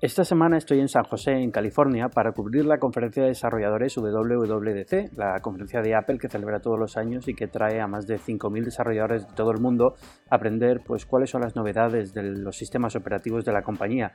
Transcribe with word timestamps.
Esta 0.00 0.24
semana 0.24 0.58
estoy 0.58 0.78
en 0.78 0.86
San 0.86 1.02
José, 1.02 1.32
en 1.32 1.50
California, 1.50 2.08
para 2.08 2.30
cubrir 2.30 2.64
la 2.64 2.78
conferencia 2.78 3.24
de 3.24 3.30
desarrolladores 3.30 3.96
WWDC, 3.96 5.16
la 5.16 5.40
conferencia 5.40 5.80
de 5.80 5.96
Apple 5.96 6.18
que 6.18 6.28
celebra 6.28 6.60
todos 6.60 6.78
los 6.78 6.96
años 6.96 7.26
y 7.26 7.34
que 7.34 7.48
trae 7.48 7.80
a 7.80 7.88
más 7.88 8.06
de 8.06 8.16
5.000 8.16 8.64
desarrolladores 8.64 9.26
de 9.26 9.34
todo 9.34 9.50
el 9.50 9.60
mundo 9.60 9.94
a 10.30 10.36
aprender 10.36 10.82
pues, 10.86 11.04
cuáles 11.04 11.30
son 11.30 11.40
las 11.40 11.56
novedades 11.56 12.14
de 12.14 12.22
los 12.22 12.56
sistemas 12.56 12.94
operativos 12.94 13.44
de 13.44 13.52
la 13.52 13.62
compañía 13.62 14.12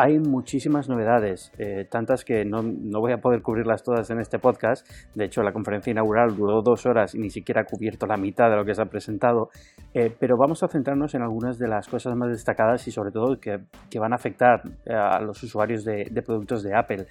hay 0.00 0.20
muchísimas 0.20 0.88
novedades, 0.88 1.50
eh, 1.58 1.84
tantas 1.90 2.24
que 2.24 2.44
no, 2.44 2.62
voy 3.00 3.10
a 3.10 3.18
poder 3.18 3.42
cubrirlas 3.42 3.82
todas 3.82 4.08
en 4.10 4.20
este 4.20 4.38
podcast. 4.38 4.88
De 5.16 5.24
hecho, 5.24 5.42
la 5.42 5.52
conferencia 5.52 5.90
inaugural 5.90 6.36
duró 6.36 6.62
dos 6.62 6.86
horas 6.86 7.16
y 7.16 7.18
ni 7.18 7.30
siquiera 7.30 7.62
ha 7.62 7.64
cubierto 7.64 8.06
la 8.06 8.16
mitad 8.16 8.48
de 8.48 8.54
lo 8.54 8.64
que 8.64 8.76
se 8.76 8.82
ha 8.82 8.84
presentado. 8.84 9.50
Eh, 9.92 10.14
pero 10.16 10.36
vamos 10.38 10.62
a 10.62 10.68
centrarnos 10.68 11.16
en 11.16 11.22
algunas 11.22 11.58
de 11.58 11.66
las 11.66 11.88
cosas 11.88 12.14
más 12.14 12.28
destacadas 12.28 12.86
y 12.86 12.92
sobre 12.92 13.10
todo 13.10 13.40
que, 13.40 13.58
van 13.98 14.12
a 14.12 14.16
afectar 14.16 14.62
eh, 14.86 14.94
a 14.94 15.20
los 15.20 15.42
usuarios 15.42 15.84
de, 15.84 16.04
productos 16.24 16.62
de 16.62 16.76
Apple. 16.76 17.06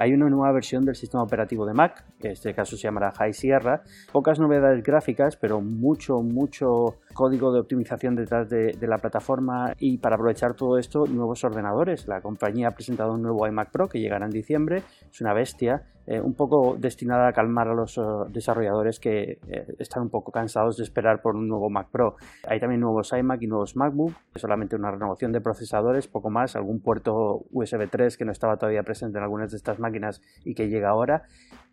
Hay 0.00 0.12
una 0.12 0.28
nueva 0.28 0.52
versión 0.52 0.84
del 0.84 0.96
sistema 0.96 1.22
operativo 1.22 1.64
de 1.64 1.74
Mac, 1.74 2.04
que 2.18 2.28
en 2.28 2.32
este 2.32 2.54
caso 2.54 2.76
se 2.76 2.82
llamará 2.82 3.12
High 3.12 3.34
Sierra. 3.34 3.82
Pocas 4.10 4.40
novedades 4.40 4.82
gráficas, 4.82 5.36
pero 5.36 5.60
mucho, 5.60 6.22
mucho 6.22 6.96
código 7.14 7.52
de 7.52 7.60
optimización 7.60 8.16
detrás 8.16 8.48
de, 8.48 8.76
la 8.82 8.98
plataforma 8.98 9.74
y 9.78 9.98
para 9.98 10.16
aprovechar 10.16 10.54
todo 10.54 10.76
esto, 10.76 11.06
nuevos 11.06 11.44
ordenadores. 11.44 12.08
La 12.08 12.20
compañía 12.32 12.68
ha 12.68 12.70
presentado 12.70 13.12
un 13.12 13.22
nuevo 13.22 13.46
iMac 13.46 13.70
Pro 13.70 13.88
que 13.88 14.00
llegará 14.00 14.24
en 14.24 14.32
diciembre, 14.32 14.82
es 15.10 15.20
una 15.20 15.34
bestia, 15.34 15.82
eh, 16.06 16.18
un 16.18 16.34
poco 16.34 16.76
destinada 16.78 17.28
a 17.28 17.32
calmar 17.32 17.68
a 17.68 17.74
los 17.74 17.98
eh, 17.98 18.00
desarrolladores 18.30 18.98
que 18.98 19.38
eh, 19.46 19.66
están 19.78 20.02
un 20.02 20.10
poco 20.10 20.32
cansados 20.32 20.76
de 20.78 20.82
esperar 20.82 21.20
por 21.20 21.36
un 21.36 21.46
nuevo 21.46 21.68
Mac 21.68 21.88
Pro. 21.92 22.16
Hay 22.48 22.58
también 22.58 22.80
nuevos 22.80 23.12
iMac 23.12 23.42
y 23.42 23.46
nuevos 23.46 23.76
MacBook, 23.76 24.14
solamente 24.34 24.76
una 24.76 24.90
renovación 24.90 25.30
de 25.30 25.40
procesadores, 25.40 26.08
poco 26.08 26.30
más, 26.30 26.56
algún 26.56 26.80
puerto 26.80 27.44
USB 27.52 27.88
3 27.88 28.16
que 28.16 28.24
no 28.24 28.32
estaba 28.32 28.56
todavía 28.56 28.82
presente 28.82 29.18
en 29.18 29.24
algunas 29.24 29.50
de 29.50 29.58
estas 29.58 29.78
máquinas 29.78 30.22
y 30.44 30.54
que 30.54 30.68
llega 30.68 30.88
ahora. 30.88 31.24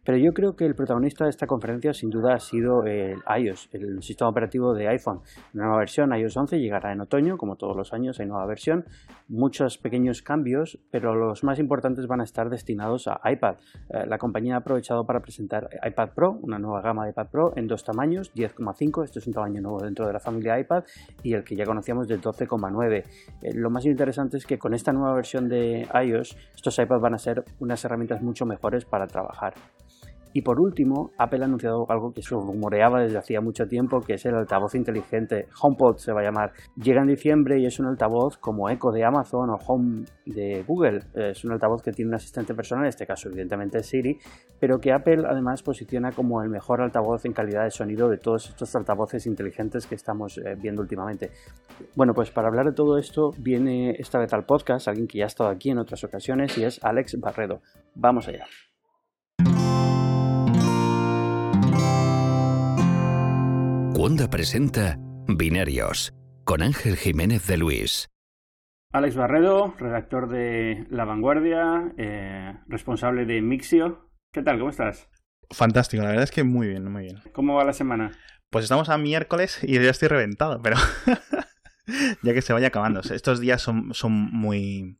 Pero 0.05 0.17
yo 0.17 0.33
creo 0.33 0.55
que 0.55 0.65
el 0.65 0.75
protagonista 0.75 1.25
de 1.25 1.29
esta 1.29 1.45
conferencia 1.45 1.93
sin 1.93 2.09
duda 2.09 2.33
ha 2.33 2.39
sido 2.39 2.83
el 2.85 3.19
iOS, 3.37 3.69
el 3.73 4.01
sistema 4.01 4.29
operativo 4.29 4.73
de 4.73 4.87
iPhone. 4.87 5.21
Una 5.53 5.65
nueva 5.65 5.79
versión, 5.79 6.11
iOS 6.15 6.37
11, 6.37 6.59
llegará 6.59 6.93
en 6.93 7.01
otoño, 7.01 7.37
como 7.37 7.57
todos 7.57 7.75
los 7.75 7.93
años 7.93 8.19
hay 8.19 8.25
nueva 8.25 8.45
versión. 8.45 8.85
Muchos 9.27 9.77
pequeños 9.77 10.21
cambios, 10.21 10.48
pero 10.91 11.15
los 11.15 11.43
más 11.43 11.59
importantes 11.59 12.07
van 12.07 12.21
a 12.21 12.23
estar 12.23 12.49
destinados 12.49 13.07
a 13.07 13.19
iPad. 13.29 13.55
Eh, 13.89 14.05
la 14.07 14.17
compañía 14.17 14.55
ha 14.55 14.57
aprovechado 14.59 15.05
para 15.05 15.19
presentar 15.19 15.69
iPad 15.85 16.09
Pro, 16.15 16.39
una 16.41 16.59
nueva 16.59 16.81
gama 16.81 17.05
de 17.05 17.11
iPad 17.11 17.27
Pro 17.27 17.53
en 17.55 17.67
dos 17.67 17.83
tamaños, 17.83 18.33
10,5, 18.33 19.03
este 19.03 19.19
es 19.19 19.27
un 19.27 19.33
tamaño 19.33 19.61
nuevo 19.61 19.79
dentro 19.79 20.07
de 20.07 20.13
la 20.13 20.19
familia 20.19 20.59
iPad, 20.59 20.83
y 21.23 21.33
el 21.33 21.43
que 21.43 21.55
ya 21.55 21.65
conocíamos 21.65 22.07
de 22.07 22.19
12,9. 22.19 23.03
Eh, 23.41 23.53
lo 23.53 23.69
más 23.69 23.85
interesante 23.85 24.37
es 24.37 24.45
que 24.45 24.57
con 24.57 24.73
esta 24.73 24.91
nueva 24.91 25.13
versión 25.13 25.49
de 25.49 25.87
iOS, 26.05 26.35
estos 26.55 26.77
iPads 26.79 27.01
van 27.01 27.13
a 27.13 27.17
ser 27.17 27.43
unas 27.59 27.83
herramientas 27.85 28.21
mucho 28.21 28.45
mejores 28.45 28.85
para 28.85 29.07
trabajar. 29.07 29.53
Y 30.33 30.41
por 30.41 30.59
último, 30.59 31.11
Apple 31.17 31.41
ha 31.41 31.45
anunciado 31.45 31.85
algo 31.89 32.13
que 32.13 32.21
se 32.21 32.35
rumoreaba 32.35 33.01
desde 33.01 33.17
hacía 33.17 33.41
mucho 33.41 33.67
tiempo, 33.67 34.01
que 34.01 34.13
es 34.13 34.25
el 34.25 34.35
altavoz 34.35 34.75
inteligente. 34.75 35.47
HomePod 35.59 35.97
se 35.97 36.13
va 36.13 36.21
a 36.21 36.23
llamar. 36.23 36.51
Llega 36.75 37.01
en 37.01 37.07
diciembre 37.07 37.59
y 37.59 37.65
es 37.65 37.79
un 37.79 37.87
altavoz 37.87 38.37
como 38.37 38.69
Echo 38.69 38.91
de 38.91 39.03
Amazon 39.03 39.49
o 39.49 39.57
Home 39.67 40.05
de 40.25 40.63
Google. 40.67 41.01
Es 41.15 41.43
un 41.43 41.53
altavoz 41.53 41.81
que 41.81 41.91
tiene 41.91 42.09
un 42.09 42.15
asistente 42.15 42.53
personal, 42.53 42.85
en 42.85 42.89
este 42.89 43.07
caso 43.07 43.29
evidentemente 43.29 43.81
Siri, 43.81 44.19
pero 44.59 44.79
que 44.79 44.91
Apple 44.91 45.23
además 45.27 45.63
posiciona 45.63 46.11
como 46.11 46.41
el 46.43 46.49
mejor 46.49 46.81
altavoz 46.81 47.25
en 47.25 47.33
calidad 47.33 47.63
de 47.63 47.71
sonido 47.71 48.07
de 48.09 48.17
todos 48.17 48.49
estos 48.49 48.75
altavoces 48.75 49.25
inteligentes 49.25 49.87
que 49.87 49.95
estamos 49.95 50.37
eh, 50.37 50.55
viendo 50.59 50.81
últimamente. 50.81 51.31
Bueno, 51.95 52.13
pues 52.13 52.29
para 52.31 52.47
hablar 52.47 52.67
de 52.67 52.73
todo 52.73 52.97
esto 52.97 53.31
viene 53.39 53.95
esta 53.97 54.19
vez 54.19 54.31
al 54.33 54.45
podcast 54.45 54.87
alguien 54.87 55.07
que 55.07 55.19
ya 55.19 55.25
ha 55.25 55.27
estado 55.27 55.49
aquí 55.49 55.71
en 55.71 55.79
otras 55.79 56.03
ocasiones 56.03 56.57
y 56.57 56.65
es 56.65 56.83
Alex 56.83 57.19
Barredo. 57.19 57.61
Vamos 57.95 58.27
allá. 58.27 58.45
Wanda 64.01 64.29
presenta 64.29 64.95
Binarios 65.27 66.13
con 66.45 66.61
Ángel 66.61 66.95
Jiménez 66.95 67.45
de 67.47 67.57
Luis. 67.57 68.07
Alex 68.93 69.17
Barredo, 69.17 69.75
redactor 69.77 70.29
de 70.29 70.87
La 70.89 71.03
Vanguardia, 71.03 71.91
eh, 71.97 72.57
responsable 72.67 73.25
de 73.25 73.41
Mixio. 73.41 74.09
¿Qué 74.31 74.41
tal? 74.41 74.57
¿Cómo 74.57 74.69
estás? 74.69 75.09
Fantástico, 75.51 76.01
la 76.01 76.11
verdad 76.11 76.23
es 76.23 76.31
que 76.31 76.45
muy 76.45 76.69
bien, 76.69 76.89
muy 76.89 77.01
bien. 77.03 77.21
¿Cómo 77.33 77.55
va 77.55 77.65
la 77.65 77.73
semana? 77.73 78.17
Pues 78.49 78.63
estamos 78.63 78.87
a 78.87 78.97
miércoles 78.97 79.59
y 79.63 79.73
ya 79.73 79.89
estoy 79.89 80.07
reventado, 80.07 80.61
pero 80.61 80.77
ya 82.23 82.33
que 82.33 82.41
se 82.41 82.53
vaya 82.53 82.67
acabando. 82.67 83.01
Estos 83.01 83.41
días 83.41 83.61
son, 83.61 83.93
son 83.93 84.13
muy, 84.13 84.97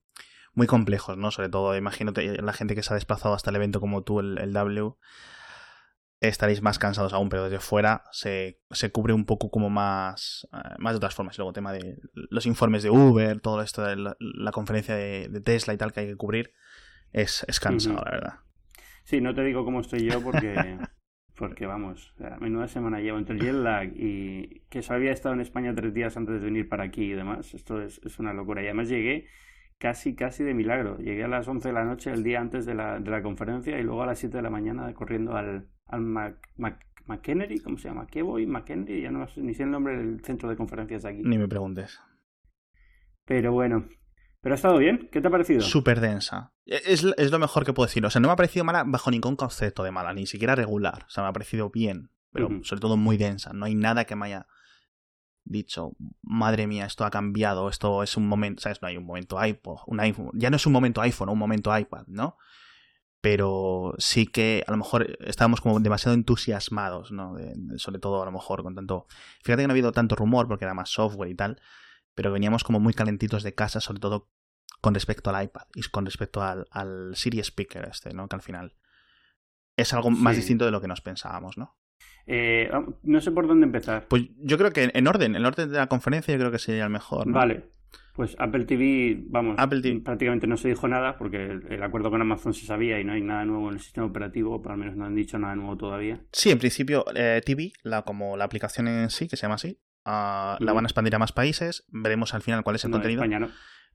muy 0.56 0.68
complejos, 0.68 1.16
¿no? 1.16 1.32
Sobre 1.32 1.48
todo, 1.48 1.78
imagínate 1.78 2.42
la 2.42 2.52
gente 2.52 2.76
que 2.76 2.84
se 2.84 2.92
ha 2.92 2.96
desplazado 2.96 3.34
hasta 3.34 3.50
el 3.50 3.56
evento 3.56 3.80
como 3.80 4.04
tú, 4.04 4.20
el, 4.20 4.38
el 4.40 4.52
W 4.52 4.98
estaréis 6.22 6.62
más 6.62 6.80
cansados 6.80 7.14
aún, 7.14 7.30
pero 7.30 7.46
desde 7.46 7.60
fuera 7.60 8.04
se, 8.12 8.60
se 8.72 8.92
cubre 8.92 9.14
un 9.14 9.26
poco 9.26 9.50
como 9.50 9.70
más, 9.70 10.48
eh, 10.54 10.76
más 10.78 10.94
de 10.94 10.98
otras 10.98 11.16
formas. 11.16 11.38
Luego, 11.38 11.54
tema 11.54 11.72
de 11.72 11.98
los 12.14 12.46
informes 12.46 12.84
de 12.84 12.90
Uber, 12.90 13.40
todo 13.40 13.62
esto 13.62 13.84
de 13.84 13.96
la, 13.96 14.52
conferencia 14.52 14.96
de, 14.96 15.42
Tesla 15.42 15.74
y 15.74 15.78
tal 15.78 15.94
que 15.94 16.02
hay 16.02 16.08
que 16.08 16.18
cubrir, 16.18 16.54
es, 17.12 17.46
es 17.48 17.60
cansado, 17.60 18.02
la 18.04 18.12
verdad. 18.12 18.34
Sí, 19.04 19.22
no 19.22 19.34
te 19.34 19.44
digo 19.44 19.64
cómo 19.66 19.80
estoy 19.80 20.06
yo 20.06 20.22
porque, 20.22 20.78
porque 21.36 21.66
vamos, 21.66 22.14
a 22.20 22.38
menuda 22.38 22.68
semana 22.68 23.00
llevo 23.00 23.18
entre 23.18 23.36
el 23.36 23.42
jet 23.42 23.54
lag 23.54 23.92
y 23.96 24.62
que 24.70 24.82
se 24.82 24.94
había 24.94 25.12
estado 25.12 25.34
en 25.36 25.42
España 25.42 25.74
tres 25.74 25.94
días 25.94 26.18
antes 26.18 26.40
de 26.40 26.46
venir 26.46 26.68
para 26.68 26.84
aquí 26.84 27.06
y 27.06 27.14
demás. 27.14 27.54
Esto 27.54 27.82
es, 27.82 28.02
es 28.04 28.20
una 28.20 28.34
locura. 28.34 28.62
Y 28.62 28.66
además 28.66 28.90
llegué 28.90 29.28
casi, 29.80 30.16
casi 30.16 30.44
de 30.44 30.54
milagro. 30.54 30.98
Llegué 30.98 31.24
a 31.24 31.28
las 31.28 31.48
11 31.48 31.70
de 31.70 31.74
la 31.74 31.86
noche 31.86 32.12
el 32.12 32.24
día 32.24 32.40
antes 32.40 32.66
de 32.66 32.76
la, 32.76 33.00
de 33.00 33.10
la 33.10 33.24
conferencia 33.24 33.80
y 33.80 33.84
luego 33.84 34.04
a 34.04 34.06
las 34.06 34.20
7 34.20 34.38
de 34.38 34.44
la 34.44 34.50
mañana 34.52 34.94
corriendo 34.94 35.36
al, 35.36 35.68
al 35.88 36.02
Mac, 36.02 36.38
McKennedy, 37.08 37.60
¿cómo 37.60 37.78
se 37.78 37.88
llama? 37.88 38.06
¿Qué 38.06 38.22
voy? 38.22 38.46
McKennedy, 38.46 39.02
ya 39.02 39.10
no 39.10 39.28
sé 39.28 39.42
ni 39.42 39.56
sé 39.56 39.64
el 39.64 39.72
nombre 39.72 39.98
del 39.98 40.24
centro 40.24 40.48
de 40.50 40.56
conferencias 40.56 41.06
aquí. 41.06 41.22
Ni 41.24 41.40
me 41.40 41.48
preguntes. 41.48 42.00
Pero 43.26 43.52
bueno, 43.52 43.88
pero 44.42 44.54
ha 44.54 44.58
estado 44.58 44.78
bien, 44.78 45.10
¿qué 45.12 45.22
te 45.22 45.28
ha 45.28 45.32
parecido? 45.32 45.62
Súper 45.62 46.02
densa. 46.02 46.54
E, 46.66 46.82
es, 46.86 47.04
es, 47.18 47.32
lo 47.32 47.40
mejor 47.40 47.66
que 47.66 47.74
puedo 47.74 47.88
decir. 47.88 48.06
O 48.06 48.10
sea, 48.10 48.22
no 48.22 48.28
me 48.28 48.34
ha 48.34 48.38
parecido 48.38 48.64
mala 48.64 48.84
bajo 48.86 49.10
ningún 49.10 49.36
concepto 49.36 49.84
de 49.84 49.92
mala, 49.92 50.14
ni 50.14 50.28
siquiera 50.28 50.56
regular. 50.56 51.06
O 51.08 51.10
sea, 51.10 51.24
me 51.24 51.30
ha 51.30 51.34
parecido 51.34 51.70
bien, 51.72 52.12
pero 52.32 52.50
sobre 52.64 52.82
todo 52.82 52.96
muy 52.96 53.18
densa. 53.18 53.54
No 53.54 53.66
hay 53.66 53.76
nada 53.76 54.06
que 54.06 54.16
me 54.16 54.28
haya 54.28 54.48
dicho, 55.50 55.92
madre 56.22 56.68
mía, 56.68 56.86
esto 56.86 57.04
ha 57.04 57.12
cambiado, 57.12 57.70
esto 57.70 58.04
es 58.04 58.16
un 58.16 58.28
momento, 58.28 58.62
¿sabes? 58.62 58.82
No 58.82 58.88
hay 58.88 58.98
un 58.98 59.06
momento 59.06 59.44
iPod, 59.44 59.80
un 59.88 60.00
iPhone, 60.00 60.32
ya 60.34 60.50
no 60.50 60.56
es 60.56 60.66
un 60.66 60.74
momento 60.74 61.02
iPhone, 61.02 61.30
un 61.30 61.40
momento 61.40 61.78
iPad, 61.78 62.06
¿no? 62.08 62.38
pero 63.22 63.96
sí 63.98 64.28
que 64.28 64.64
a 64.66 64.72
lo 64.72 64.78
mejor 64.78 65.18
estábamos 65.20 65.60
como 65.62 65.80
demasiado 65.80 66.16
entusiasmados, 66.16 67.12
¿no? 67.12 67.36
sobre 67.78 68.00
todo 68.00 68.22
a 68.22 68.26
lo 68.26 68.32
mejor 68.32 68.64
con 68.64 68.76
tanto... 68.76 69.08
Fíjate 69.44 69.64
que 69.64 69.68
no 69.68 69.72
ha 69.72 69.74
habido 69.74 69.92
tanto 69.92 70.16
rumor 70.16 70.48
porque 70.48 70.66
era 70.66 70.74
más 70.74 70.90
software 70.90 71.30
y 71.30 71.36
tal, 71.36 71.62
pero 72.16 72.32
veníamos 72.32 72.64
como 72.64 72.80
muy 72.80 72.94
calentitos 72.94 73.44
de 73.44 73.54
casa, 73.54 73.82
sobre 73.82 74.00
todo 74.00 74.30
con 74.82 74.94
respecto 74.94 75.30
al 75.30 75.44
iPad 75.44 75.64
y 75.76 75.82
con 75.84 76.06
respecto 76.06 76.42
al, 76.42 76.68
al 76.72 77.14
Siri 77.16 77.40
Speaker 77.40 77.90
este, 77.92 78.14
¿no? 78.14 78.30
Que 78.30 78.38
al 78.38 78.42
final 78.42 78.78
es 79.76 79.94
algo 79.94 80.10
más 80.10 80.38
distinto 80.38 80.64
de 80.64 80.72
lo 80.72 80.80
que 80.80 80.88
nos 80.88 81.02
pensábamos, 81.02 81.58
¿no? 81.58 81.78
Eh, 82.28 82.70
no 83.04 83.22
sé 83.22 83.32
por 83.32 83.48
dónde 83.48 83.66
empezar. 83.66 84.08
Pues 84.08 84.24
yo 84.38 84.58
creo 84.58 84.72
que 84.72 84.92
en 84.94 85.08
orden, 85.08 85.36
en 85.36 85.46
orden 85.46 85.72
de 85.72 85.78
la 85.78 85.88
conferencia 85.88 86.34
yo 86.34 86.40
creo 86.40 86.52
que 86.52 86.60
sería 86.60 86.84
el 86.84 86.92
mejor. 86.92 87.26
¿no? 87.26 87.34
Vale, 87.34 87.64
pues 88.20 88.36
Apple 88.38 88.66
TV, 88.66 89.18
vamos, 89.28 89.56
prácticamente 90.04 90.46
no 90.46 90.58
se 90.58 90.68
dijo 90.68 90.90
nada 90.90 91.18
porque 91.18 91.46
el, 91.70 91.82
acuerdo 91.82 92.12
con 92.12 92.22
Amazon 92.22 92.54
se 92.54 92.66
sabía 92.66 93.00
y 93.00 93.06
no 93.06 93.14
hay 93.14 93.22
nada 93.22 93.46
nuevo 93.46 93.70
en 93.70 93.76
el 93.76 93.80
sistema 93.80 94.08
operativo, 94.08 94.62
por 94.62 94.74
al 94.74 94.78
menos 94.78 94.98
no 94.98 95.06
han 95.06 95.16
dicho 95.16 95.40
nada 95.40 95.56
nuevo 95.56 95.78
todavía. 95.78 96.22
Sí, 96.34 96.52
en 96.52 96.60
principio 96.60 97.06
eh, 97.16 97.42
TV, 97.46 97.72
la, 97.82 98.02
como 98.02 98.36
la 98.36 98.44
aplicación 98.44 98.90
en 98.90 99.10
sí, 99.10 99.30
que 99.30 99.38
se 99.38 99.44
llama 99.44 99.56
así, 99.56 99.80
ah, 100.04 100.58
la 100.60 100.74
van 100.74 100.84
a 100.84 100.88
expandir 100.88 101.16
a 101.16 101.20
más 101.20 101.32
países, 101.32 101.86
veremos 101.88 102.34
al 102.34 102.42
final 102.42 102.62
cuál 102.62 102.76
es 102.76 102.84
el 102.84 102.92
contenido. 102.92 103.24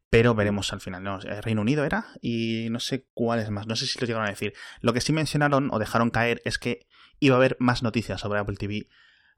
Pero 0.09 0.35
veremos 0.35 0.73
al 0.73 0.81
final, 0.81 1.03
¿no? 1.03 1.19
Reino 1.19 1.61
Unido 1.61 1.85
era 1.85 2.07
y 2.23 2.69
no 2.71 2.81
sé 2.81 3.09
cuál 3.13 3.41
es 3.41 3.51
más, 3.51 3.67
no 3.67 3.77
sé 3.77 3.87
si 3.87 4.01
lo 4.01 4.07
llegaron 4.07 4.27
a 4.27 4.31
decir. 4.31 4.55
Lo 4.81 4.95
que 4.95 5.03
sí 5.03 5.13
mencionaron 5.13 5.69
o 5.71 5.79
dejaron 5.79 6.09
caer 6.09 6.41
es 6.47 6.59
que 6.59 6.87
iba 7.25 7.37
a 7.37 7.39
haber 7.39 7.57
más 7.59 7.83
noticias 7.83 8.21
sobre 8.21 8.39
Apple 8.39 8.57
TV 8.57 8.89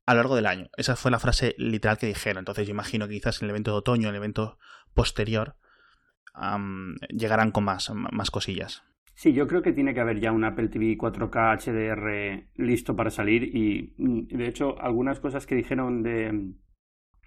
a 0.07 0.15
lo 0.15 0.21
largo 0.21 0.37
del 0.37 0.47
año. 0.47 0.69
Esa 0.77 0.97
fue 0.97 1.11
la 1.11 1.19
frase 1.19 1.55
literal 1.59 1.99
que 1.99 2.07
dijeron. 2.07 2.41
Entonces 2.41 2.67
yo 2.67 2.73
imagino 2.73 3.07
que 3.07 3.15
quizás 3.15 3.41
en 3.41 3.47
el 3.47 3.51
evento 3.51 3.73
de 3.73 3.79
otoño, 3.79 4.09
en 4.09 4.15
el 4.15 4.21
evento 4.21 4.59
posterior, 4.95 5.57
llegarán 7.11 7.51
con 7.51 7.65
más, 7.65 7.91
más 7.95 8.31
cosillas. 8.31 8.83
Sí, 9.15 9.33
yo 9.33 9.47
creo 9.47 9.63
que 9.63 9.73
tiene 9.73 9.95
que 9.95 10.01
haber 10.01 10.21
ya 10.21 10.33
un 10.33 10.45
Apple 10.45 10.69
TV 10.69 10.99
4K 10.99 11.57
HDR 11.65 12.49
listo 12.57 12.95
para 12.97 13.11
salir 13.11 13.45
y 13.45 13.95
de 13.97 14.47
hecho 14.47 14.79
algunas 14.81 15.21
cosas 15.21 15.47
que 15.47 15.55
dijeron 15.55 16.03
de, 16.03 16.53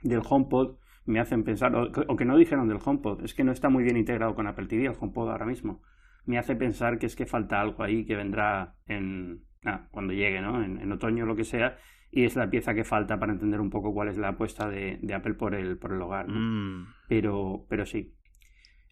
del 0.04 0.22
HomePod 0.28 0.78
me 1.06 1.20
hacen 1.20 1.44
pensar, 1.44 1.76
o, 1.76 2.16
que 2.16 2.26
no 2.26 2.38
dijeron 2.38 2.68
del 2.68 2.78
HomePod, 2.84 3.24
es 3.24 3.34
que 3.34 3.44
no 3.44 3.52
está 3.52 3.70
muy 3.70 3.84
bien 3.84 3.98
integrado 3.98 4.36
con 4.36 4.46
Apple 4.46 4.68
TV 4.68 4.86
el 4.86 4.96
HomePod 5.00 5.32
ahora 5.32 5.48
mismo. 5.48 5.82
Me 6.26 6.38
hace 6.38 6.56
pensar 6.56 7.00
que 7.00 7.08
es 7.08 7.16
que 7.16 7.26
falta 7.26 7.60
algo 7.60 7.82
ahí 7.82 8.06
que 8.06 8.16
vendrá 8.16 8.76
en, 8.86 9.44
ah, 9.66 9.88
cuando 9.92 10.14
llegue, 10.14 10.42
¿no? 10.42 10.64
En, 10.64 10.80
en 10.80 10.92
otoño 10.92 11.24
o 11.24 11.28
lo 11.28 11.36
que 11.36 11.44
sea 11.44 11.78
y 12.12 12.26
es 12.26 12.36
la 12.36 12.50
pieza 12.50 12.74
que 12.74 12.84
falta 12.84 13.20
para 13.20 13.32
entender 13.32 13.62
un 13.62 13.70
poco 13.70 13.94
cuál 13.94 14.08
es 14.08 14.18
la 14.18 14.30
apuesta 14.30 14.68
de, 14.68 15.00
Apple 15.14 15.36
por 15.36 15.54
el, 15.54 15.78
por 15.78 15.94
el 15.94 16.02
hogar. 16.02 16.28
Mm. 16.28 16.88
Pero, 17.08 17.66
pero 17.70 17.86
sí. 17.86 18.16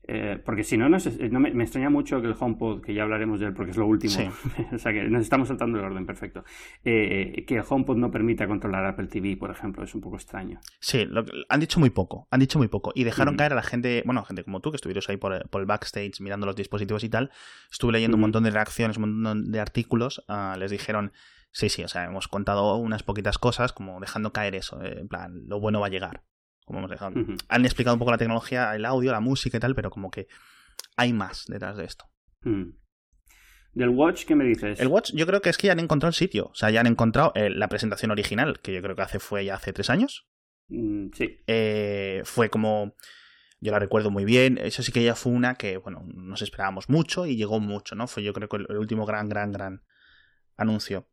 Eh, 0.09 0.41
porque 0.43 0.63
si 0.63 0.77
no, 0.77 0.87
no, 0.87 0.97
me, 1.39 1.63
extraña 1.63 1.89
mucho 1.89 2.21
que 2.21 2.27
el 2.27 2.35
HomePod, 2.39 2.81
que 2.81 2.93
ya 2.93 3.03
hablaremos 3.03 3.41
de 3.41 3.47
él 3.47 3.53
porque 3.53 3.71
es 3.71 3.77
lo 3.77 3.85
último, 3.85 4.15
o 4.73 4.77
sea 4.77 4.93
que 4.93 5.03
nos 5.03 5.21
estamos 5.21 5.49
saltando 5.49 5.79
el 5.79 5.83
orden, 5.83 6.05
perfecto, 6.05 6.45
eh, 6.85 7.43
que 7.45 7.55
el 7.55 7.63
HomePod 7.67 7.97
no 7.97 8.09
permita 8.09 8.47
controlar 8.47 8.85
Apple 8.85 9.07
TV, 9.07 9.35
por 9.35 9.51
ejemplo, 9.51 9.83
es 9.83 9.93
un 9.93 10.01
poco 10.01 10.15
extraño. 10.15 10.61
Sí, 10.79 11.05
han 11.49 11.59
dicho 11.59 11.81
muy 11.81 11.89
poco, 11.89 12.27
han 12.31 12.39
dicho 12.39 12.57
muy 12.57 12.69
poco 12.69 12.93
y 12.95 13.03
dejaron 13.03 13.35
caer 13.35 13.51
a 13.51 13.55
la 13.55 13.63
gente, 13.63 14.01
bueno, 14.05 14.23
gente 14.23 14.45
como 14.45 14.61
tú, 14.61 14.71
que 14.71 14.77
estuvieras 14.77 15.09
ahí 15.09 15.17
por, 15.17 15.33
el 15.33 15.65
backstage 15.65 16.21
mirando 16.21 16.45
los 16.45 16.55
dispositivos 16.55 17.03
y 17.03 17.09
tal, 17.09 17.29
estuve 17.69 17.91
leyendo 17.91 18.15
un 18.15 18.21
montón 18.21 18.43
de 18.43 18.51
reacciones, 18.51 18.95
un 18.97 19.21
montón 19.21 19.51
de 19.51 19.59
artículos, 19.59 20.23
ah, 20.27 20.55
les 20.57 20.71
dijeron... 20.71 21.11
Sí, 21.49 21.69
sí, 21.69 21.81
o 21.83 21.87
sea, 21.87 22.03
hemos 22.03 22.27
contado 22.27 22.75
unas 22.75 23.01
poquitas 23.01 23.39
cosas 23.39 23.73
como 23.73 23.99
dejando 23.99 24.31
caer 24.31 24.53
eso, 24.53 24.79
eh, 24.83 24.99
en 24.99 25.07
plan, 25.07 25.47
lo 25.47 25.59
bueno 25.59 25.79
va 25.79 25.87
a 25.87 25.89
llegar 25.89 26.21
como 26.67 26.79
hemos 26.79 26.91
dejado. 26.91 27.13
Han 27.47 27.65
explicado 27.65 27.95
un 27.95 27.99
poco 27.99 28.11
la 28.11 28.17
tecnología, 28.17 28.75
el 28.75 28.83
audio, 28.83 29.13
la 29.13 29.21
música 29.21 29.55
y 29.55 29.59
tal, 29.59 29.73
pero 29.73 29.89
como 29.89 30.11
que 30.11 30.27
hay 30.97 31.13
más 31.13 31.45
detrás 31.47 31.77
de 31.77 31.85
esto. 31.85 32.05
¿Del 33.71 33.89
Watch 33.89 34.25
qué 34.25 34.35
me 34.35 34.43
dices? 34.43 34.77
El 34.81 34.89
Watch 34.89 35.13
yo 35.13 35.25
creo 35.25 35.41
que 35.41 35.49
es 35.49 35.57
que 35.57 35.67
ya 35.67 35.73
han 35.73 35.79
encontrado 35.79 36.09
el 36.09 36.15
sitio. 36.15 36.47
O 36.47 36.55
sea, 36.55 36.69
ya 36.69 36.81
han 36.81 36.87
encontrado 36.87 37.31
eh, 37.35 37.49
la 37.49 37.69
presentación 37.69 38.11
original, 38.11 38.59
que 38.59 38.73
yo 38.73 38.81
creo 38.81 38.97
que 38.97 39.01
hace 39.01 39.19
fue 39.19 39.45
ya 39.45 39.55
hace 39.55 39.71
tres 39.71 39.89
años. 39.89 40.27
Mm, 40.67 41.07
sí. 41.13 41.39
Eh, 41.47 42.21
fue 42.25 42.49
como... 42.49 42.95
Yo 43.61 43.71
la 43.71 43.79
recuerdo 43.79 44.11
muy 44.11 44.25
bien. 44.25 44.57
Eso 44.57 44.83
sí 44.83 44.91
que 44.91 45.03
ya 45.03 45.15
fue 45.15 45.31
una 45.31 45.55
que, 45.55 45.77
bueno, 45.77 46.03
nos 46.13 46.41
esperábamos 46.41 46.89
mucho 46.89 47.25
y 47.25 47.37
llegó 47.37 47.61
mucho, 47.61 47.95
¿no? 47.95 48.07
Fue 48.07 48.23
yo 48.23 48.33
creo 48.33 48.49
que 48.49 48.57
el 48.57 48.77
último 48.77 49.05
gran, 49.05 49.29
gran, 49.29 49.53
gran 49.53 49.83
anuncio. 50.57 51.07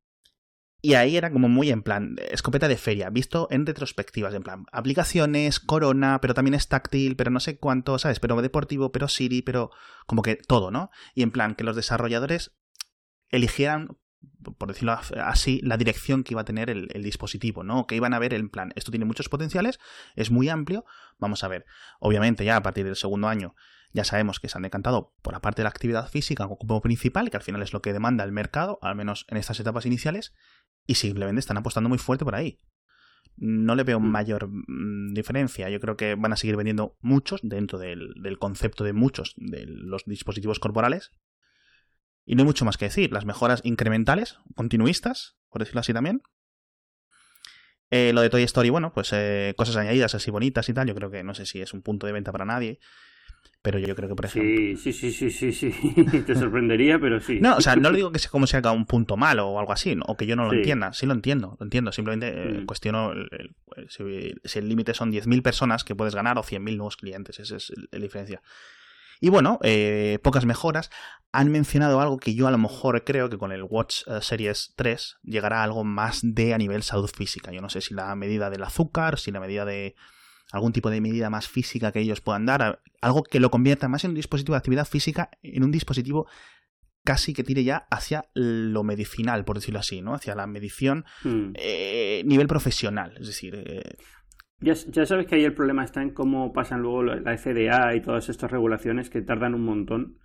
Y 0.84 0.96
ahí 0.96 1.16
era 1.16 1.32
como 1.32 1.48
muy 1.48 1.70
en 1.70 1.82
plan, 1.82 2.16
escopeta 2.31 2.69
de 2.69 2.76
feria, 2.76 3.08
visto 3.08 3.48
en 3.50 3.64
retrospectivas, 3.64 4.34
en 4.34 4.42
plan, 4.42 4.66
aplicaciones, 4.70 5.58
Corona, 5.58 6.20
pero 6.20 6.34
también 6.34 6.52
es 6.52 6.69
táctil, 6.69 7.16
pero 7.16 7.31
no 7.31 7.40
sé 7.40 7.56
cuánto, 7.56 7.98
¿sabes? 7.98 8.20
Pero 8.20 8.42
deportivo, 8.42 8.92
pero 8.92 9.08
Siri, 9.08 9.40
pero 9.40 9.70
como 10.04 10.20
que 10.20 10.36
todo, 10.36 10.70
¿no? 10.70 10.90
Y 11.14 11.22
en 11.22 11.31
plan, 11.31 11.54
que 11.54 11.64
los 11.64 11.75
desarrolladores 11.75 12.54
eligieran, 13.31 13.96
por 14.58 14.69
decirlo 14.69 15.00
así, 15.22 15.58
la 15.62 15.78
dirección 15.78 16.22
que 16.22 16.34
iba 16.34 16.42
a 16.42 16.44
tener 16.44 16.69
el, 16.69 17.02
dispositivo, 17.02 17.64
¿no? 17.64 17.86
Que 17.86 17.96
iban 17.96 18.12
a 18.12 18.19
ver 18.19 18.34
en 18.34 18.50
plan, 18.50 18.70
esto 18.76 18.90
tiene 18.90 19.06
muchos 19.06 19.31
potenciales, 19.31 19.81
es 20.16 20.31
muy 20.31 20.50
amplio, 20.50 20.84
vamos 21.19 21.44
a 21.44 21.48
ver. 21.48 21.64
Obviamente 21.98 22.44
ya 22.44 22.56
a 22.56 22.62
partir 22.62 22.84
del 22.84 22.96
segundo 22.96 23.28
año 23.28 23.54
ya 23.94 24.04
sabemos 24.04 24.40
que 24.40 24.48
se 24.48 24.58
han 24.58 24.62
decantado 24.62 25.14
por 25.22 25.32
la 25.32 25.40
parte 25.40 25.62
de 25.62 25.64
la 25.64 25.70
actividad 25.70 26.08
física 26.08 26.48
como 26.48 26.82
principal, 26.82 27.31
que 27.31 27.36
al 27.36 27.44
final 27.44 27.62
es 27.62 27.72
lo 27.72 27.81
que 27.81 27.92
demanda 27.92 28.25
el 28.25 28.32
mercado, 28.32 28.78
al 28.82 28.96
menos 28.96 29.25
en 29.28 29.36
estas 29.36 29.60
etapas 29.60 29.86
iniciales, 29.86 30.34
y 30.86 30.94
simplemente 30.94 31.40
están 31.40 31.56
apostando 31.56 31.88
muy 31.88 31.98
fuerte 31.98 32.25
por 32.25 32.34
ahí. 32.34 32.58
No 33.36 33.75
le 33.75 33.82
veo 33.82 34.00
mm. 34.00 34.04
mayor 34.04 34.48
mm, 34.48 35.12
diferencia. 35.14 35.69
Yo 35.69 35.81
creo 35.81 35.96
que 35.96 36.14
van 36.14 36.32
a 36.32 36.36
seguir 36.36 36.56
vendiendo 36.56 36.96
muchos 37.00 37.40
dentro 37.42 37.78
del, 37.78 38.14
concepto 38.38 38.84
de 38.84 38.92
muchos 38.92 39.34
de 39.36 39.66
los 39.66 40.04
dispositivos 40.04 40.60
corporales. 40.60 41.10
Y 42.26 42.36
no 42.36 42.42
hay 42.42 42.46
mucho 42.46 42.64
más 42.64 42.76
que 42.76 42.86
decir. 42.86 43.12
Las 43.12 43.25
mejoras 43.25 43.60
incrementales, 43.64 44.38
continuistas, 44.54 45.36
por 45.50 45.60
decirlo 45.60 45.81
así 45.81 45.92
también. 45.92 46.22
Eh, 47.90 48.12
lo 48.12 48.22
de 48.22 48.31
Toy 48.31 48.42
Story, 48.44 48.70
bueno, 48.70 48.92
pues 48.92 49.10
eh, 49.12 49.54
cosas 49.56 49.76
añadidas 49.76 50.14
así 50.14 50.31
bonitas 50.31 50.69
y 50.69 50.75
tal. 50.75 50.86
Yo 50.86 50.94
creo 50.94 51.10
que 51.10 51.22
no 51.22 51.34
sé 51.34 51.44
si 51.46 51.60
es 51.60 51.75
un 51.75 51.82
punto 51.82 52.06
de 52.06 52.12
venta 52.12 52.32
para 52.32 52.44
nadie. 52.44 52.78
Pero 53.64 53.78
yo 53.78 53.96
creo 53.96 54.11
que, 54.11 54.14
por 54.14 54.26
ejemplo. 54.26 54.76
Sí, 54.76 54.93
sí, 54.93 55.11
sí, 55.11 55.31
sí, 55.31 55.50
sí, 55.50 55.72
Te 56.26 56.34
sorprendería, 56.34 56.99
pero 56.99 57.19
sí. 57.19 57.40
No, 57.40 57.56
o 57.56 57.62
sea, 57.62 57.76
no 57.76 57.90
le 57.90 57.96
digo 57.96 58.12
que 58.12 58.19
sea 58.19 58.31
como 58.31 58.46
sea 58.46 58.61
un 58.70 58.84
punto 58.84 59.16
malo 59.16 59.49
o 59.49 59.58
algo 59.58 59.72
así, 59.72 59.96
o 60.06 60.19
que 60.19 60.26
yo 60.26 60.37
no 60.37 60.44
lo 60.44 60.52
entienda. 60.52 60.93
Sí 60.93 61.06
lo 61.06 61.14
entiendo, 61.14 61.56
lo 61.58 61.64
entiendo. 61.64 61.90
Simplemente 61.90 62.28
eh, 62.28 62.61
mm. 62.61 62.66
cuestiono 62.66 63.14
si, 63.88 64.58
el 64.58 64.69
límite 64.69 64.93
son 64.93 65.11
10.000 65.11 65.40
personas 65.40 65.82
que 65.82 65.94
puedes 65.94 66.14
ganar 66.14 66.37
o 66.37 66.43
100.000 66.43 66.76
nuevos 66.76 66.99
clientes. 66.99 67.38
Esa 67.40 67.56
es 67.56 67.72
la 67.90 67.99
diferencia. 68.00 68.43
Y 69.19 69.31
bueno, 69.31 69.58
eh, 69.62 70.19
pocas 70.22 70.44
mejoras. 70.44 70.90
Han 71.32 71.50
mencionado 71.50 72.02
algo 72.02 72.19
que 72.19 72.34
yo 72.34 72.46
a 72.46 72.50
lo 72.50 72.58
mejor 72.58 73.02
creo 73.02 73.31
que 73.31 73.38
con 73.38 73.50
el 73.50 73.62
Watch 73.62 74.02
eh, 74.08 74.19
Series 74.20 74.75
3 74.76 75.20
llegará 75.22 75.62
algo 75.62 75.84
más 75.84 76.20
de 76.22 76.52
a 76.52 76.58
nivel 76.58 76.82
salud 76.82 77.08
física. 77.08 77.50
Yo 77.50 77.62
no 77.62 77.70
sé 77.70 77.81
si 77.81 77.94
la 77.94 78.14
medida 78.14 78.50
del 78.50 78.62
azúcar, 78.62 79.19
si 79.19 79.31
la 79.31 79.40
medida 79.40 79.64
de 79.64 79.94
algún 80.52 80.73
tipo 80.73 80.91
de 80.91 81.00
medida 81.00 81.31
más 81.31 81.49
física 81.49 81.93
que 81.93 82.00
ellos 82.00 82.20
puedan 82.20 82.46
dar, 82.46 82.81
algo 83.00 83.23
que 83.23 83.41
lo 83.41 83.50
convierta 83.50 83.88
más 83.88 84.05
en 84.05 84.11
un 84.11 84.17
dispositivo 84.17 84.55
de 84.55 84.58
actividad 84.58 84.87
física, 84.87 85.31
en 85.43 85.64
un 85.64 85.70
dispositivo 85.70 86.26
casi 87.05 87.35
que 87.35 87.44
tire 87.44 87.64
ya 87.64 87.87
hacia 87.91 88.25
lo 88.35 88.82
medicinal, 88.82 89.44
por 89.44 89.56
decirlo 89.56 89.81
así, 89.81 90.00
¿no? 90.00 90.14
Hacia 90.14 90.35
la 90.35 90.46
medición 90.46 91.05
hmm. 91.23 91.52
eh, 91.55 92.23
nivel 92.25 92.46
profesional, 92.46 93.14
es 93.20 93.26
decir... 93.26 93.55
Eh, 93.55 93.96
ya, 94.61 94.75
sabes 94.75 95.26
que 95.26 95.35
ahí 95.35 95.44
el 95.44 95.52
problema 95.52 95.85
está 95.85 96.00
en 96.00 96.14
cómo 96.14 96.52
pasan 96.55 96.81
luego 96.81 97.02
la 97.02 97.37
FDA 97.37 97.94
y 97.94 98.00
todas 98.00 98.31
estas 98.31 98.50
regulaciones 98.50 99.11
que 99.11 99.20
tardan 99.20 99.55
un 99.55 99.64
montón. 99.64 100.19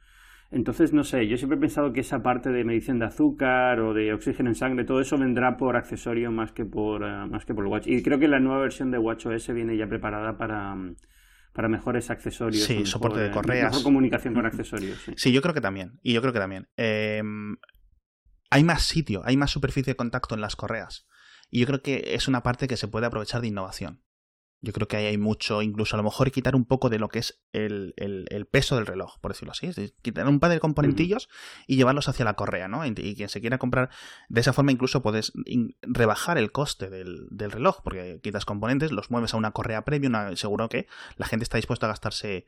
Entonces, 0.51 0.93
no 0.93 1.03
sé, 1.03 1.27
yo 1.27 1.37
siempre 1.37 1.57
he 1.57 1.61
pensado 1.61 1.93
que 1.93 1.99
esa 1.99 2.23
parte 2.23 2.49
de 2.49 2.63
medición 2.63 2.97
de 2.97 3.05
azúcar 3.05 3.79
o 3.81 3.93
de 3.93 4.13
oxígeno 4.13 4.49
en 4.49 4.55
sangre, 4.55 4.83
todo 4.83 4.99
eso 4.99 5.17
vendrá 5.17 5.57
por 5.57 5.77
accesorio 5.77 6.31
más 6.31 6.51
que 6.51 6.65
por, 6.65 7.03
eh, 7.03 7.27
más 7.27 7.45
que 7.45 7.53
por 7.53 7.65
Watch. 7.67 7.85
Y 7.85 8.01
creo 8.01 8.17
que 8.17 8.27
la 8.27 8.39
nueva 8.39 8.61
versión 8.61 8.89
de 8.89 8.97
WatchOS 8.97 9.53
viene 9.53 9.77
ya 9.77 9.87
preparada 9.87 10.37
para, 10.37 10.75
para 11.53 11.67
mejores 11.67 12.09
accesorios. 12.09 12.63
Sí, 12.63 12.83
soporte 12.85 13.19
de 13.19 13.29
correas. 13.29 13.71
Mejor 13.71 13.83
comunicación 13.83 14.33
con 14.33 14.45
accesorios. 14.47 14.99
Sí. 15.15 15.31
yo 15.31 15.41
creo 15.43 15.53
que 15.53 15.61
también. 15.61 15.99
Y 16.01 16.13
yo 16.13 16.21
creo 16.21 16.33
que 16.33 16.39
también. 16.39 16.67
Em, 16.77 17.57
hay 18.49 18.63
más 18.63 18.83
sitio, 18.83 19.21
hay 19.25 19.37
más 19.37 19.51
superficie 19.51 19.91
de 19.91 19.97
contacto 19.97 20.33
en 20.33 20.41
las 20.41 20.55
correas. 20.55 21.07
Y 21.51 21.59
yo 21.59 21.67
creo 21.67 21.83
que 21.83 22.15
es 22.15 22.27
una 22.27 22.41
parte 22.41 22.67
que 22.67 22.77
se 22.77 22.87
puede 22.87 23.05
aprovechar 23.05 23.41
de 23.41 23.47
innovación. 23.49 24.01
Yo 24.61 24.73
creo 24.73 24.87
que 24.89 24.97
ahí 24.97 25.05
hay 25.05 25.17
mucho, 25.17 25.61
incluso 25.61 25.95
a 25.95 25.97
lo 25.97 26.03
mejor 26.03 26.31
quitar 26.31 26.53
un 26.55 26.65
poco 26.65 26.89
de 26.89 26.99
lo 26.99 27.07
que 27.07 27.19
es 27.19 27.41
el, 27.53 27.93
peso 28.51 28.75
del 28.75 28.85
reloj, 28.85 29.17
por 29.21 29.31
decirlo 29.31 29.53
así. 29.53 29.67
Es 29.67 29.93
quitar 30.01 30.27
un 30.27 30.41
par 30.41 30.51
de 30.51 30.59
componentillos 30.59 31.29
y 31.65 31.77
llevarlos 31.77 32.09
hacia 32.09 32.25
la 32.25 32.33
correa, 32.33 32.67
¿no? 32.67 32.85
Y, 32.85 32.93
quien 32.93 33.29
se 33.29 33.39
quiera 33.39 33.57
comprar, 33.57 33.89
de 34.27 34.41
esa 34.41 34.51
forma 34.51 34.71
incluso 34.73 35.01
puedes 35.01 35.31
rebajar 35.81 36.37
el 36.37 36.51
coste 36.51 36.89
del, 36.89 37.29
reloj, 37.31 37.81
porque 37.83 38.19
quitas 38.21 38.43
componentes, 38.43 38.91
los 38.91 39.11
mueves 39.11 39.33
a 39.33 39.37
una 39.37 39.51
correa 39.51 39.85
premium, 39.85 40.35
seguro 40.35 40.67
que 40.67 40.87
la 41.15 41.25
gente 41.25 41.43
está 41.43 41.57
dispuesta 41.57 41.85
a 41.85 41.89
gastarse 41.89 42.45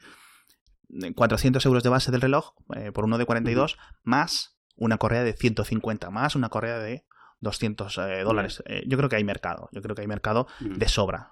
400 1.16 1.66
euros 1.66 1.84
de 1.84 1.90
base 1.90 2.12
del 2.12 2.22
reloj 2.22 2.54
eh, 2.76 2.92
por 2.92 3.06
uno 3.06 3.18
de 3.18 3.26
42, 3.26 3.78
más 4.04 4.58
una 4.76 4.98
correa 4.98 5.24
de 5.24 5.34
150, 5.34 6.10
más 6.10 6.36
una 6.36 6.50
correa 6.50 6.80
de 6.80 7.06
200 7.40 7.98
eh, 7.98 8.24
dólares. 8.24 8.64
Eh, 8.66 8.84
yo 8.88 8.98
creo 8.98 9.10
que 9.10 9.16
hay 9.16 9.24
mercado, 9.24 9.70
yo 9.72 9.82
creo 9.82 9.96
que 9.96 10.02
hay 10.02 10.08
mercado 10.08 10.48
de 10.60 10.88
sobra. 10.88 11.32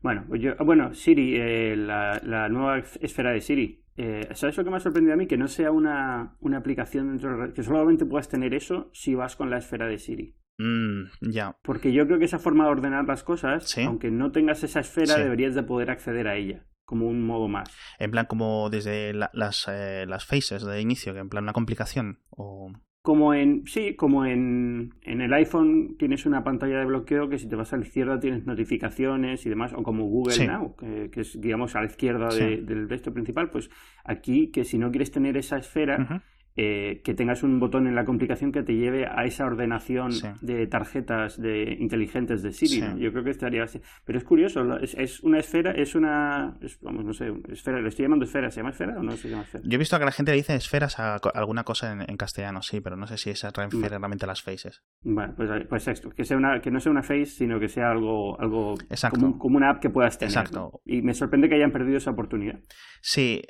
Bueno, 0.00 0.24
yo, 0.36 0.54
bueno, 0.64 0.94
Siri, 0.94 1.36
eh, 1.36 1.76
la, 1.76 2.48
nueva 2.48 2.78
esfera 3.00 3.32
de 3.32 3.40
Siri. 3.40 3.82
Eh, 3.96 4.28
¿Sabes 4.34 4.56
lo 4.56 4.64
que 4.64 4.70
me 4.70 4.76
ha 4.76 4.80
sorprendido 4.80 5.14
a 5.14 5.16
mí? 5.16 5.26
Que 5.26 5.38
no 5.38 5.48
sea 5.48 5.70
una, 5.70 6.36
una 6.40 6.58
aplicación 6.58 7.08
dentro 7.08 7.38
de, 7.38 7.52
que 7.52 7.62
solamente 7.62 8.04
puedas 8.04 8.28
tener 8.28 8.54
eso 8.54 8.90
si 8.92 9.14
vas 9.14 9.36
con 9.36 9.50
la 9.50 9.58
esfera 9.58 9.86
de 9.86 9.98
Siri. 9.98 10.36
Mm, 10.58 11.04
ya. 11.32 11.56
Porque 11.62 11.92
yo 11.92 12.06
creo 12.06 12.18
que 12.18 12.26
esa 12.26 12.38
forma 12.38 12.64
de 12.64 12.70
ordenar 12.70 13.06
las 13.06 13.22
cosas, 13.24 13.76
aunque 13.78 14.10
no 14.10 14.32
tengas 14.32 14.62
esa 14.64 14.80
esfera, 14.80 15.16
deberías 15.16 15.54
de 15.54 15.62
poder 15.62 15.90
acceder 15.90 16.28
a 16.28 16.36
ella 16.36 16.66
como 16.86 17.08
un 17.08 17.20
modo 17.26 17.48
más. 17.48 17.68
En 17.98 18.12
plan, 18.12 18.26
como 18.26 18.70
desde 18.70 19.12
las, 19.12 19.66
eh, 19.68 20.06
las 20.08 20.24
faces 20.24 20.64
de 20.64 20.80
inicio, 20.80 21.12
que 21.12 21.18
en 21.18 21.28
plan 21.28 21.44
una 21.44 21.52
complicación. 21.52 22.20
O... 22.30 22.72
Como 23.06 23.34
en, 23.34 23.64
sí, 23.68 23.94
como 23.94 24.26
en, 24.26 24.92
en 25.02 25.20
el 25.20 25.32
iPhone 25.32 25.94
tienes 25.96 26.26
una 26.26 26.42
pantalla 26.42 26.80
de 26.80 26.86
bloqueo 26.86 27.28
que 27.28 27.38
si 27.38 27.48
te 27.48 27.54
vas 27.54 27.72
a 27.72 27.76
la 27.76 27.84
izquierda 27.84 28.18
tienes 28.18 28.46
notificaciones 28.46 29.46
y 29.46 29.48
demás, 29.48 29.72
o 29.74 29.84
como 29.84 30.06
Google 30.06 30.44
Now, 30.44 30.74
que, 30.74 31.20
es, 31.20 31.40
digamos, 31.40 31.76
a 31.76 31.82
la 31.82 31.86
izquierda 31.86 32.30
del 32.34 32.88
resto 32.88 33.12
principal, 33.12 33.48
pues 33.50 33.70
aquí 34.02 34.50
que 34.50 34.64
si 34.64 34.76
no 34.76 34.90
quieres 34.90 35.12
tener 35.12 35.36
esa 35.36 35.56
esfera, 35.56 36.24
eh, 36.56 37.02
que 37.04 37.14
tengas 37.14 37.42
un 37.42 37.60
botón 37.60 37.86
en 37.86 37.94
la 37.94 38.04
complicación 38.04 38.50
que 38.50 38.62
te 38.62 38.74
lleve 38.74 39.06
a 39.06 39.24
esa 39.24 39.44
ordenación 39.44 40.12
de 40.40 40.66
tarjetas 40.66 41.40
de 41.40 41.76
inteligentes 41.78 42.42
de 42.42 42.52
Siri. 42.52 42.80
Yo 42.98 43.12
creo 43.12 43.24
que 43.24 43.30
estaría 43.30 43.64
así. 43.64 43.80
Pero 44.04 44.18
es 44.18 44.24
curioso, 44.24 44.78
es, 44.78 45.20
una 45.20 45.38
esfera, 45.38 45.72
es 45.72 45.94
una, 45.94 46.56
vamos, 46.80 47.04
no 47.04 47.12
sé, 47.12 47.30
esfera, 47.50 47.80
le 47.80 47.88
estoy 47.88 48.04
llamando 48.04 48.24
esfera, 48.24 48.50
¿se 48.50 48.60
llama 48.60 48.70
esfera 48.70 48.98
o 48.98 49.02
no 49.02 49.12
se 49.12 49.28
llama 49.28 49.42
esfera? 49.42 49.64
Yo 49.66 49.74
he 49.74 49.78
visto 49.78 49.98
que 49.98 50.04
la 50.06 50.12
gente 50.12 50.32
le 50.32 50.38
dice 50.38 50.54
esferas 50.54 50.98
a 50.98 51.16
alguna 51.34 51.64
cosa 51.64 51.92
en, 51.92 52.16
castellano, 52.16 52.62
sí, 52.62 52.80
pero 52.80 52.96
no 52.96 53.06
sé 53.06 53.18
si 53.18 53.28
esa 53.28 53.50
refiere 53.50 53.98
realmente 53.98 54.24
a 54.24 54.28
las 54.28 54.42
faces. 54.42 54.82
Bueno, 55.02 55.34
pues, 55.36 55.50
pues 55.68 55.88
esto, 55.88 56.08
que, 56.08 56.24
sea 56.24 56.38
una, 56.38 56.60
que 56.60 56.70
no 56.70 56.80
sea 56.80 56.90
una 56.90 57.02
face, 57.02 57.26
sino 57.26 57.60
que 57.60 57.68
sea 57.68 57.90
algo, 57.90 58.40
algo 58.40 58.76
como, 59.10 59.38
como, 59.38 59.56
una 59.58 59.70
app 59.70 59.80
que 59.80 59.90
puedas 59.90 60.18
tener. 60.18 60.30
Exacto. 60.30 60.80
Y 60.84 61.02
me 61.02 61.12
sorprende 61.12 61.48
que 61.48 61.56
hayan 61.56 61.72
perdido 61.72 61.98
esa 61.98 62.12
oportunidad. 62.12 62.58
Sí, 63.02 63.42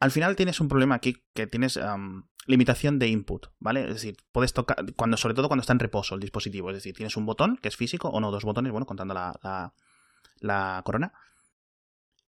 al 0.00 0.10
final 0.10 0.36
tienes 0.36 0.60
un 0.60 0.68
problema 0.68 0.96
aquí 0.96 1.16
que 1.34 1.46
tienes 1.46 1.78
limitación 2.46 2.98
de 2.98 3.08
input, 3.08 3.46
¿vale? 3.58 3.82
Es 3.82 3.94
decir, 3.94 4.16
puedes 4.32 4.52
tocar, 4.52 4.84
cuando, 4.96 5.16
sobre 5.16 5.34
todo 5.34 5.48
cuando 5.48 5.62
está 5.62 5.72
en 5.72 5.78
reposo 5.78 6.14
el 6.14 6.20
dispositivo, 6.20 6.70
es 6.70 6.76
decir, 6.76 6.94
tienes 6.94 7.16
un 7.16 7.26
botón 7.26 7.56
que 7.56 7.68
es 7.68 7.76
físico, 7.76 8.08
o 8.08 8.20
no, 8.20 8.30
dos 8.30 8.44
botones, 8.44 8.72
bueno, 8.72 8.86
contando 8.86 9.14
la, 9.14 9.72
la, 10.40 10.82
corona, 10.84 11.12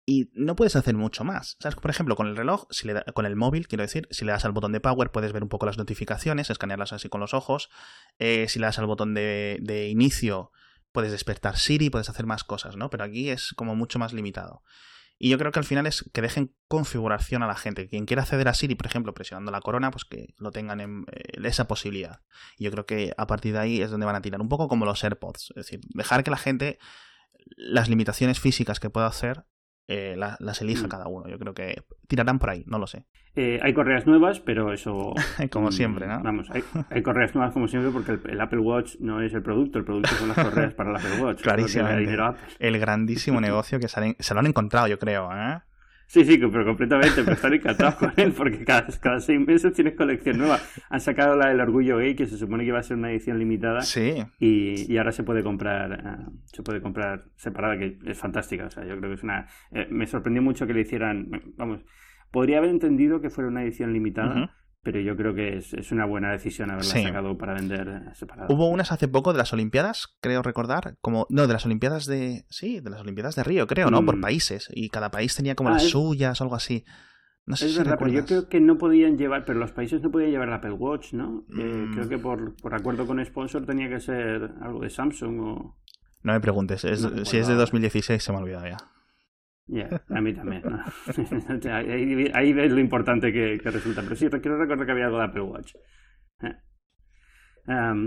y 0.04 0.30
no 0.34 0.56
puedes 0.56 0.76
hacer 0.76 0.94
mucho 0.94 1.24
más. 1.24 1.56
¿Sabes? 1.60 1.76
Por 1.76 1.90
ejemplo, 1.90 2.16
con 2.16 2.26
el 2.26 2.36
reloj, 2.36 2.66
si 2.70 2.88
le 2.88 3.02
con 3.14 3.24
el 3.24 3.36
móvil, 3.36 3.68
quiero 3.68 3.82
decir, 3.82 4.08
si 4.10 4.24
le 4.24 4.32
das 4.32 4.44
al 4.44 4.52
botón 4.52 4.72
de 4.72 4.80
power, 4.80 5.10
puedes 5.10 5.32
ver 5.32 5.42
un 5.42 5.48
poco 5.48 5.66
las 5.66 5.78
notificaciones, 5.78 6.50
escanearlas 6.50 6.92
así 6.92 7.08
con 7.08 7.20
los 7.20 7.34
ojos. 7.34 7.70
Eh, 8.18 8.46
si 8.48 8.58
le 8.58 8.66
das 8.66 8.78
al 8.78 8.86
botón 8.86 9.14
de, 9.14 9.58
de, 9.62 9.88
inicio, 9.88 10.50
puedes 10.90 11.12
despertar 11.12 11.56
Siri, 11.56 11.88
puedes 11.88 12.08
hacer 12.08 12.26
más 12.26 12.42
cosas, 12.42 12.76
¿no? 12.76 12.90
Pero 12.90 13.04
aquí 13.04 13.30
es 13.30 13.52
como 13.54 13.76
mucho 13.76 14.00
más 14.00 14.12
limitado. 14.12 14.62
Y 15.24 15.28
yo 15.28 15.38
creo 15.38 15.52
que 15.52 15.60
al 15.60 15.64
final 15.64 15.86
es 15.86 16.04
que 16.12 16.20
dejen 16.20 16.52
configuración 16.66 17.44
a 17.44 17.46
la 17.46 17.54
gente. 17.54 17.86
Quien 17.86 18.06
quiera 18.06 18.22
acceder 18.22 18.48
a 18.48 18.54
Siri, 18.54 18.74
por 18.74 18.86
ejemplo, 18.88 19.14
presionando 19.14 19.52
la 19.52 19.60
corona, 19.60 19.92
pues 19.92 20.04
que 20.04 20.34
lo 20.36 20.50
tengan 20.50 20.80
en 20.80 21.04
eh, 21.12 21.38
esa 21.44 21.68
posibilidad. 21.68 22.22
Y 22.58 22.64
yo 22.64 22.72
creo 22.72 22.86
que 22.86 23.14
a 23.16 23.28
partir 23.28 23.52
de 23.52 23.60
ahí 23.60 23.80
es 23.80 23.92
donde 23.92 24.04
van 24.04 24.16
a 24.16 24.20
tirar. 24.20 24.40
Un 24.40 24.48
poco 24.48 24.66
como 24.66 24.84
los 24.84 25.04
AirPods. 25.04 25.50
Es 25.50 25.66
decir, 25.66 25.80
dejar 25.94 26.24
que 26.24 26.32
la 26.32 26.38
gente 26.38 26.80
las 27.56 27.88
limitaciones 27.88 28.40
físicas 28.40 28.80
que 28.80 28.90
pueda 28.90 29.06
hacer 29.06 29.44
eh, 29.88 30.14
las 30.16 30.62
elija 30.62 30.86
mm. 30.86 30.90
cada 30.90 31.08
uno. 31.08 31.28
Yo 31.28 31.38
creo 31.38 31.54
que 31.54 31.82
tirarán 32.08 32.38
por 32.38 32.50
ahí, 32.50 32.64
no 32.66 32.78
lo 32.78 32.86
sé. 32.86 33.04
Eh, 33.34 33.58
hay 33.62 33.72
correas 33.72 34.06
nuevas, 34.06 34.40
pero 34.40 34.72
eso... 34.72 35.14
como 35.50 35.68
mm, 35.68 35.72
siempre, 35.72 36.06
¿no? 36.06 36.22
Vamos, 36.22 36.50
hay, 36.50 37.02
correas 37.02 37.34
nuevas 37.34 37.52
como 37.52 37.66
siempre 37.66 37.90
porque 37.90 38.18
el, 38.30 38.40
Apple 38.40 38.60
Watch 38.60 38.96
no 39.00 39.22
es 39.22 39.32
el 39.32 39.42
producto, 39.42 39.78
el 39.78 39.84
producto 39.84 40.10
son 40.10 40.28
las 40.28 40.38
correas 40.38 40.74
para 40.74 40.90
el 40.90 40.96
Apple 40.96 41.22
Watch. 41.22 41.40
Clarísimo. 41.42 41.88
El 42.58 42.78
grandísimo 42.78 43.40
negocio 43.40 43.80
que 43.80 43.88
se, 43.88 44.16
se 44.18 44.34
lo 44.34 44.40
han 44.40 44.46
encontrado, 44.46 44.86
yo 44.86 44.98
creo, 44.98 45.30
¿eh? 45.32 45.60
Sí, 46.12 46.26
sí, 46.26 46.36
pero 46.36 46.66
completamente, 46.66 47.22
pero 47.22 47.32
estar 47.32 47.54
encantado 47.54 47.96
con 47.96 48.12
él 48.18 48.34
porque 48.36 48.62
cada, 48.66 48.86
cada, 49.00 49.18
seis 49.18 49.40
meses 49.40 49.72
tienes 49.72 49.94
colección 49.94 50.36
nueva. 50.36 50.60
Han 50.90 51.00
sacado 51.00 51.36
la 51.36 51.48
del 51.48 51.58
Orgullo 51.58 51.96
Gay, 51.96 52.14
que 52.14 52.26
se 52.26 52.36
supone 52.36 52.66
que 52.66 52.72
va 52.72 52.80
a 52.80 52.82
ser 52.82 52.98
una 52.98 53.10
edición 53.10 53.38
limitada. 53.38 53.80
Sí. 53.80 54.22
Y, 54.38 54.92
y 54.92 54.98
ahora 54.98 55.12
se 55.12 55.22
puede 55.22 55.42
comprar 55.42 55.90
eh, 55.90 56.32
se 56.44 56.62
puede 56.62 56.82
comprar 56.82 57.24
separada, 57.36 57.78
que 57.78 57.96
es 58.04 58.18
fantástica. 58.18 58.66
O 58.66 58.70
sea, 58.70 58.84
yo 58.84 58.94
creo 58.98 59.08
que 59.08 59.14
es 59.14 59.22
una... 59.22 59.46
Eh, 59.70 59.86
me 59.88 60.06
sorprendió 60.06 60.42
mucho 60.42 60.66
que 60.66 60.74
le 60.74 60.82
hicieran... 60.82 61.30
Vamos, 61.56 61.80
podría 62.30 62.58
haber 62.58 62.68
entendido 62.68 63.22
que 63.22 63.30
fuera 63.30 63.48
una 63.48 63.62
edición 63.62 63.94
limitada, 63.94 64.54
pero 64.82 65.00
yo 65.00 65.16
creo 65.16 65.34
que 65.34 65.58
es, 65.58 65.92
una 65.92 66.04
buena 66.06 66.32
decisión 66.32 66.70
haberla 66.70 66.90
sacado 66.90 67.38
para 67.38 67.54
vender 67.54 68.02
separada. 68.14 68.52
Hubo 68.52 68.68
unas 68.68 68.90
hace 68.90 69.06
poco 69.06 69.32
de 69.32 69.38
las 69.38 69.52
Olimpiadas, 69.52 70.16
creo 70.20 70.42
recordar, 70.42 70.96
como 71.00 71.26
no, 71.30 71.46
de 71.46 71.52
las 71.52 71.64
Olimpiadas 71.64 72.06
de 72.06 72.44
sí, 72.50 72.80
de 72.80 72.90
las 72.90 73.00
Olimpiadas 73.00 73.36
de 73.36 73.44
Río, 73.44 73.66
creo, 73.68 73.90
¿no? 73.90 74.04
Por 74.04 74.16
mm. 74.16 74.20
países 74.20 74.68
y 74.74 74.88
cada 74.88 75.10
país 75.10 75.36
tenía 75.36 75.54
como 75.54 75.70
ah, 75.70 75.74
las 75.74 75.84
suyas 75.84 76.40
o 76.40 76.44
algo 76.44 76.56
así. 76.56 76.84
No 77.46 77.56
sé 77.56 77.66
es 77.66 77.72
si 77.72 77.78
verdad, 77.78 77.96
pero 77.98 78.10
yo 78.10 78.24
creo 78.24 78.48
que 78.48 78.60
no 78.60 78.76
podían 78.76 79.16
llevar, 79.16 79.44
pero 79.44 79.58
los 79.58 79.72
países 79.72 80.02
no 80.02 80.10
podían 80.10 80.30
llevar 80.30 80.48
el 80.48 80.54
Apple 80.54 80.72
Watch, 80.72 81.12
¿no? 81.12 81.44
Eh, 81.50 81.86
creo 81.92 82.06
mm. 82.06 82.08
que 82.08 82.18
por, 82.18 82.56
por 82.56 82.74
acuerdo 82.74 83.06
con 83.06 83.24
sponsor 83.24 83.64
tenía 83.64 83.88
que 83.88 84.00
ser 84.00 84.50
algo 84.60 84.80
de 84.80 84.90
Samsung 84.90 85.40
o... 85.40 85.78
No 86.24 86.32
me 86.32 86.40
preguntes, 86.40 86.80
si 86.80 87.36
es 87.36 87.48
de 87.48 87.54
2016 87.54 88.22
se 88.22 88.32
me 88.32 88.38
ha 88.38 88.40
olvidado 88.42 88.66
ya. 88.66 88.76
Ya, 89.72 89.88
a 90.10 90.20
mí 90.20 90.34
también. 90.34 90.62
ahí, 92.34 92.52
ves 92.52 92.70
lo 92.70 92.78
importante 92.78 93.32
que, 93.32 93.58
resulta. 93.64 94.02
Pero 94.02 94.16
sí, 94.16 94.28
quiero 94.28 94.58
recordar 94.58 94.84
que 94.84 94.92
había 94.92 95.06
algo 95.06 95.16
de 95.16 95.24
Apple 95.24 95.42
Watch. 95.42 95.74
Eh. 96.42 96.54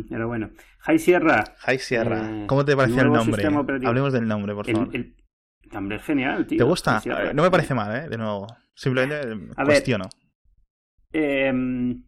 pero 0.07 0.27
bueno. 0.27 0.51
High 0.81 1.00
Sierra. 1.00 1.43
High 1.57 1.79
Sierra. 1.79 2.43
Eh, 2.43 2.45
¿Cómo 2.45 2.63
te 2.63 2.75
pareció 2.75 3.01
el 3.01 3.12
nombre? 3.12 3.43
Hablemos 3.84 4.13
del 4.13 4.27
nombre, 4.27 4.53
por 4.53 4.72
favor. 4.72 4.95
El, 4.95 5.15
nombre 5.72 5.98
es 5.98 6.03
genial, 6.03 6.45
tío. 6.45 6.60
¿Te 6.60 6.63
gusta? 6.63 7.01
No 7.34 7.41
me 7.41 7.50
parece 7.50 7.74
mal, 7.74 7.95
¿eh? 7.95 8.10
De 8.10 8.17
nuevo. 8.17 8.45
Simplemente 8.75 9.55
cuestiono. 9.55 10.05
Em, 11.12 12.03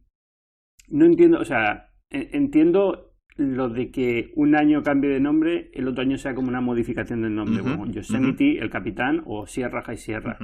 no 0.90 1.06
entiendo, 1.06 1.40
o 1.40 1.46
sea, 1.46 1.90
entiendo 2.12 3.07
lo 3.38 3.70
de 3.70 3.92
que 3.92 4.32
un 4.36 4.56
año 4.56 4.84
cambie 4.84 5.10
de 5.10 5.20
nombre, 5.20 5.70
el 5.74 5.88
otro 5.88 6.02
año 6.02 6.18
sea 6.18 6.34
como 6.36 6.48
una 6.48 6.62
modificación 6.62 7.22
del 7.22 7.36
nombre, 7.36 7.62
como 7.62 7.86
Yosemite, 7.88 8.60
el 8.60 8.70
capitán, 8.70 9.24
o 9.26 9.46
Sierra 9.46 9.84
High 9.84 9.98
Sierra. 9.98 10.38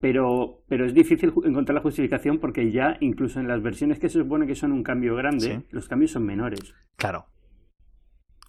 Pero, 0.00 0.62
pero 0.68 0.84
es 0.86 0.94
difícil 0.94 1.32
encontrar 1.44 1.74
la 1.74 1.80
justificación 1.80 2.38
porque 2.38 2.70
ya, 2.70 2.96
incluso 3.00 3.40
en 3.40 3.48
las 3.48 3.62
versiones 3.62 3.98
que 3.98 4.08
se 4.08 4.20
supone 4.20 4.46
que 4.46 4.54
son 4.54 4.72
un 4.72 4.82
cambio 4.82 5.16
grande, 5.16 5.64
los 5.70 5.88
cambios 5.88 6.12
son 6.12 6.24
menores. 6.24 6.74
Claro. 6.96 7.26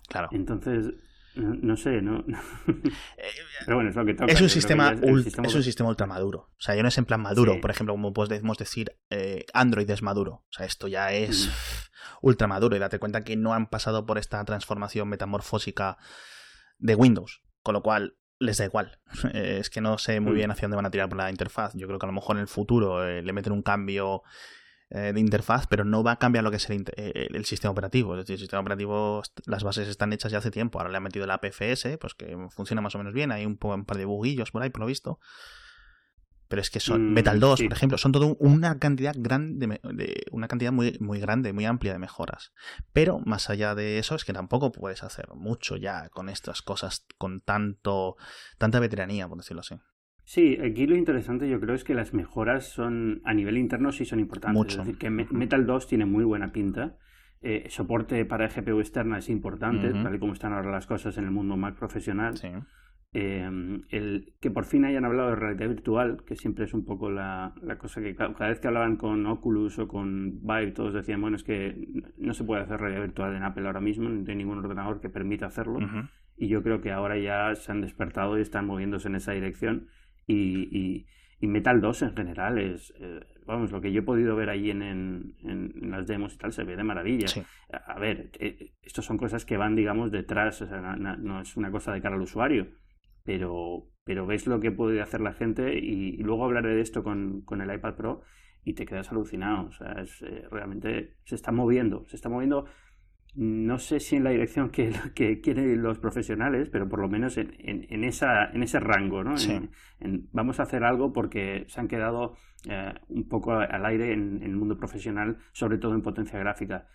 Claro. 0.08 0.30
Entonces, 0.32 0.94
no, 1.36 1.78
sé, 1.78 2.02
no. 2.02 2.24
Pero 3.66 3.78
bueno, 3.78 3.90
es 3.90 3.96
lo 3.96 4.06
que 4.06 4.14
toca. 4.14 4.32
Es 4.32 4.42
un, 4.42 4.50
sistema, 4.50 4.92
es, 4.92 5.56
un 5.56 5.64
sistema 5.64 5.90
ultra 5.90 6.08
maduro. 6.08 6.50
O 6.58 6.62
sea, 6.62 6.76
ya 6.76 6.82
no 6.82 6.90
es 6.90 6.98
en 6.98 7.06
plan 7.06 7.22
maduro. 7.22 7.60
Por 7.62 7.72
ejemplo, 7.72 7.94
como 7.94 8.14
podemos 8.14 8.58
decir, 8.58 8.96
eh, 9.10 9.46
Android 9.54 9.90
es 9.90 10.02
maduro. 10.02 10.46
O 10.50 10.52
sea, 10.52 10.66
esto 10.66 10.88
ya 10.88 11.14
es 11.14 11.48
mm. 11.48 11.50
ultra 12.22 12.48
maduro. 12.48 12.76
Y 12.76 12.80
date 12.80 13.00
cuenta 13.00 13.24
que 13.24 13.36
no 13.36 13.54
han 13.54 13.68
pasado 13.68 14.06
por 14.06 14.18
esta 14.18 14.44
transformación 14.46 15.08
metamorfósica 15.08 15.98
de 16.78 16.96
Windows. 16.96 17.42
Con 17.62 17.74
lo 17.74 17.84
cual, 17.84 18.18
les 18.40 18.58
da 18.58 18.66
igual. 18.66 19.00
es 19.34 19.70
que 19.70 19.82
no 19.82 19.98
sé 19.98 20.20
muy 20.20 20.34
mm. 20.34 20.36
bien 20.36 20.52
hacia 20.52 20.64
dónde 20.64 20.78
van 20.78 20.86
a 20.86 20.92
tirar 20.92 21.10
por 21.10 21.18
la 21.18 21.30
interfaz. 21.30 21.74
Yo 21.76 21.88
creo 21.88 22.00
que 22.00 22.06
a 22.06 22.08
lo 22.08 22.14
mejor 22.14 22.38
en 22.38 22.42
el 22.42 22.48
futuro 22.48 23.06
eh, 23.06 23.22
le 23.22 23.34
meten 23.34 23.54
un 23.54 23.62
cambio 23.62 24.24
eh, 24.92 25.14
de 25.14 25.20
interfaz, 25.20 25.68
pero 25.68 25.86
no 25.86 26.02
va 26.02 26.14
a 26.14 26.16
cambiar 26.16 26.44
lo 26.44 26.50
que 26.50 26.58
es 26.58 26.68
eh, 26.68 26.82
el, 27.32 27.46
sistema 27.46 27.72
operativo. 27.72 28.16
Es 28.16 28.22
decir, 28.22 28.34
el 28.34 28.40
sistema 28.40 28.62
operativo, 28.62 29.22
las 29.46 29.64
bases 29.64 29.88
están 29.88 30.14
hechas 30.14 30.32
ya 30.32 30.40
hace 30.40 30.50
tiempo. 30.50 30.80
Ahora 30.80 30.90
le 30.90 30.98
han 30.98 31.04
metido 31.04 31.28
la 31.28 31.40
PFS, 31.40 32.00
pues 32.00 32.16
que 32.16 32.36
funciona 32.50 32.82
más 32.82 32.96
o 32.96 32.98
menos 32.98 33.14
bien. 33.14 33.32
Hay 33.32 33.46
un, 33.46 33.58
par 33.58 33.98
de 33.98 34.06
buguillos 34.06 34.50
por 34.50 34.64
ahí, 34.64 34.72
por 34.72 34.82
lo 34.82 34.88
visto. 34.88 35.20
Pero 36.48 36.60
es 36.64 36.72
que 36.72 36.80
son 36.80 37.12
mm, 37.12 37.14
Metal 37.14 37.40
2, 37.40 37.62
por 37.62 37.74
ejemplo, 37.74 38.00
son 38.00 38.12
todo 38.12 38.36
una 38.40 38.80
cantidad 38.80 39.14
grande, 39.16 39.80
de, 39.94 40.24
una 40.32 40.48
cantidad 40.48 40.72
muy, 40.72 40.98
muy 41.00 41.20
grande, 41.20 41.54
muy 41.54 41.66
amplia 41.66 41.94
de 41.94 42.00
mejoras. 42.00 42.52
Pero 42.92 43.20
más 43.20 43.52
allá 43.52 43.76
de 43.76 44.00
eso 44.00 44.16
es 44.16 44.26
que 44.26 44.34
tampoco 44.34 44.72
puedes 44.72 45.04
hacer 45.04 45.28
mucho 45.36 45.78
ya 45.78 46.10
con 46.10 46.30
estas 46.30 46.64
cosas 46.64 47.06
con 47.20 47.42
tanto 47.42 48.18
tanta 48.58 48.80
veteranía, 48.80 49.28
por 49.28 49.38
decirlo 49.38 49.60
así. 49.60 49.76
Sí, 50.30 50.60
aquí 50.64 50.86
lo 50.86 50.96
interesante 50.96 51.50
yo 51.50 51.60
creo 51.60 51.74
es 51.74 51.84
que 51.84 51.96
las 51.96 52.14
mejoras 52.14 52.66
son 52.66 53.20
a 53.26 53.34
nivel 53.34 53.58
interno 53.58 53.92
sí 53.92 54.06
son 54.06 54.20
importantes. 54.20 54.74
Es 54.74 54.78
decir, 54.78 55.00
que 55.00 55.10
Metal 55.10 55.66
2 55.66 55.88
tiene 55.88 56.06
muy 56.06 56.24
buena 56.24 56.52
pinta. 56.52 56.98
Eh, 57.42 57.66
soporte 57.70 58.24
para 58.26 58.48
GPU 58.48 58.80
externa 58.80 59.18
es 59.18 59.28
importante, 59.28 59.92
tal 59.92 60.14
y 60.14 60.20
como 60.20 60.34
están 60.34 60.54
ahora 60.54 60.70
las 60.70 60.86
cosas 60.86 61.18
en 61.18 61.24
el 61.24 61.32
mundo 61.32 61.58
Mac 61.58 61.80
profesional. 61.80 62.36
Eh, 63.12 63.82
el, 63.90 64.36
que 64.40 64.52
por 64.52 64.66
fin 64.66 64.86
hayan 64.86 65.04
hablado 65.04 65.30
de 65.30 65.36
realidad 65.36 65.68
virtual, 65.68 66.24
que 66.28 66.36
siempre 66.36 66.66
es 66.66 66.76
un 66.76 66.86
poco 66.86 67.10
la, 67.10 67.56
cosa 67.80 68.00
que 68.00 68.14
cada, 68.14 68.50
vez 68.50 68.60
que 68.60 68.68
hablaban 68.68 68.98
con 68.98 69.26
Oculus 69.26 69.80
o 69.80 69.88
con 69.88 70.42
Vive, 70.44 70.74
todos 70.74 70.94
decían, 70.94 71.22
bueno, 71.22 71.38
es 71.38 71.44
que 71.44 71.88
no 72.20 72.36
se 72.36 72.44
puede 72.44 72.62
hacer 72.62 72.80
realidad 72.80 73.02
virtual 73.02 73.36
en 73.36 73.42
Apple 73.42 73.66
ahora 73.66 73.82
mismo, 73.82 74.08
no 74.08 74.30
hay 74.30 74.36
ningún 74.36 74.60
ordenador 74.60 75.02
que 75.02 75.10
permita 75.10 75.48
hacerlo. 75.48 75.80
Y 76.38 76.50
yo 76.50 76.62
creo 76.62 76.82
que 76.82 76.92
ahora 76.92 77.18
ya 77.18 77.56
se 77.56 77.72
han 77.72 77.82
despertado 77.82 78.38
y 78.38 78.42
están 78.42 78.68
moviéndose 78.68 79.08
en 79.08 79.16
esa 79.16 79.32
dirección 79.32 79.88
y, 80.30 81.06
y, 81.42 81.48
Metal 81.48 81.80
2 81.82 82.02
en 82.04 82.16
general 82.16 82.58
es, 82.60 82.94
eh, 83.00 83.22
vamos, 83.46 83.72
lo 83.72 83.82
que 83.82 83.92
yo 83.92 84.02
he 84.02 84.04
podido 84.04 84.36
ver 84.36 84.50
ahí 84.50 84.70
en, 84.70 84.82
en, 84.84 85.92
las 85.92 86.06
demos 86.06 86.36
y 86.36 86.38
tal 86.38 86.52
se 86.52 86.64
ve 86.64 86.76
de 86.76 86.84
maravilla. 86.84 87.28
A 87.72 87.98
ver, 87.98 88.30
eh, 88.40 88.74
estos 88.82 89.06
son 89.06 89.18
cosas 89.18 89.46
que 89.46 89.58
van, 89.58 89.76
digamos, 89.76 90.12
detrás, 90.12 90.62
o 90.62 90.68
sea, 90.68 90.96
no, 90.96 91.42
es 91.42 91.58
una 91.58 91.72
cosa 91.72 91.94
de 91.94 92.02
cara 92.02 92.16
al 92.16 92.22
usuario, 92.22 92.68
pero, 93.24 93.88
pero 94.04 94.26
ves 94.28 94.48
lo 94.48 94.60
que 94.60 94.72
puede 94.72 95.02
hacer 95.02 95.22
la 95.22 95.34
gente 95.34 95.80
y, 95.80 96.18
luego 96.18 96.46
hablaré 96.46 96.76
de 96.76 96.82
esto 96.82 97.04
con, 97.04 97.42
con, 97.42 97.62
el 97.62 97.74
iPad 97.74 97.96
Pro 97.96 98.22
y 98.64 98.74
te 98.74 98.86
quedas 98.86 99.12
alucinado, 99.12 99.68
o 99.68 99.72
sea, 99.72 99.94
es, 99.94 100.22
eh, 100.22 100.46
realmente 100.52 101.16
se 101.24 101.36
está 101.36 101.52
moviendo, 101.52 102.06
se 102.08 102.18
está 102.18 102.30
moviendo 102.30 102.66
no 103.40 103.80
sé 103.80 104.02
si 104.02 104.18
en 104.18 104.26
la 104.26 104.32
dirección 104.32 104.70
que, 104.70 104.92
que 105.16 105.40
quieren 105.40 105.82
los 105.82 105.98
profesionales, 105.98 106.68
pero 106.70 106.90
por 106.90 107.00
lo 107.00 107.08
menos 107.08 107.38
en, 107.38 107.56
en, 107.58 108.04
esa, 108.04 108.52
en 108.52 108.64
ese 108.64 108.82
rango, 108.82 109.24
¿no? 109.24 109.36
vamos 110.34 110.60
a 110.60 110.64
hacer 110.64 110.84
algo 110.84 111.14
porque 111.14 111.64
se 111.70 111.80
han 111.80 111.88
quedado 111.88 112.36
eh, 112.68 112.94
un 113.08 113.30
poco 113.30 113.54
al 113.54 113.86
aire 113.86 114.12
en, 114.12 114.44
el 114.44 114.58
mundo 114.58 114.78
profesional, 114.78 115.38
sobre 115.54 115.78
todo 115.78 115.96
en 115.96 116.02
potencia 116.02 116.38
gráfica. 116.38 116.90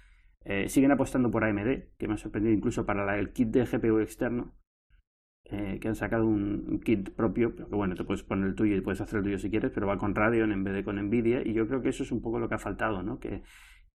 Eh, 0.44 0.68
siguen 0.68 0.92
apostando 0.92 1.30
por 1.30 1.44
AMD, 1.44 1.96
que 1.96 2.08
me 2.08 2.14
ha 2.14 2.18
sorprendido 2.18 2.54
incluso 2.54 2.84
para 2.84 3.18
el 3.18 3.32
kit 3.32 3.48
de 3.48 3.64
GPU 3.64 4.00
externo, 4.00 4.52
eh, 5.46 5.78
que 5.80 5.88
han 5.88 5.94
sacado 5.94 6.26
un, 6.26 6.78
kit 6.84 7.08
propio, 7.14 7.54
pero 7.56 7.70
que 7.70 7.74
bueno, 7.74 7.94
te 7.94 8.04
puedes 8.04 8.22
poner 8.22 8.48
el 8.48 8.54
tuyo 8.54 8.76
y 8.76 8.82
puedes 8.82 9.00
hacer 9.00 9.20
el 9.20 9.24
tuyo 9.24 9.38
si 9.38 9.48
quieres, 9.48 9.70
pero 9.70 9.86
va 9.86 9.96
con 9.96 10.14
Radeon 10.14 10.52
en 10.52 10.62
vez 10.62 10.74
de 10.74 10.84
con 10.84 10.96
Nvidia, 10.96 11.40
y 11.42 11.54
yo 11.54 11.66
creo 11.66 11.80
que 11.80 11.88
eso 11.88 12.02
es 12.02 12.12
un 12.12 12.20
poco 12.20 12.38
lo 12.38 12.50
que 12.50 12.56
ha 12.56 12.58
faltado, 12.58 13.02
¿no? 13.02 13.18
Que, 13.18 13.42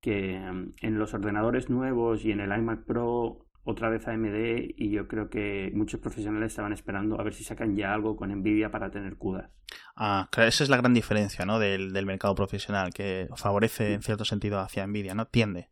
que 0.01 0.39
mm, 0.39 0.73
en 0.81 0.99
los 0.99 1.13
ordenadores 1.13 1.69
nuevos 1.69 2.25
y 2.25 2.31
en 2.31 2.39
el 2.39 2.57
iMac 2.57 2.85
Pro 2.85 3.45
otra 3.63 3.89
vez 3.89 4.07
AMD 4.07 4.73
y 4.77 4.91
yo 4.91 5.07
creo 5.07 5.29
que 5.29 5.71
muchos 5.73 5.99
profesionales 5.99 6.51
estaban 6.51 6.73
esperando 6.73 7.19
a 7.19 7.23
ver 7.23 7.33
si 7.33 7.43
sacan 7.43 7.75
ya 7.75 7.93
algo 7.93 8.15
con 8.15 8.31
Nvidia 8.31 8.71
para 8.71 8.89
tener 8.89 9.15
CUDA. 9.17 9.51
Ah, 9.95 10.27
claro, 10.31 10.49
esa 10.49 10.63
es 10.63 10.69
la 10.69 10.77
gran 10.77 10.93
diferencia 10.93 11.45
¿no? 11.45 11.59
del, 11.59 11.93
del 11.93 12.05
mercado 12.05 12.33
profesional, 12.35 12.91
que 12.93 13.27
favorece 13.35 13.93
en 13.93 14.01
cierto 14.01 14.25
sentido 14.25 14.59
hacia 14.59 14.87
Nvidia, 14.87 15.13
¿no? 15.13 15.25
Tiende. 15.25 15.69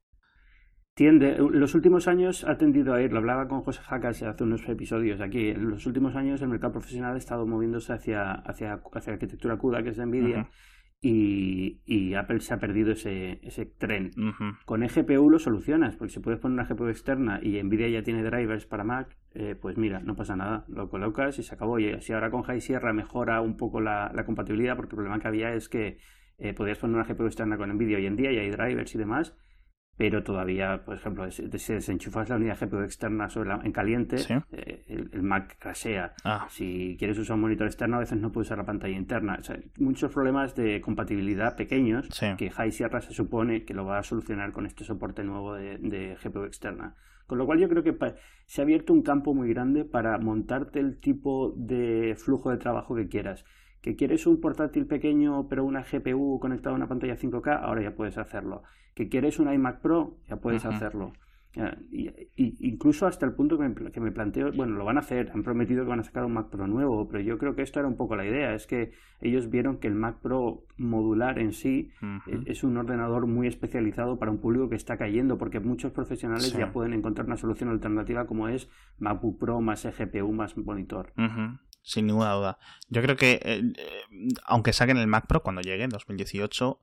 Tiende. 0.93 1.37
Los 1.37 1.75
últimos 1.75 2.07
años 2.07 2.43
ha 2.43 2.57
tendido 2.57 2.93
a 2.93 3.01
ir, 3.01 3.11
lo 3.11 3.19
hablaba 3.19 3.47
con 3.47 3.61
José 3.61 3.81
Jacas 3.83 4.23
hace 4.23 4.43
unos 4.43 4.67
episodios 4.67 5.21
aquí, 5.21 5.49
en 5.49 5.69
los 5.69 5.85
últimos 5.85 6.15
años 6.15 6.41
el 6.41 6.47
mercado 6.49 6.73
profesional 6.73 7.13
ha 7.13 7.17
estado 7.19 7.45
moviéndose 7.45 7.93
hacia, 7.93 8.31
hacia, 8.31 8.81
hacia 8.91 9.13
arquitectura 9.13 9.57
CUDA, 9.57 9.83
que 9.83 9.89
es 9.89 9.97
de 9.97 10.05
Nvidia, 10.07 10.49
y, 11.01 12.13
Apple 12.15 12.39
se 12.39 12.53
ha 12.53 12.59
perdido 12.59 12.91
ese, 12.93 13.39
ese 13.43 13.65
tren. 13.65 14.11
Con 14.65 14.83
eGPU 14.83 15.29
lo 15.29 15.39
solucionas, 15.39 15.95
porque 15.95 16.13
si 16.13 16.19
puedes 16.19 16.39
poner 16.39 16.59
una 16.59 16.67
GPU 16.67 16.87
externa 16.87 17.39
y 17.41 17.61
Nvidia 17.61 17.89
ya 17.89 18.03
tiene 18.03 18.23
drivers 18.23 18.65
para 18.65 18.83
Mac, 18.83 19.15
eh, 19.35 19.55
pues 19.59 19.77
mira, 19.77 19.99
no 19.99 20.15
pasa 20.15 20.35
nada, 20.35 20.65
lo 20.67 20.89
colocas 20.89 21.37
y 21.37 21.43
se 21.43 21.53
acabó. 21.53 21.79
Y 21.79 22.01
si 22.01 22.13
ahora 22.13 22.31
con 22.31 22.41
High 22.43 22.61
Sierra 22.61 22.93
mejora 22.93 23.41
un 23.41 23.55
poco 23.55 23.81
la, 23.81 24.11
compatibilidad, 24.25 24.75
porque 24.75 24.93
el 24.93 24.97
problema 24.97 25.19
que 25.19 25.27
había 25.27 25.53
es 25.53 25.69
que 25.69 25.99
eh, 26.39 26.53
podías 26.53 26.79
poner 26.79 26.95
una 26.95 27.05
GPU 27.05 27.25
externa 27.25 27.57
con 27.57 27.69
Nvidia 27.69 27.97
hoy 27.97 28.07
en 28.07 28.15
día 28.15 28.31
y 28.31 28.39
hay 28.39 28.49
drivers 28.49 28.95
y 28.95 28.97
demás, 28.97 29.35
pero 29.97 30.23
todavía, 30.23 30.83
por 30.85 30.95
ejemplo, 30.95 31.29
si 31.31 31.47
desenchufas 31.47 32.29
la 32.29 32.35
unidad 32.35 32.57
GPU 32.59 32.81
externa 32.81 33.29
sobre 33.29 33.51
en 33.51 33.71
caliente, 33.71 34.17
eh, 34.51 34.83
el, 34.87 35.23
Mac 35.23 35.57
crashea. 35.59 36.13
Ah. 36.23 36.45
Si 36.49 36.95
quieres 36.99 37.17
usar 37.17 37.35
un 37.35 37.41
monitor 37.41 37.65
externo, 37.65 37.97
a 37.97 38.01
veces 38.01 38.19
no 38.19 38.31
puedes 38.31 38.47
usar 38.47 38.59
la 38.59 38.65
pantalla 38.65 38.95
interna. 38.95 39.39
muchos 39.79 40.13
problemas 40.13 40.55
de 40.55 40.79
compatibilidad 40.81 41.55
pequeños 41.55 42.07
que 42.37 42.51
High 42.51 42.71
Sierra 42.71 43.01
se 43.01 43.13
supone 43.13 43.65
que 43.65 43.73
lo 43.73 43.85
va 43.85 43.97
a 43.97 44.03
solucionar 44.03 44.51
con 44.51 44.67
este 44.67 44.83
soporte 44.83 45.23
nuevo 45.23 45.55
de, 45.55 45.79
de 45.79 46.15
GPU 46.23 46.43
externa. 46.43 46.95
Con 47.25 47.39
lo 47.39 47.45
cual 47.45 47.59
yo 47.59 47.67
creo 47.67 47.83
que 47.83 47.95
se 48.45 48.61
ha 48.61 48.63
abierto 48.63 48.93
un 48.93 49.01
campo 49.01 49.33
muy 49.33 49.49
grande 49.49 49.83
para 49.83 50.17
montarte 50.19 50.79
el 50.79 50.99
tipo 50.99 51.53
de 51.57 52.15
flujo 52.17 52.51
de 52.51 52.57
trabajo 52.57 52.95
que 52.95 53.09
quieras 53.09 53.43
que 53.81 53.95
quieres 53.95 54.27
un 54.27 54.41
portátil 54.41 54.85
pequeño 54.85 55.47
pero 55.47 55.65
una 55.65 55.83
GPU 55.83 56.39
conectada 56.39 56.73
a 56.73 56.77
una 56.77 56.87
pantalla 56.87 57.17
5K, 57.17 57.61
ahora 57.61 57.81
ya 57.81 57.95
puedes 57.95 58.17
hacerlo. 58.17 58.63
Que 58.93 59.09
quieres 59.09 59.39
un 59.39 59.51
iMac 59.51 59.81
Pro, 59.81 60.17
ya 60.27 60.37
puedes 60.37 60.65
hacerlo. 60.65 61.13
Y, 61.91 62.11
incluso 62.67 63.07
hasta 63.07 63.25
el 63.25 63.33
punto 63.33 63.57
que 63.57 63.67
me, 63.67 63.91
que 63.91 63.99
me, 63.99 64.11
planteo, 64.11 64.51
bueno, 64.51 64.75
lo 64.75 64.85
van 64.85 64.97
a 64.97 64.99
hacer, 64.99 65.31
han 65.33 65.43
prometido 65.43 65.83
que 65.83 65.89
van 65.89 65.99
a 65.99 66.03
sacar 66.03 66.23
un 66.23 66.33
Mac 66.33 66.49
Pro 66.49 66.67
nuevo, 66.67 67.07
pero 67.07 67.21
yo 67.23 67.37
creo 67.37 67.55
que 67.55 67.63
esto 67.63 67.79
era 67.79 67.87
un 67.87 67.97
poco 67.97 68.15
la 68.15 68.25
idea, 68.25 68.53
es 68.53 68.67
que 68.67 68.91
ellos 69.21 69.49
vieron 69.49 69.77
que 69.77 69.87
el 69.87 69.95
Mac 69.95 70.19
Pro 70.21 70.65
modular 70.77 71.39
en 71.39 71.53
sí 71.53 71.89
es, 72.45 72.63
un 72.63 72.77
ordenador 72.77 73.25
muy 73.25 73.47
especializado 73.47 74.19
para 74.19 74.31
un 74.31 74.39
público 74.39 74.69
que 74.69 74.75
está 74.75 74.97
cayendo, 74.97 75.37
porque 75.37 75.59
muchos 75.59 75.91
profesionales 75.91 76.53
ya 76.53 76.71
pueden 76.71 76.93
encontrar 76.93 77.25
una 77.25 77.37
solución 77.37 77.69
alternativa 77.69 78.27
como 78.27 78.47
es 78.47 78.69
MacBook 78.99 79.39
Pro 79.39 79.61
más 79.61 79.85
GPU 79.85 80.31
más 80.31 80.57
monitor 80.57 81.11
sin 81.87 82.05
ninguna 82.05 82.33
duda. 82.33 82.59
Yo 82.89 83.01
creo 83.01 83.15
que, 83.15 83.39
eh, 83.43 83.61
eh, 83.77 84.27
aunque 84.45 84.73
saquen 84.73 84.97
el 84.97 85.07
Mac 85.07 85.25
Pro 85.25 85.41
cuando 85.41 85.61
llegue 85.61 85.85
en 85.85 85.89
2018, 85.89 86.81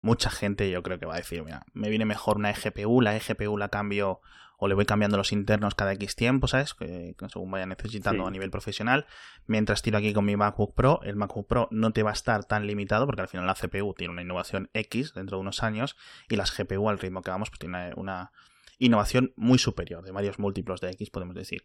mucha 0.00 0.30
gente 0.30 0.70
yo 0.70 0.82
creo 0.84 1.00
que 1.00 1.06
va 1.06 1.14
a 1.14 1.18
decir, 1.18 1.42
mira, 1.42 1.66
me 1.72 1.88
viene 1.90 2.04
mejor 2.04 2.36
una 2.36 2.50
eGPU, 2.50 3.00
la 3.00 3.16
eGPU 3.16 3.58
la 3.58 3.68
cambio 3.70 4.20
o 4.56 4.68
le 4.68 4.74
voy 4.74 4.86
cambiando 4.86 5.16
los 5.16 5.32
internos 5.32 5.74
cada 5.74 5.92
X 5.94 6.14
tiempo, 6.14 6.46
¿sabes? 6.46 6.74
Que, 6.74 7.14
según 7.28 7.50
vaya 7.50 7.66
necesitando 7.66 8.26
a 8.26 8.30
nivel 8.30 8.50
profesional. 8.50 9.06
Mientras 9.46 9.82
tiro 9.82 9.98
aquí 9.98 10.14
con 10.14 10.24
mi 10.24 10.36
MacBook 10.36 10.74
Pro, 10.74 11.00
el 11.02 11.16
MacBook 11.16 11.46
Pro 11.48 11.68
no 11.72 11.90
te 11.92 12.04
va 12.04 12.10
a 12.10 12.14
estar 12.14 12.44
tan 12.44 12.66
limitado 12.66 13.04
porque 13.04 13.22
al 13.22 13.28
final 13.28 13.46
la 13.46 13.54
CPU 13.54 13.94
tiene 13.94 14.12
una 14.12 14.22
innovación 14.22 14.70
X 14.72 15.12
dentro 15.12 15.36
de 15.36 15.40
unos 15.42 15.62
años 15.62 15.96
y 16.28 16.36
las 16.36 16.56
GPU 16.56 16.88
al 16.88 16.98
ritmo 16.98 17.20
que 17.22 17.30
vamos 17.30 17.50
pues 17.50 17.58
tiene 17.58 17.92
una 17.96 18.30
innovación 18.78 19.32
muy 19.36 19.58
superior, 19.58 20.04
de 20.04 20.12
varios 20.12 20.38
múltiplos 20.38 20.80
de 20.80 20.90
X 20.90 21.10
podemos 21.10 21.34
decir. 21.34 21.64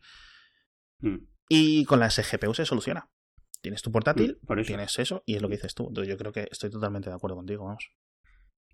Mm. 1.00 1.28
Y 1.54 1.84
con 1.84 2.00
la 2.00 2.10
SGPU 2.10 2.54
se 2.54 2.64
soluciona. 2.64 3.10
Tienes 3.62 3.82
tu 3.82 3.92
portátil, 3.92 4.40
tienes 4.66 4.98
eso, 5.00 5.22
y 5.26 5.36
es 5.36 5.42
lo 5.42 5.50
que 5.50 5.56
dices 5.56 5.76
tú. 5.76 5.90
Entonces 5.90 6.10
yo 6.10 6.18
creo 6.18 6.32
que 6.32 6.48
estoy 6.50 6.72
totalmente 6.72 7.10
de 7.10 7.16
acuerdo 7.18 7.36
contigo, 7.36 7.66
vamos. 7.66 7.92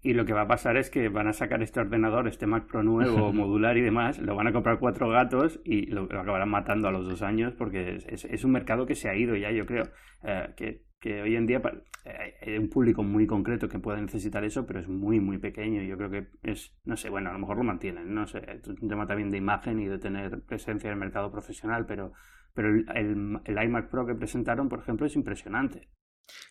Y 0.04 0.14
lo 0.14 0.26
que 0.26 0.34
va 0.34 0.42
a 0.42 0.48
pasar 0.48 0.78
es 0.78 0.92
que 0.92 1.10
van 1.10 1.28
a 1.28 1.34
sacar 1.34 1.64
este 1.64 1.80
ordenador, 1.80 2.28
este 2.28 2.46
Mac 2.46 2.68
Pro 2.68 2.84
nuevo, 2.84 3.34
modular 3.34 3.78
y 3.78 3.82
demás, 3.82 4.20
lo 4.20 4.36
van 4.36 4.46
a 4.46 4.54
comprar 4.54 4.78
cuatro 4.78 5.10
gatos 5.10 5.60
y 5.66 5.88
lo, 5.88 6.04
acabarán 6.04 6.50
matando 6.50 6.88
a 6.88 6.92
los 6.92 7.08
dos 7.08 7.24
años 7.24 7.56
porque 7.58 7.98
es, 8.08 8.44
un 8.44 8.52
mercado 8.52 8.86
que 8.86 8.94
se 8.94 9.10
ha 9.10 9.16
ido 9.16 9.36
ya, 9.36 9.50
yo 9.50 9.66
creo. 9.66 9.86
Eh, 10.24 10.54
que, 10.56 10.84
que, 11.00 11.24
hoy 11.24 11.36
en 11.36 11.48
día 11.48 11.64
eh, 12.06 12.36
hay 12.44 12.58
un 12.60 12.70
público 12.70 13.02
muy 13.02 13.26
concreto 13.26 13.68
que 13.68 13.80
puede 13.80 14.00
necesitar 14.02 14.44
eso, 14.44 14.68
pero 14.68 14.80
es 14.82 14.88
muy, 14.88 15.20
muy 15.20 15.40
pequeño. 15.40 15.82
Y 15.82 15.88
yo 15.88 15.98
creo 15.98 16.12
que 16.12 16.28
es, 16.44 16.78
no 16.86 16.96
sé, 16.96 17.10
bueno, 17.10 17.32
a 17.32 17.34
lo 17.34 17.40
mejor 17.40 17.58
lo 17.58 17.64
mantienen, 17.64 18.14
no 18.14 18.28
sé, 18.28 18.44
es 18.48 18.68
un 18.68 18.88
tema 18.88 19.08
también 19.08 19.32
de 19.32 19.40
imagen 19.40 19.80
y 19.80 19.88
de 19.88 19.98
tener 19.98 20.44
presencia 20.44 20.90
en 20.90 20.94
el 20.94 21.00
mercado 21.00 21.32
profesional, 21.32 21.88
pero 21.88 22.14
pero 22.58 22.70
el, 22.70 23.40
el, 23.46 23.64
iMac 23.66 23.92
Pro 23.92 24.08
que 24.08 24.16
presentaron, 24.16 24.68
por 24.68 24.80
ejemplo, 24.80 25.06
es 25.06 25.16
impresionante. 25.16 25.90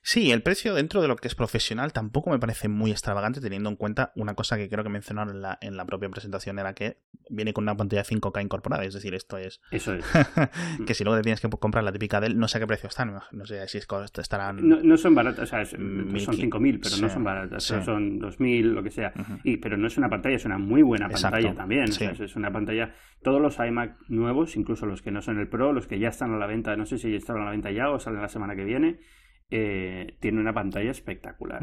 Sí, 0.03 0.31
el 0.31 0.43
precio 0.43 0.75
dentro 0.75 1.03
de 1.03 1.09
lo 1.09 1.17
que 1.17 1.29
es 1.29 1.35
profesional 1.35 1.93
tampoco 1.93 2.31
me 2.31 2.39
parece 2.39 2.69
muy 2.69 2.91
extravagante, 2.91 3.41
teniendo 3.41 3.69
en 3.69 3.77
cuenta 3.77 4.13
una 4.15 4.35
cosa 4.35 4.57
que 4.57 4.69
creo 4.69 4.85
que 4.85 4.91
mencionaron 4.91 5.35
en 5.35 5.43
la, 5.43 5.59
en 5.61 5.77
la 5.77 5.85
propia 5.85 6.09
presentación, 6.09 6.59
era 6.59 6.75
que 6.75 6.99
viene 7.29 7.53
con 7.53 7.65
una 7.65 7.77
pantalla 7.77 8.05
5K 8.05 8.43
incorporada, 8.43 8.85
es 8.85 8.95
decir, 8.95 9.15
esto 9.15 9.37
es... 9.39 9.61
Eso 9.71 9.95
es. 9.95 10.05
que 10.87 10.95
si 10.95 11.05
luego 11.05 11.19
te 11.19 11.23
tienes 11.23 11.41
que 11.41 11.49
comprar 11.49 11.85
la 11.85 11.93
típica 11.93 12.21
de 12.21 12.29
él, 12.29 12.39
no 12.39 12.49
sé 12.49 12.59
a 12.59 12.61
qué 12.61 12.67
precio 12.67 12.89
están, 12.89 13.19
no 13.33 13.47
sé 13.47 13.67
si 13.69 13.79
estarán... 13.79 14.69
No, 14.69 14.81
no 14.83 14.97
son 14.97 15.15
baratas, 15.15 15.45
o 15.45 15.47
sea, 15.47 15.65
son 15.65 16.09
5.000, 16.11 16.81
pero 16.83 16.97
no 16.99 17.09
son 17.09 17.25
baratas, 17.25 17.65
son 17.65 18.21
2.000, 18.21 18.63
lo 18.63 18.83
que 18.83 18.91
sea. 18.91 19.13
y, 19.45 19.57
pero 19.57 19.77
no 19.77 19.87
es 19.87 19.99
una 19.99 20.09
pantalla, 20.09 20.37
es 20.37 20.45
una 20.45 20.59
muy 20.59 20.83
buena 20.83 21.09
pantalla 21.09 21.55
también, 21.55 21.85
es 21.85 22.37
una 22.37 22.53
pantalla... 22.53 22.95
Todos 23.23 23.41
los 23.41 23.59
iMac 23.59 23.97
nuevos, 24.09 24.57
incluso 24.57 24.87
los 24.87 25.03
que 25.03 25.11
no 25.11 25.21
son 25.21 25.41
el 25.41 25.49
Pro, 25.49 25.73
los 25.73 25.89
que 25.89 25.99
ya 25.99 26.09
están 26.09 26.33
a 26.35 26.39
la 26.39 26.47
venta, 26.47 26.77
no 26.77 26.87
sé 26.87 26.99
si 26.99 27.11
ya 27.11 27.17
están 27.17 27.39
a 27.39 27.45
la 27.45 27.51
venta 27.51 27.73
ya 27.73 27.91
o 27.91 27.99
salen 27.99 28.23
la 28.23 28.29
semana 28.29 28.55
que 28.55 28.65
viene, 28.65 29.01
eh, 29.49 30.17
tiene 30.21 30.41
una 30.41 30.53
pantalla 30.53 30.91
espectacular. 30.91 31.63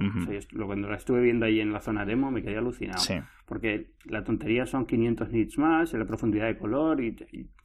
cuando 0.65 0.89
la 0.89 0.95
estuve 0.95 1.21
viendo 1.21 1.45
ahí 1.45 1.59
en 1.59 1.73
la 1.73 1.81
zona 1.81 2.05
demo 2.05 2.31
me 2.31 2.41
quedé 2.41 2.57
alucinado. 2.57 3.03
Porque 3.45 3.91
la 4.05 4.23
tontería 4.23 4.65
son 4.65 4.85
500 4.85 5.31
nits 5.31 5.57
más, 5.57 5.93
la 5.93 6.05
profundidad 6.05 6.47
de 6.47 6.57
color 6.57 7.01
y, 7.01 7.15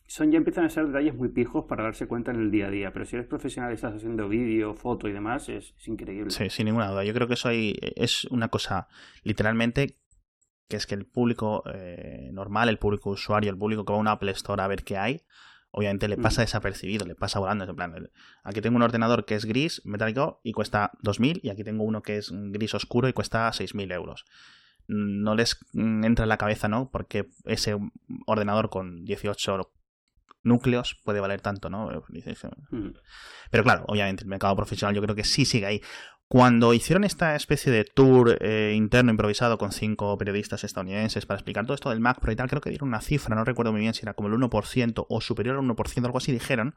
son 0.08 0.32
ya 0.32 0.38
empiezan 0.38 0.64
a 0.64 0.70
ser 0.70 0.86
detalles 0.86 1.14
muy 1.14 1.28
pijos 1.28 1.66
para 1.68 1.84
darse 1.84 2.06
cuenta 2.06 2.30
en 2.30 2.40
el 2.40 2.50
día 2.50 2.68
a 2.68 2.70
día. 2.70 2.92
Pero 2.92 3.04
si 3.04 3.16
eres 3.16 3.28
profesional 3.28 3.70
y 3.70 3.74
estás 3.74 3.94
haciendo 3.94 4.28
vídeo, 4.28 4.74
foto 4.74 5.06
y 5.06 5.12
demás, 5.12 5.48
es, 5.50 5.74
increíble. 5.86 6.30
Sí, 6.30 6.48
sin 6.48 6.64
ninguna 6.64 6.90
duda. 6.90 7.04
Yo 7.04 7.12
creo 7.12 7.28
que 7.28 7.34
eso 7.34 7.48
ahí 7.48 7.76
es 7.80 8.24
una 8.24 8.48
cosa 8.48 8.88
literalmente 9.22 9.98
que 10.68 10.76
es 10.76 10.86
que 10.86 10.94
el 10.94 11.06
público 11.06 11.62
eh, 11.72 12.30
normal, 12.32 12.68
el 12.68 12.78
público 12.78 13.10
usuario, 13.10 13.50
el 13.50 13.56
público 13.56 13.84
que 13.84 13.92
va 13.92 13.98
a 13.98 14.00
una 14.00 14.12
Apple 14.12 14.32
Store 14.32 14.62
a 14.62 14.66
ver 14.66 14.84
qué 14.84 14.98
hay, 14.98 15.22
obviamente 15.70 16.08
le 16.08 16.16
pasa 16.16 16.42
desapercibido, 16.42 17.06
le 17.06 17.14
pasa 17.14 17.38
volando. 17.38 17.64
En 17.64 17.76
plan, 17.76 18.10
aquí 18.42 18.60
tengo 18.60 18.76
un 18.76 18.82
ordenador 18.82 19.24
que 19.24 19.34
es 19.34 19.44
gris, 19.44 19.82
metálico, 19.84 20.40
y 20.42 20.52
cuesta 20.52 20.92
2.000, 21.02 21.40
y 21.42 21.50
aquí 21.50 21.64
tengo 21.64 21.84
uno 21.84 22.02
que 22.02 22.16
es 22.16 22.32
gris 22.32 22.74
oscuro 22.74 23.08
y 23.08 23.12
cuesta 23.12 23.48
6.000 23.48 23.92
euros. 23.92 24.24
No 24.86 25.34
les 25.34 25.58
entra 25.74 26.24
en 26.24 26.28
la 26.28 26.38
cabeza, 26.38 26.68
¿no? 26.68 26.90
Porque 26.90 27.28
ese 27.44 27.76
ordenador 28.26 28.70
con 28.70 29.04
18 29.04 29.70
núcleos 30.42 30.96
puede 31.04 31.20
valer 31.20 31.40
tanto, 31.40 31.68
¿no? 31.68 31.90
Pero 33.50 33.62
claro, 33.64 33.84
obviamente 33.86 34.22
el 34.24 34.28
mercado 34.28 34.56
profesional 34.56 34.94
yo 34.94 35.02
creo 35.02 35.14
que 35.14 35.24
sí 35.24 35.44
sigue 35.44 35.66
ahí. 35.66 35.82
Cuando 36.30 36.74
hicieron 36.74 37.04
esta 37.04 37.34
especie 37.34 37.72
de 37.72 37.84
tour 37.84 38.36
eh, 38.42 38.74
interno 38.76 39.10
improvisado 39.10 39.56
con 39.56 39.72
cinco 39.72 40.18
periodistas 40.18 40.62
estadounidenses 40.62 41.24
para 41.24 41.38
explicar 41.38 41.64
todo 41.64 41.74
esto 41.74 41.88
del 41.88 42.00
Mac 42.00 42.20
Pro 42.20 42.30
y 42.30 42.36
tal, 42.36 42.50
creo 42.50 42.60
que 42.60 42.68
dieron 42.68 42.90
una 42.90 43.00
cifra, 43.00 43.34
no 43.34 43.44
recuerdo 43.44 43.72
muy 43.72 43.80
bien 43.80 43.94
si 43.94 44.02
era 44.02 44.12
como 44.12 44.28
el 44.28 44.34
1% 44.34 45.06
o 45.08 45.20
superior 45.22 45.56
al 45.56 45.64
1%, 45.64 46.04
algo 46.04 46.18
así, 46.18 46.30
dijeron 46.30 46.74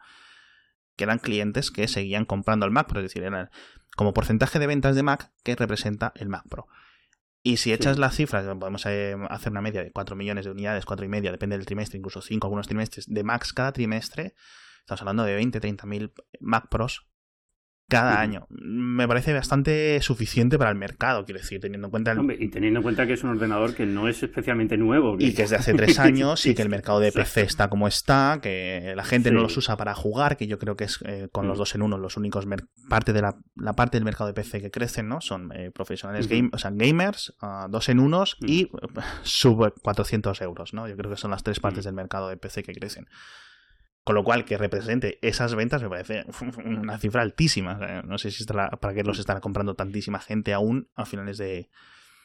que 0.95 1.03
eran 1.03 1.19
clientes 1.19 1.69
que 1.69 1.89
seguían 1.89 2.23
comprando 2.23 2.65
el 2.65 2.71
Mac 2.71 2.87
Pro, 2.87 2.99
es 3.01 3.03
decir, 3.03 3.23
eran 3.23 3.49
como 3.97 4.13
porcentaje 4.13 4.57
de 4.57 4.67
ventas 4.67 4.95
de 4.95 5.03
Mac 5.03 5.33
que 5.43 5.53
representa 5.57 6.13
el 6.15 6.29
Mac 6.29 6.45
Pro. 6.49 6.67
Y 7.43 7.57
si 7.57 7.73
echas 7.73 7.97
las 7.97 8.15
cifras, 8.15 8.45
podemos 8.57 8.85
eh, 8.85 9.17
hacer 9.29 9.51
una 9.51 9.61
media 9.61 9.83
de 9.83 9.91
4 9.91 10.15
millones 10.15 10.45
de 10.45 10.51
unidades, 10.51 10.85
4 10.85 11.05
y 11.05 11.09
media, 11.09 11.29
depende 11.29 11.57
del 11.57 11.65
trimestre, 11.65 11.97
incluso 11.97 12.21
5 12.21 12.47
algunos 12.47 12.67
trimestres, 12.67 13.05
de 13.07 13.23
Macs 13.23 13.51
cada 13.51 13.73
trimestre, 13.73 14.33
estamos 14.79 15.01
hablando 15.01 15.23
de 15.25 15.35
20, 15.35 15.59
30 15.59 15.85
mil 15.87 16.13
Mac 16.39 16.69
Pros 16.69 17.10
cada 17.91 18.21
año. 18.21 18.47
Me 18.49 19.05
parece 19.05 19.33
bastante 19.33 20.01
suficiente 20.01 20.57
para 20.57 20.69
el 20.69 20.77
mercado, 20.77 21.25
quiero 21.25 21.41
decir, 21.41 21.59
teniendo 21.59 21.87
en 21.87 21.91
cuenta... 21.91 22.15
y 22.39 22.47
teniendo 22.47 22.79
en 22.79 22.83
cuenta 22.83 23.05
que 23.05 23.13
es 23.13 23.23
un 23.25 23.31
ordenador 23.31 23.75
que 23.75 23.85
no 23.85 24.07
es 24.07 24.23
especialmente 24.23 24.77
nuevo. 24.77 25.17
Y 25.19 25.33
que 25.33 25.43
es 25.43 25.49
de 25.49 25.57
hace 25.57 25.73
tres 25.73 25.99
años 25.99 26.45
y 26.45 26.55
que 26.55 26.61
el 26.61 26.69
mercado 26.69 27.01
de 27.01 27.11
PC 27.11 27.41
está 27.41 27.69
como 27.69 27.89
está, 27.89 28.39
que 28.41 28.93
la 28.95 29.03
gente 29.03 29.29
no 29.31 29.41
los 29.41 29.57
usa 29.57 29.75
para 29.75 29.93
jugar, 29.93 30.37
que 30.37 30.47
yo 30.47 30.57
creo 30.57 30.77
que 30.77 30.85
es 30.85 30.99
eh, 31.05 31.27
con 31.33 31.49
los 31.49 31.57
mm. 31.57 31.59
dos 31.59 31.75
en 31.75 31.81
uno 31.81 31.97
los 31.97 32.15
únicos... 32.15 32.47
parte 32.87 33.11
de 33.11 33.21
la, 33.21 33.35
parte 33.75 33.97
del 33.97 34.05
mercado 34.05 34.27
de 34.27 34.33
PC 34.33 34.61
que 34.61 34.71
crecen, 34.71 35.09
¿no? 35.09 35.19
Son 35.19 35.51
eh, 35.53 35.69
profesionales, 35.71 36.29
game, 36.29 36.49
o 36.53 36.57
sea, 36.57 36.71
gamers, 36.73 37.35
uh, 37.41 37.69
dos 37.69 37.89
en 37.89 37.99
unos 37.99 38.37
y 38.39 38.69
mm. 38.71 38.99
sub 39.23 39.73
400 39.81 40.41
euros, 40.43 40.73
¿no? 40.73 40.87
Yo 40.87 40.95
creo 40.95 41.11
que 41.11 41.17
son 41.17 41.31
las 41.31 41.43
tres 41.43 41.59
partes 41.59 41.83
mm. 41.83 41.87
del 41.89 41.95
mercado 41.95 42.29
de 42.29 42.37
PC 42.37 42.63
que 42.63 42.71
crecen. 42.71 43.07
Con 44.03 44.15
lo 44.15 44.23
cual, 44.23 44.45
que 44.45 44.57
represente 44.57 45.19
esas 45.21 45.53
ventas 45.53 45.83
me 45.83 45.89
parece 45.89 46.25
una 46.65 46.97
cifra 46.97 47.21
altísima. 47.21 48.01
no 48.03 48.17
sé 48.17 48.31
si 48.31 48.43
estará, 48.43 48.69
para 48.71 48.93
qué 48.93 49.03
los 49.03 49.19
estará 49.19 49.41
comprando 49.41 49.75
tantísima 49.75 50.19
gente 50.19 50.53
aún 50.53 50.89
a 50.95 51.05
finales 51.05 51.37
de. 51.37 51.69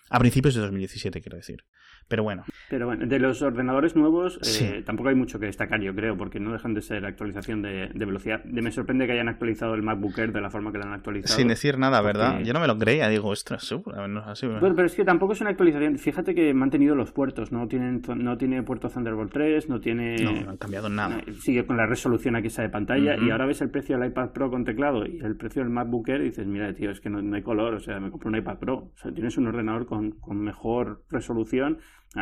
a 0.09 0.19
principios 0.19 0.55
de 0.55 0.63
2017, 0.63 1.21
quiero 1.21 1.37
decir. 1.37 1.65
Pero 2.09 2.23
bueno. 2.23 2.45
Pero 2.71 2.87
bueno, 2.87 3.07
de 3.07 3.19
los 3.19 3.43
ordenadores 3.43 3.97
nuevos 3.97 4.39
eh, 4.61 4.83
tampoco 4.85 5.11
hay 5.11 5.15
mucho 5.15 5.39
que 5.39 5.47
destacar, 5.47 5.81
yo 5.81 5.95
creo, 5.95 6.17
porque 6.17 6.41
no 6.41 6.53
dejan 6.53 6.75
de 6.75 6.83
ser 6.83 7.05
actualización 7.05 7.63
de, 7.63 7.91
velocidad. 7.95 8.43
De, 8.45 8.63
me 8.63 8.73
sorprende 8.73 9.07
que 9.07 9.13
hayan 9.13 9.29
actualizado 9.29 9.75
el 9.75 9.83
MacBook 9.83 10.19
Air 10.19 10.33
de 10.33 10.41
la 10.41 10.51
forma 10.51 10.73
que 10.73 10.79
lo 10.79 10.85
han 10.85 10.93
actualizado. 10.93 11.37
Sin 11.37 11.49
decir 11.49 11.79
nada, 11.79 12.01
¿verdad? 12.01 12.41
Yo 12.41 12.53
no 12.53 12.61
me 12.61 12.67
lo 12.67 12.79
creía, 12.79 13.09
digo, 13.09 13.29
ostras, 13.29 13.75
no 14.09 14.21
así. 14.21 14.47
Bueno, 14.47 14.75
pero 14.75 14.87
es 14.87 14.95
que 14.95 15.05
tampoco 15.05 15.33
es 15.33 15.41
una 15.41 15.51
actualización. 15.51 15.99
Fíjate 15.99 16.35
que 16.35 16.51
han 16.51 16.57
mantenido 16.57 16.95
los 16.95 17.13
puertos, 17.13 17.53
no 17.53 17.69
tienen 17.69 18.03
no 18.17 18.37
tiene 18.37 18.63
puerto 18.63 18.89
Thunderbolt 18.89 19.33
3, 19.33 19.69
no 19.69 19.81
tiene. 19.81 20.17
No, 20.17 20.33
no 20.33 20.51
han 20.51 20.57
cambiado 20.57 20.89
nada. 20.89 21.21
Eh, 21.27 21.33
sigue 21.35 21.67
con 21.67 21.77
la 21.77 21.87
resolución 21.87 22.37
aquí 22.37 22.49
de 22.63 22.69
pantalla 22.69 23.17
y 23.17 23.31
ahora 23.31 23.47
ves 23.47 23.61
el 23.61 23.71
precio 23.71 23.99
del 23.99 24.09
iPad 24.09 24.31
Pro 24.31 24.51
con 24.51 24.65
teclado 24.65 25.07
y 25.07 25.19
el 25.19 25.37
precio 25.37 25.63
del 25.63 25.71
MacBook 25.71 26.09
Air 26.09 26.21
y 26.23 26.25
dices, 26.25 26.47
mira, 26.47 26.73
tío, 26.75 26.91
es 26.91 27.01
que 27.01 27.11
no, 27.11 27.35
hay 27.35 27.43
color, 27.43 27.75
o 27.75 27.81
sea, 27.81 27.99
me 28.01 28.11
compro 28.11 28.29
un 28.29 28.37
iPad 28.37 28.59
Pro. 28.59 28.75
O 28.77 28.93
sea, 28.97 29.13
tienes 29.13 29.37
un 29.37 29.47
ordenador 29.47 29.87
con, 29.87 30.13
con 30.13 30.39
mejor 30.39 31.05
resolución 31.11 31.79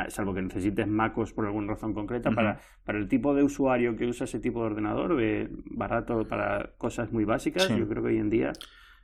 salvo 0.09 0.35
que 0.35 0.43
necesites 0.43 0.89
MacOS 0.89 1.33
por 1.33 1.47
alguna 1.47 1.69
razón 1.69 1.95
concreta, 1.95 2.31
para, 2.33 2.61
para 2.85 2.99
el 2.99 3.09
tipo 3.09 3.35
de 3.35 3.43
usuario 3.43 3.97
que 3.97 4.07
usa 4.07 4.25
ese 4.25 4.41
tipo 4.41 4.61
de 4.61 4.67
ordenador, 4.67 5.17
barato 5.67 6.27
para 6.27 6.73
cosas 6.79 7.13
muy 7.13 7.25
básicas, 7.25 7.69
yo 7.69 7.89
creo 7.89 8.03
que 8.03 8.09
hoy 8.09 8.19
en 8.19 8.31
día 8.31 8.53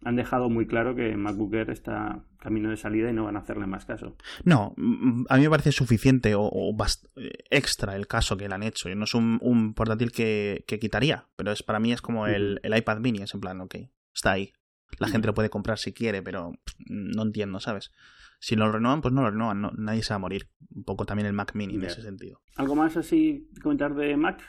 han 0.02 0.16
dejado 0.16 0.48
muy 0.48 0.66
claro 0.66 0.94
que 0.94 1.14
MacBook 1.16 1.54
Air 1.54 1.70
está 1.70 2.24
camino 2.38 2.70
de 2.70 2.76
salida 2.76 3.10
y 3.10 3.12
no 3.12 3.24
van 3.24 3.36
a 3.36 3.40
hacerle 3.40 3.66
más 3.66 3.84
caso. 3.84 4.16
No, 4.44 4.72
mm, 4.76 5.26
a 5.28 5.36
mí 5.36 5.42
me 5.42 5.50
parece 5.50 5.72
suficiente 5.72 6.34
o, 6.34 6.74
extra 7.50 7.96
el 7.96 8.06
caso 8.06 8.36
que 8.36 8.48
le 8.48 8.54
han 8.54 8.62
hecho. 8.62 8.88
No 8.94 9.04
es 9.04 9.14
un, 9.14 9.74
portátil 9.74 10.10
que, 10.10 10.64
quitaría, 10.80 11.26
pero 11.36 11.52
es 11.52 11.62
para 11.62 11.80
mí 11.80 11.92
es 11.92 12.00
como 12.00 12.26
el, 12.26 12.60
iPad 12.64 12.98
mini, 12.98 13.22
es 13.22 13.34
en 13.34 13.40
plan, 13.40 13.60
ok, 13.60 13.76
está 14.14 14.32
ahí. 14.32 14.52
La 14.98 15.08
gente 15.08 15.26
lo 15.26 15.34
puede 15.34 15.50
comprar 15.50 15.78
si 15.78 15.92
quiere, 15.92 16.22
pero 16.22 16.52
no 16.88 17.22
entiendo, 17.22 17.60
¿sabes? 17.60 17.92
Si 18.40 18.56
lo 18.56 18.72
renovan, 18.72 19.02
pues 19.02 19.12
no 19.12 19.22
lo 19.22 19.30
renovan, 19.30 19.70
nadie 19.76 20.02
se 20.02 20.14
va 20.14 20.16
a 20.16 20.18
morir. 20.18 20.48
Un 20.74 20.84
poco 20.84 21.04
también 21.04 21.26
el 21.26 21.34
Mac 21.34 21.54
mini 21.54 21.74
en 21.74 21.84
ese 21.84 22.02
sentido. 22.02 22.40
¿Algo 22.56 22.74
más 22.74 22.96
así 22.96 23.50
comentar 23.62 23.94
de 23.94 24.16
Mac? 24.16 24.42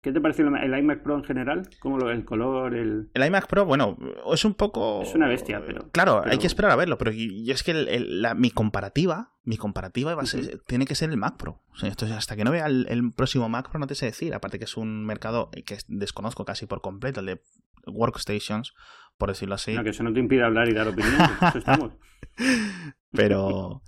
¿Qué 0.00 0.12
te 0.12 0.20
parece 0.20 0.42
el 0.42 0.78
iMac 0.78 1.02
Pro 1.02 1.16
en 1.16 1.24
general? 1.24 1.68
¿Cómo 1.80 1.98
lo 1.98 2.10
el 2.10 2.24
color? 2.24 2.74
El... 2.74 3.10
el 3.14 3.26
iMac 3.26 3.48
Pro, 3.48 3.64
bueno, 3.64 3.96
es 4.32 4.44
un 4.44 4.54
poco. 4.54 5.02
Es 5.02 5.14
una 5.14 5.28
bestia, 5.28 5.62
pero. 5.66 5.90
Claro, 5.90 6.22
hay 6.24 6.38
que 6.38 6.46
esperar 6.46 6.70
a 6.70 6.76
verlo, 6.76 6.98
pero 6.98 7.10
y, 7.12 7.50
es 7.50 7.64
que 7.64 7.74
la, 7.74 8.34
mi 8.34 8.50
comparativa, 8.50 9.34
mi 9.42 9.56
comparativa 9.56 10.14
va 10.14 10.22
a 10.22 10.26
ser, 10.26 10.62
tiene 10.66 10.86
que 10.86 10.94
ser 10.94 11.10
el 11.10 11.16
Mac 11.16 11.36
Pro. 11.36 11.62
entonces, 11.82 12.16
hasta 12.16 12.36
que 12.36 12.44
no 12.44 12.52
vea 12.52 12.66
el, 12.66 13.12
próximo 13.12 13.48
Mac 13.48 13.70
Pro, 13.70 13.80
no 13.80 13.88
te 13.88 13.96
sé 13.96 14.06
decir. 14.06 14.34
Aparte 14.34 14.58
que 14.58 14.66
es 14.66 14.76
un 14.76 15.04
mercado 15.04 15.50
que 15.66 15.78
desconozco 15.88 16.44
casi 16.44 16.66
por 16.66 16.80
completo, 16.80 17.18
el 17.20 17.26
de 17.26 17.42
workstations, 17.86 18.74
por 19.18 19.28
decirlo 19.28 19.56
así. 19.56 19.74
No, 19.74 19.84
que 19.84 19.90
eso 19.90 20.02
no 20.02 20.12
te 20.12 20.20
impide 20.20 20.44
hablar 20.44 20.68
y 20.68 20.72
dar 20.72 20.88
opinión, 20.88 21.14
eso 21.42 21.58
estamos. 21.58 21.92
pero. 23.12 23.82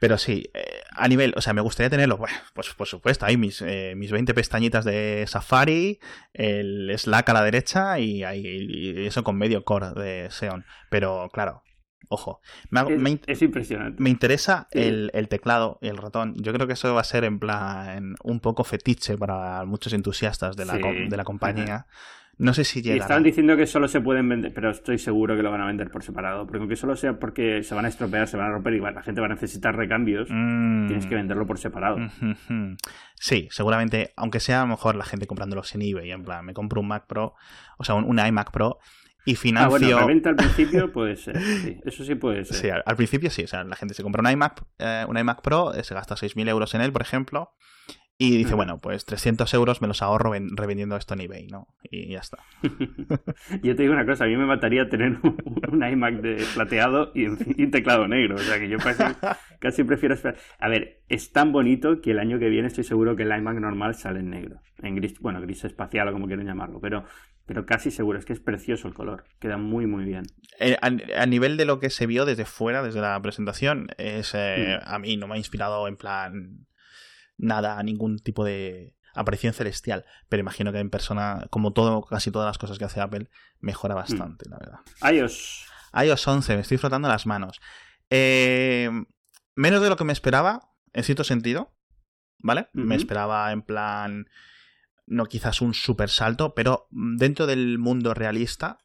Pero 0.00 0.16
sí, 0.16 0.50
eh, 0.54 0.80
a 0.92 1.08
nivel, 1.08 1.34
o 1.36 1.42
sea, 1.42 1.52
me 1.52 1.60
gustaría 1.60 1.90
tenerlo, 1.90 2.16
bueno, 2.16 2.34
pues 2.54 2.72
por 2.72 2.86
supuesto, 2.86 3.26
hay 3.26 3.36
mis, 3.36 3.60
eh, 3.60 3.92
mis 3.96 4.10
20 4.10 4.32
pestañitas 4.32 4.86
de 4.86 5.26
Safari, 5.26 6.00
el 6.32 6.90
Slack 6.96 7.28
a 7.28 7.34
la 7.34 7.44
derecha 7.44 7.98
y, 7.98 8.22
eso 9.06 9.22
con 9.22 9.36
medio 9.36 9.62
core 9.62 9.90
de 9.90 10.28
Xeon. 10.30 10.64
Pero 10.88 11.28
claro, 11.30 11.62
ojo. 12.08 12.40
es, 13.26 13.42
impresionante. 13.42 14.02
Me 14.02 14.08
interesa 14.08 14.68
el, 14.70 15.10
teclado 15.28 15.78
y 15.82 15.88
el 15.88 15.98
ratón. 15.98 16.34
Yo 16.38 16.54
creo 16.54 16.66
que 16.66 16.72
eso 16.72 16.94
va 16.94 17.02
a 17.02 17.04
ser 17.04 17.24
en 17.24 17.38
plan 17.38 18.14
un 18.22 18.40
poco 18.40 18.64
fetiche 18.64 19.18
para 19.18 19.66
muchos 19.66 19.92
entusiastas 19.92 20.56
de 20.56 20.64
la, 20.64 20.78
de 20.78 21.16
la 21.16 21.24
compañía. 21.24 21.86
No 22.40 22.54
sé 22.54 22.64
si 22.64 22.80
llega. 22.80 22.96
Y 22.96 22.98
están 23.00 23.22
diciendo 23.22 23.54
que 23.54 23.66
solo 23.66 23.86
se 23.86 24.00
pueden 24.00 24.26
vender, 24.26 24.54
pero 24.54 24.70
estoy 24.70 24.96
seguro 24.96 25.36
que 25.36 25.42
lo 25.42 25.50
van 25.50 25.60
a 25.60 25.66
vender 25.66 25.90
por 25.90 26.02
separado. 26.02 26.46
Porque 26.46 26.58
aunque 26.58 26.74
solo 26.74 26.96
sea 26.96 27.18
porque 27.18 27.62
se 27.62 27.74
van 27.74 27.84
a 27.84 27.88
estropear, 27.88 28.26
se 28.28 28.38
van 28.38 28.46
a 28.46 28.50
romper 28.52 28.72
y 28.72 28.80
la 28.80 29.02
gente 29.02 29.20
va 29.20 29.26
a 29.26 29.30
necesitar 29.30 29.76
recambios, 29.76 30.28
mm. 30.30 30.86
tienes 30.86 31.06
que 31.06 31.14
venderlo 31.14 31.46
por 31.46 31.58
separado. 31.58 31.98
Sí, 33.22 33.48
seguramente, 33.50 34.14
aunque 34.16 34.40
sea 34.40 34.60
a 34.60 34.64
lo 34.64 34.68
mejor 34.68 34.96
la 34.96 35.04
gente 35.04 35.26
comprándolos 35.26 35.74
en 35.74 35.82
eBay, 35.82 36.10
en 36.10 36.24
plan, 36.24 36.42
me 36.42 36.54
compro 36.54 36.80
un 36.80 36.88
Mac 36.88 37.06
Pro, 37.06 37.34
o 37.76 37.84
sea, 37.84 37.94
un, 37.94 38.18
iMac 38.18 38.50
Pro 38.50 38.78
y 39.26 39.34
financio. 39.34 39.98
Ah, 39.98 40.00
bueno, 40.00 40.06
venta 40.06 40.30
al 40.30 40.36
principio 40.36 40.90
puede 40.94 41.16
ser, 41.16 41.38
sí, 41.38 41.78
eso 41.84 42.02
sí 42.02 42.14
puede 42.14 42.46
ser. 42.46 42.56
Sí, 42.56 42.70
al, 42.70 42.96
principio 42.96 43.28
sí, 43.28 43.44
o 43.44 43.46
sea, 43.46 43.62
la 43.64 43.76
gente 43.76 43.92
se 43.92 44.02
compra 44.02 44.22
un 44.22 44.30
iMac, 44.30 44.62
eh, 44.78 45.04
un 45.06 45.18
iMac 45.18 45.42
Pro, 45.42 45.74
eh, 45.74 45.84
se 45.84 45.92
gasta 45.92 46.14
6.000 46.14 46.48
euros 46.48 46.74
en 46.74 46.80
él, 46.80 46.92
por 46.92 47.02
ejemplo, 47.02 47.52
y 48.22 48.36
dice, 48.36 48.54
bueno, 48.54 48.76
pues 48.76 49.06
300 49.06 49.54
euros 49.54 49.80
me 49.80 49.88
los 49.88 50.02
ahorro 50.02 50.34
revendiendo 50.34 50.94
esto 50.94 51.14
en 51.14 51.22
eBay, 51.22 51.46
¿no? 51.46 51.68
Y 51.90 52.10
ya 52.10 52.18
está. 52.18 52.36
yo 53.62 53.74
te 53.74 53.82
digo 53.82 53.94
una 53.94 54.04
cosa, 54.04 54.24
a 54.24 54.26
mí 54.26 54.36
me 54.36 54.44
mataría 54.44 54.90
tener 54.90 55.16
un, 55.22 55.82
iMac 55.82 56.20
de 56.20 56.44
plateado 56.52 57.12
y 57.14 57.24
un 57.28 57.70
teclado 57.70 58.06
negro. 58.08 58.34
O 58.34 58.38
sea 58.40 58.58
que 58.58 58.68
yo 58.68 58.76
casi, 59.58 59.84
prefiero 59.84 60.14
esperar. 60.14 60.38
A 60.58 60.68
ver, 60.68 61.00
es 61.08 61.32
tan 61.32 61.50
bonito 61.50 62.02
que 62.02 62.10
el 62.10 62.18
año 62.18 62.38
que 62.38 62.50
viene 62.50 62.68
estoy 62.68 62.84
seguro 62.84 63.16
que 63.16 63.22
el 63.22 63.34
iMac 63.34 63.58
normal 63.58 63.94
sale 63.94 64.20
en 64.20 64.28
negro. 64.28 64.60
En 64.82 64.96
gris, 64.96 65.18
bueno, 65.20 65.40
gris 65.40 65.64
espacial 65.64 66.06
o 66.08 66.12
como 66.12 66.26
quieran 66.26 66.44
llamarlo. 66.44 66.78
Pero, 66.78 67.06
pero 67.46 67.64
casi 67.64 67.90
seguro, 67.90 68.18
es 68.18 68.26
que 68.26 68.34
es 68.34 68.40
precioso 68.40 68.86
el 68.86 68.92
color. 68.92 69.24
Queda 69.38 69.56
muy, 69.56 69.86
muy 69.86 70.04
bien. 70.04 70.24
Eh, 70.58 70.76
a, 70.82 71.24
nivel 71.24 71.56
de 71.56 71.64
lo 71.64 71.80
que 71.80 71.88
se 71.88 72.06
vio 72.06 72.26
desde 72.26 72.44
fuera, 72.44 72.82
desde 72.82 73.00
la 73.00 73.18
presentación, 73.22 73.88
es 73.96 74.34
eh, 74.34 74.78
mm. 74.78 74.94
a 74.94 74.98
mí 74.98 75.16
no 75.16 75.26
me 75.26 75.36
ha 75.36 75.38
inspirado 75.38 75.88
en 75.88 75.96
plan 75.96 76.66
nada, 77.40 77.82
ningún 77.82 78.18
tipo 78.18 78.44
de 78.44 78.96
aparición 79.14 79.52
celestial. 79.52 80.04
Pero 80.28 80.40
imagino 80.40 80.72
que 80.72 80.78
en 80.78 80.90
persona, 80.90 81.46
como 81.50 81.72
todo, 81.72 82.02
casi 82.02 82.30
todas 82.30 82.46
las 82.46 82.58
cosas 82.58 82.78
que 82.78 82.84
hace 82.84 83.00
Apple, 83.00 83.28
mejora 83.58 83.94
bastante, 83.94 84.48
la 84.48 84.58
verdad. 84.58 84.80
iOS. 85.12 85.66
iOS 85.94 86.28
11, 86.28 86.54
me 86.54 86.62
estoy 86.62 86.78
frotando 86.78 87.08
las 87.08 87.26
manos. 87.26 87.60
Eh, 88.10 88.90
menos 89.54 89.82
de 89.82 89.88
lo 89.88 89.96
que 89.96 90.04
me 90.04 90.12
esperaba, 90.12 90.72
en 90.92 91.04
cierto 91.04 91.24
sentido, 91.24 91.74
¿vale? 92.38 92.68
Me 92.72 92.96
esperaba 92.96 93.52
en 93.52 93.62
plan, 93.62 94.28
no 95.06 95.26
quizás 95.26 95.60
un 95.60 95.74
super 95.74 96.10
salto, 96.10 96.54
pero 96.54 96.88
dentro 96.90 97.46
del 97.46 97.78
mundo 97.78 98.14
realista, 98.14 98.78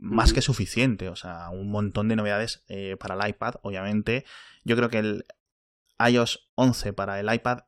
más 0.00 0.32
que 0.32 0.42
suficiente. 0.42 1.08
O 1.08 1.16
sea, 1.16 1.50
un 1.50 1.70
montón 1.70 2.08
de 2.08 2.16
novedades 2.16 2.64
eh, 2.68 2.96
para 2.98 3.14
el 3.14 3.30
iPad, 3.30 3.54
obviamente. 3.62 4.24
Yo 4.64 4.76
creo 4.76 4.88
que 4.88 4.98
el 4.98 5.26
iOS 6.08 6.50
11 6.54 6.92
para 6.92 7.20
el 7.20 7.32
iPad 7.32 7.60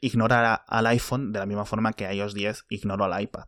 ignorará 0.00 0.54
al 0.54 0.86
iPhone 0.86 1.32
de 1.32 1.38
la 1.38 1.46
misma 1.46 1.64
forma 1.64 1.92
que 1.92 2.12
iOS 2.12 2.34
10 2.34 2.66
ignoró 2.68 3.04
al 3.04 3.22
iPad. 3.22 3.44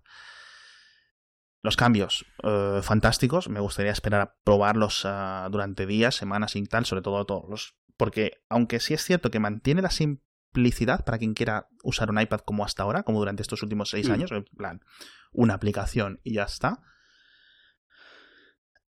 Los 1.62 1.76
cambios 1.76 2.26
eh, 2.42 2.80
fantásticos, 2.82 3.48
me 3.48 3.58
gustaría 3.58 3.90
esperar 3.90 4.20
a 4.20 4.34
probarlos 4.44 5.04
eh, 5.04 5.46
durante 5.50 5.86
días, 5.86 6.14
semanas 6.14 6.56
y 6.56 6.64
tal, 6.64 6.84
sobre 6.84 7.02
todo 7.02 7.24
todos 7.24 7.48
los... 7.48 7.76
Porque 7.96 8.44
aunque 8.48 8.80
sí 8.80 8.94
es 8.94 9.02
cierto 9.02 9.30
que 9.30 9.40
mantiene 9.40 9.80
la 9.80 9.90
simplicidad 9.90 11.04
para 11.04 11.18
quien 11.18 11.34
quiera 11.34 11.68
usar 11.82 12.10
un 12.10 12.20
iPad 12.20 12.40
como 12.40 12.64
hasta 12.64 12.82
ahora, 12.82 13.02
como 13.02 13.18
durante 13.18 13.42
estos 13.42 13.62
últimos 13.62 13.90
seis 13.90 14.08
mm. 14.08 14.12
años, 14.12 14.32
en 14.32 14.44
plan, 14.44 14.80
una 15.32 15.54
aplicación 15.54 16.20
y 16.22 16.34
ya 16.34 16.44
está, 16.44 16.82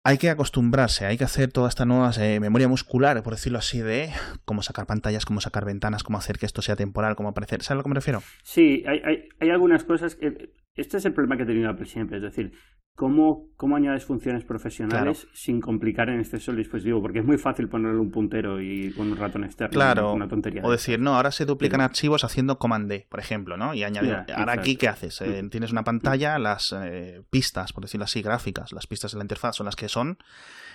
hay 0.06 0.18
que 0.18 0.30
acostumbrarse, 0.30 1.04
hay 1.04 1.18
que 1.18 1.24
hacer 1.24 1.50
toda 1.50 1.68
esta 1.68 1.84
nueva 1.84 2.12
eh, 2.20 2.38
memoria 2.38 2.68
muscular, 2.68 3.20
por 3.24 3.32
decirlo 3.32 3.58
así, 3.58 3.80
de 3.80 4.10
cómo 4.44 4.62
sacar 4.62 4.86
pantallas, 4.86 5.26
cómo 5.26 5.40
sacar 5.40 5.64
ventanas, 5.64 6.04
cómo 6.04 6.16
hacer 6.16 6.38
que 6.38 6.46
esto 6.46 6.62
sea 6.62 6.76
temporal, 6.76 7.16
cómo 7.16 7.28
aparecer. 7.28 7.60
¿Sabes 7.62 7.72
a 7.72 7.74
lo 7.74 7.82
que 7.82 7.88
me 7.88 7.96
refiero? 7.96 8.22
Sí, 8.44 8.84
hay, 8.86 9.28
hay, 9.40 9.50
algunas 9.50 9.82
cosas 9.82 10.14
que... 10.14 10.52
Este 10.76 10.98
es 10.98 11.04
el 11.06 11.12
problema 11.12 11.36
que 11.36 11.42
he 11.42 11.46
tenido 11.46 11.68
Apple 11.70 11.86
siempre, 11.86 12.18
es 12.18 12.22
decir, 12.22 12.52
¿Cómo, 12.96 13.50
¿Cómo 13.58 13.76
añades 13.76 14.06
funciones 14.06 14.42
profesionales 14.44 15.28
sin 15.34 15.60
complicar 15.60 16.08
en 16.08 16.18
exceso 16.18 16.50
el 16.50 16.56
dispositivo? 16.56 17.02
Porque 17.02 17.18
es 17.18 17.26
muy 17.26 17.36
fácil 17.36 17.68
ponerle 17.68 18.00
un 18.00 18.10
puntero 18.10 18.58
y 18.58 18.90
con 18.92 19.12
un 19.12 19.18
ratón 19.18 19.44
externo. 19.44 19.74
Claro. 19.74 20.14
Una 20.14 20.26
tontería. 20.26 20.62
O 20.64 20.70
decir, 20.70 20.98
no, 20.98 21.14
ahora 21.14 21.30
se 21.30 21.44
duplican 21.44 21.82
archivos 21.82 22.24
haciendo 22.24 22.58
Command 22.58 22.88
D, 22.88 23.06
por 23.10 23.20
ejemplo, 23.20 23.58
¿no? 23.58 23.74
Y 23.74 23.84
añadir. 23.84 24.24
ahora 24.34 24.54
aquí, 24.54 24.76
¿qué 24.76 24.88
haces? 24.88 25.20
Eh, 25.20 25.42
mm. 25.42 25.50
tienes 25.50 25.72
una 25.72 25.84
pantalla, 25.84 26.38
las 26.38 26.74
eh, 26.74 27.22
pistas, 27.28 27.74
por 27.74 27.84
decirlo 27.84 28.04
así, 28.04 28.22
gráficas, 28.22 28.72
las 28.72 28.86
pistas 28.86 29.12
de 29.12 29.18
la 29.18 29.24
interfaz 29.24 29.56
son 29.56 29.66
las 29.66 29.76
que 29.76 29.90
son. 29.90 30.16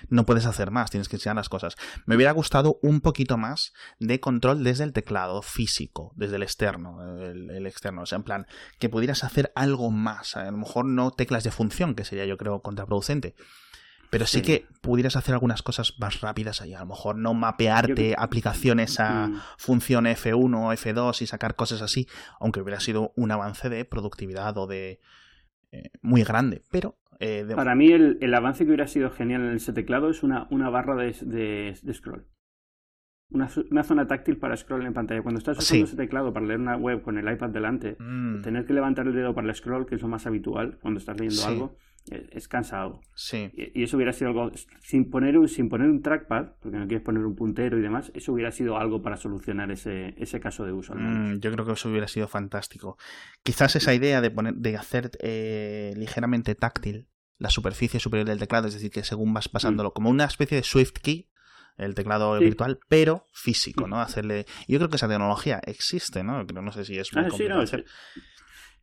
No 0.10 0.26
puedes 0.26 0.46
hacer 0.46 0.70
más, 0.70 0.92
tienes 0.92 1.10
que 1.10 1.16
enseñar 1.16 1.36
las 1.36 1.50
cosas. 1.50 1.76
Me 2.06 2.16
hubiera 2.16 2.32
gustado 2.34 2.78
un 2.84 3.02
poquito 3.02 3.38
más 3.38 3.74
de 4.00 4.20
control 4.20 4.64
desde 4.64 4.84
el 4.84 4.94
teclado 4.94 5.42
físico, 5.42 6.12
desde 6.16 6.36
el 6.36 6.44
externo, 6.44 7.20
el, 7.20 7.50
el 7.50 7.66
externo. 7.66 8.04
O 8.04 8.06
sea, 8.06 8.18
en 8.18 8.24
plan, 8.24 8.48
que 8.80 8.90
pudieras 8.90 9.24
hacer 9.24 9.52
algo 9.56 9.90
más. 9.90 10.36
A 10.38 10.46
lo 10.46 10.58
mejor 10.58 10.86
no 10.86 11.12
teclas 11.12 11.44
de 11.44 11.52
función, 11.52 11.96
que 11.96 12.11
sería 12.12 12.26
yo 12.26 12.38
creo 12.38 12.62
contraproducente. 12.62 13.34
Pero 14.10 14.26
sí, 14.26 14.42
que 14.42 14.66
pudieras 14.82 15.16
hacer 15.16 15.34
algunas 15.34 15.64
cosas 15.64 15.98
más 15.98 16.20
rápidas 16.20 16.62
ahí. 16.62 16.74
A 16.74 16.82
lo 16.82 16.88
mejor 16.88 17.16
no 17.16 17.34
mapearte 17.34 18.14
aplicaciones 18.18 19.00
a 19.00 19.28
mm. 19.28 19.42
función 19.58 20.04
F1 20.06 20.54
o 20.54 20.74
F2 20.74 21.22
y 21.22 21.28
sacar 21.28 21.56
cosas 21.56 21.82
así, 21.82 22.08
aunque 22.42 22.60
hubiera 22.60 22.82
sido 22.82 23.14
un 23.16 23.32
avance 23.32 23.70
de 23.70 23.86
productividad 23.86 24.58
o 24.58 24.68
de 24.68 25.00
eh, 25.72 25.92
muy 26.02 26.24
grande. 26.24 26.66
Pero 26.70 26.98
eh, 27.22 27.48
para 27.56 27.74
mí 27.74 27.90
el, 27.94 28.34
avance 28.34 28.66
que 28.66 28.72
hubiera 28.72 28.88
sido 28.88 29.12
genial 29.12 29.44
en 29.44 29.56
ese 29.56 29.72
teclado 29.72 30.10
es 30.10 30.24
una, 30.24 30.46
una 30.52 30.70
barra 30.70 30.98
de, 30.98 31.74
scroll. 31.94 32.28
Una, 33.30 33.48
zona 33.84 34.08
táctil 34.08 34.36
para 34.36 34.58
scroll 34.58 34.86
en 34.86 34.94
pantalla. 34.94 35.22
Cuando 35.22 35.40
estás 35.40 35.58
usando 35.58 35.86
ese 35.86 35.96
teclado 35.96 36.34
para 36.34 36.46
leer 36.46 36.60
una 36.60 36.76
web 36.76 37.02
con 37.02 37.18
el 37.18 37.32
iPad 37.32 37.52
delante, 37.52 37.96
mm. 37.98 38.42
tener 38.42 38.66
que 38.66 38.74
levantar 38.74 39.08
el 39.08 39.14
dedo 39.14 39.34
para 39.34 39.48
el 39.48 39.56
scroll, 39.56 39.86
que 39.86 39.96
es 39.96 40.02
lo 40.02 40.10
más 40.10 40.28
habitual 40.28 40.80
cuando 40.82 41.00
estás 41.00 41.18
leyendo 41.18 41.46
algo, 41.48 41.78
es 42.10 42.48
cansado. 42.48 43.02
Sí. 43.16 43.52
Y, 43.54 43.84
eso 43.84 43.98
hubiera 43.98 44.14
sido 44.14 44.30
algo, 44.30 44.52
sin 44.82 45.10
poner, 45.10 45.38
un, 45.38 45.48
sin 45.48 45.70
poner 45.70 45.90
un 45.90 46.02
trackpad, 46.02 46.54
porque 46.60 46.78
no 46.78 46.88
quieres 46.88 47.04
poner 47.04 47.26
un 47.26 47.36
puntero 47.36 47.78
y 47.78 47.82
demás, 47.82 48.12
eso 48.16 48.34
hubiera 48.34 48.52
sido 48.52 48.78
algo 48.78 49.02
para 49.02 49.18
solucionar 49.18 49.72
ese, 49.72 50.16
ese 50.18 50.40
caso 50.40 50.66
de 50.66 50.74
uso. 50.74 50.94
Mm, 50.96 51.40
yo 51.40 51.52
creo 51.52 51.66
que 51.66 51.74
eso 51.74 51.90
hubiera 51.90 52.08
sido 52.08 52.28
fantástico. 52.28 52.98
Quizás 53.44 53.76
esa 53.76 53.94
idea 53.94 54.22
de, 54.22 54.32
poner, 54.32 54.56
de 54.56 54.78
hacer 54.78 55.12
eh, 55.22 55.94
ligeramente 55.96 56.56
táctil 56.56 57.08
la 57.38 57.50
superficie 57.50 58.00
superior 58.00 58.28
del 58.28 58.40
teclado, 58.40 58.68
es 58.68 58.76
decir, 58.76 58.92
que 58.92 59.04
según 59.04 59.34
vas 59.34 59.50
pasándolo, 59.50 59.90
mm. 59.90 59.94
como 59.94 60.10
una 60.10 60.26
especie 60.26 60.58
de 60.58 60.64
Swift 60.64 60.94
Key, 61.02 61.32
el 61.78 61.96
teclado 61.96 62.38
virtual, 62.38 62.80
pero 62.88 63.26
físico, 63.32 63.88
¿no? 63.88 64.00
Hacerle. 64.00 64.46
Yo 64.68 64.78
creo 64.78 64.90
que 64.90 64.98
esa 64.98 65.08
tecnología 65.08 65.60
existe, 65.66 66.24
¿no? 66.24 66.44
No 66.44 66.72
sé 66.72 66.86
si 66.86 67.00
es 67.00 67.12
muy 67.14 67.24
ah, 67.24 67.28
No 67.50 67.66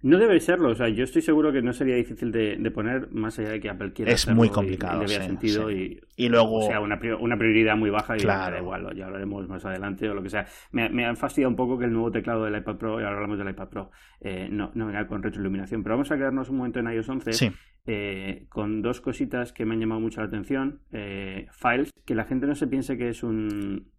debe 0.00 0.38
serlo, 0.40 0.70
o 0.70 0.74
sea, 0.74 0.88
yo 0.88 1.04
estoy 1.04 1.22
seguro 1.22 1.52
que 1.52 1.60
no 1.60 1.72
sería 1.72 1.96
difícil 1.96 2.30
de, 2.30 2.70
poner, 2.70 3.10
más 3.10 3.38
allá 3.38 3.50
de 3.50 3.60
que 3.60 3.68
Apple 3.68 3.92
quiera. 3.92 4.12
Es 4.12 4.28
muy 4.28 4.48
complicado. 4.48 5.02
Y, 5.02 5.08
sentido 5.08 5.70
Y, 5.70 6.00
y, 6.16 6.28
luego. 6.28 6.58
O 6.58 6.62
sea, 6.62 6.80
una, 6.80 7.00
una 7.18 7.36
prioridad 7.36 7.76
muy 7.76 7.90
baja 7.90 8.16
y 8.16 8.20
claro. 8.20 8.54
da 8.54 8.60
igual, 8.60 8.96
ya 8.96 9.06
hablaremos 9.06 9.48
más 9.48 9.64
adelante 9.64 10.08
o 10.08 10.14
lo 10.14 10.22
que 10.22 10.30
sea. 10.30 10.46
Me, 10.70 10.88
me 10.88 11.04
ha 11.04 11.14
fastidiado 11.16 11.50
un 11.50 11.56
poco 11.56 11.78
que 11.78 11.86
el 11.86 11.92
nuevo 11.92 12.10
teclado 12.10 12.44
del 12.44 12.56
iPad 12.56 12.76
Pro, 12.76 13.00
y 13.00 13.04
ahora 13.04 13.16
hablamos 13.16 13.38
del 13.38 13.50
iPad 13.50 13.68
Pro, 13.68 13.90
eh, 14.20 14.48
no, 14.50 14.70
no 14.74 14.86
venga 14.86 15.06
con 15.06 15.22
retroiluminación. 15.22 15.82
Pero 15.82 15.96
vamos 15.96 16.10
a 16.12 16.16
quedarnos 16.16 16.48
un 16.48 16.58
momento 16.58 16.78
en 16.78 16.92
iOS 16.92 17.08
11 17.08 17.52
eh, 17.86 18.46
con 18.50 18.82
dos 18.82 19.00
cositas 19.00 19.52
que 19.52 19.64
me 19.64 19.74
han 19.74 19.80
llamado 19.80 20.00
mucho 20.00 20.20
la 20.20 20.28
atención. 20.28 20.82
Eh, 20.92 21.46
files, 21.50 21.90
que 22.04 22.14
la 22.14 22.24
gente 22.24 22.46
no 22.46 22.54
se 22.54 22.66
piense 22.66 22.96
que 22.96 23.08
es 23.08 23.22
un 23.22 23.90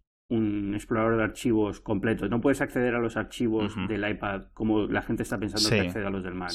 explorador 0.80 1.16
de 1.16 1.24
archivos 1.24 1.80
completo. 1.80 2.28
No 2.28 2.40
puedes 2.40 2.60
acceder 2.60 2.94
a 2.94 2.98
los 2.98 3.16
archivos 3.16 3.74
del 3.88 4.08
iPad 4.08 4.44
como 4.54 4.86
la 4.86 5.02
gente 5.02 5.22
está 5.22 5.38
pensando 5.38 5.68
que 5.68 5.80
accede 5.80 6.06
a 6.06 6.10
los 6.10 6.24
del 6.24 6.34
Mac. 6.34 6.50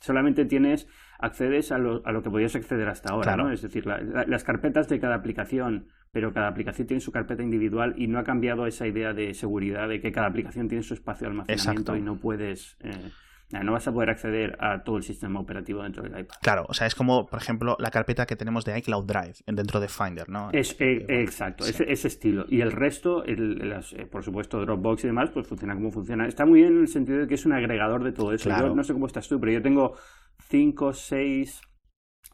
Solamente 0.00 0.44
tienes, 0.44 0.86
accedes 1.18 1.72
a 1.72 1.78
lo, 1.78 2.06
a 2.06 2.12
lo 2.12 2.22
que 2.22 2.30
podías 2.30 2.54
acceder 2.54 2.88
hasta 2.88 3.12
ahora, 3.12 3.36
¿no? 3.36 3.50
Es 3.50 3.62
decir, 3.62 3.86
las 3.86 4.44
carpetas 4.44 4.88
de 4.88 5.00
cada 5.00 5.16
aplicación, 5.16 5.88
pero 6.12 6.32
cada 6.32 6.48
aplicación 6.48 6.86
tiene 6.86 7.00
su 7.00 7.10
carpeta 7.10 7.42
individual 7.42 7.94
y 7.96 8.06
no 8.06 8.18
ha 8.18 8.24
cambiado 8.24 8.66
esa 8.66 8.86
idea 8.86 9.12
de 9.12 9.34
seguridad 9.34 9.88
de 9.88 10.00
que 10.00 10.12
cada 10.12 10.28
aplicación 10.28 10.68
tiene 10.68 10.82
su 10.82 10.94
espacio 10.94 11.26
de 11.26 11.32
almacenamiento 11.32 11.96
y 11.96 12.02
no 12.02 12.16
puedes... 12.16 12.76
Eh, 12.80 13.10
no 13.50 13.72
vas 13.72 13.88
a 13.88 13.92
poder 13.92 14.10
acceder 14.10 14.56
a 14.60 14.82
todo 14.82 14.98
el 14.98 15.02
sistema 15.02 15.40
operativo 15.40 15.82
dentro 15.82 16.02
del 16.02 16.12
iPad. 16.12 16.36
Claro, 16.42 16.66
o 16.68 16.74
sea, 16.74 16.86
es 16.86 16.94
como, 16.94 17.26
por 17.26 17.40
ejemplo, 17.40 17.76
la 17.78 17.90
carpeta 17.90 18.26
que 18.26 18.36
tenemos 18.36 18.64
de 18.64 18.78
iCloud 18.78 19.06
Drive 19.06 19.34
dentro 19.46 19.80
de 19.80 19.88
Finder, 19.88 20.28
¿no? 20.28 20.50
Es, 20.52 20.76
eh, 20.80 21.04
exacto, 21.08 21.64
ese, 21.64 21.90
estilo. 21.90 22.44
Y 22.48 22.60
el 22.60 22.72
resto, 22.72 23.24
el, 23.24 23.72
eh, 23.72 24.06
por 24.06 24.22
supuesto, 24.22 24.60
Dropbox 24.60 25.04
y 25.04 25.06
demás, 25.08 25.30
pues 25.30 25.46
funciona 25.46 25.74
como 25.74 25.90
funciona. 25.90 26.26
Está 26.26 26.44
muy 26.44 26.60
bien 26.60 26.74
en 26.74 26.80
el 26.82 26.88
sentido 26.88 27.20
de 27.20 27.26
que 27.26 27.34
es 27.34 27.46
un 27.46 27.52
agregador 27.52 28.04
de 28.04 28.12
todo 28.12 28.32
eso. 28.32 28.50
Yo 28.50 28.74
no 28.74 28.84
sé 28.84 28.92
cómo 28.92 29.06
estás 29.06 29.28
tú, 29.28 29.40
pero 29.40 29.52
yo 29.52 29.62
tengo 29.62 29.94
cinco, 30.48 30.92
seis, 30.92 31.62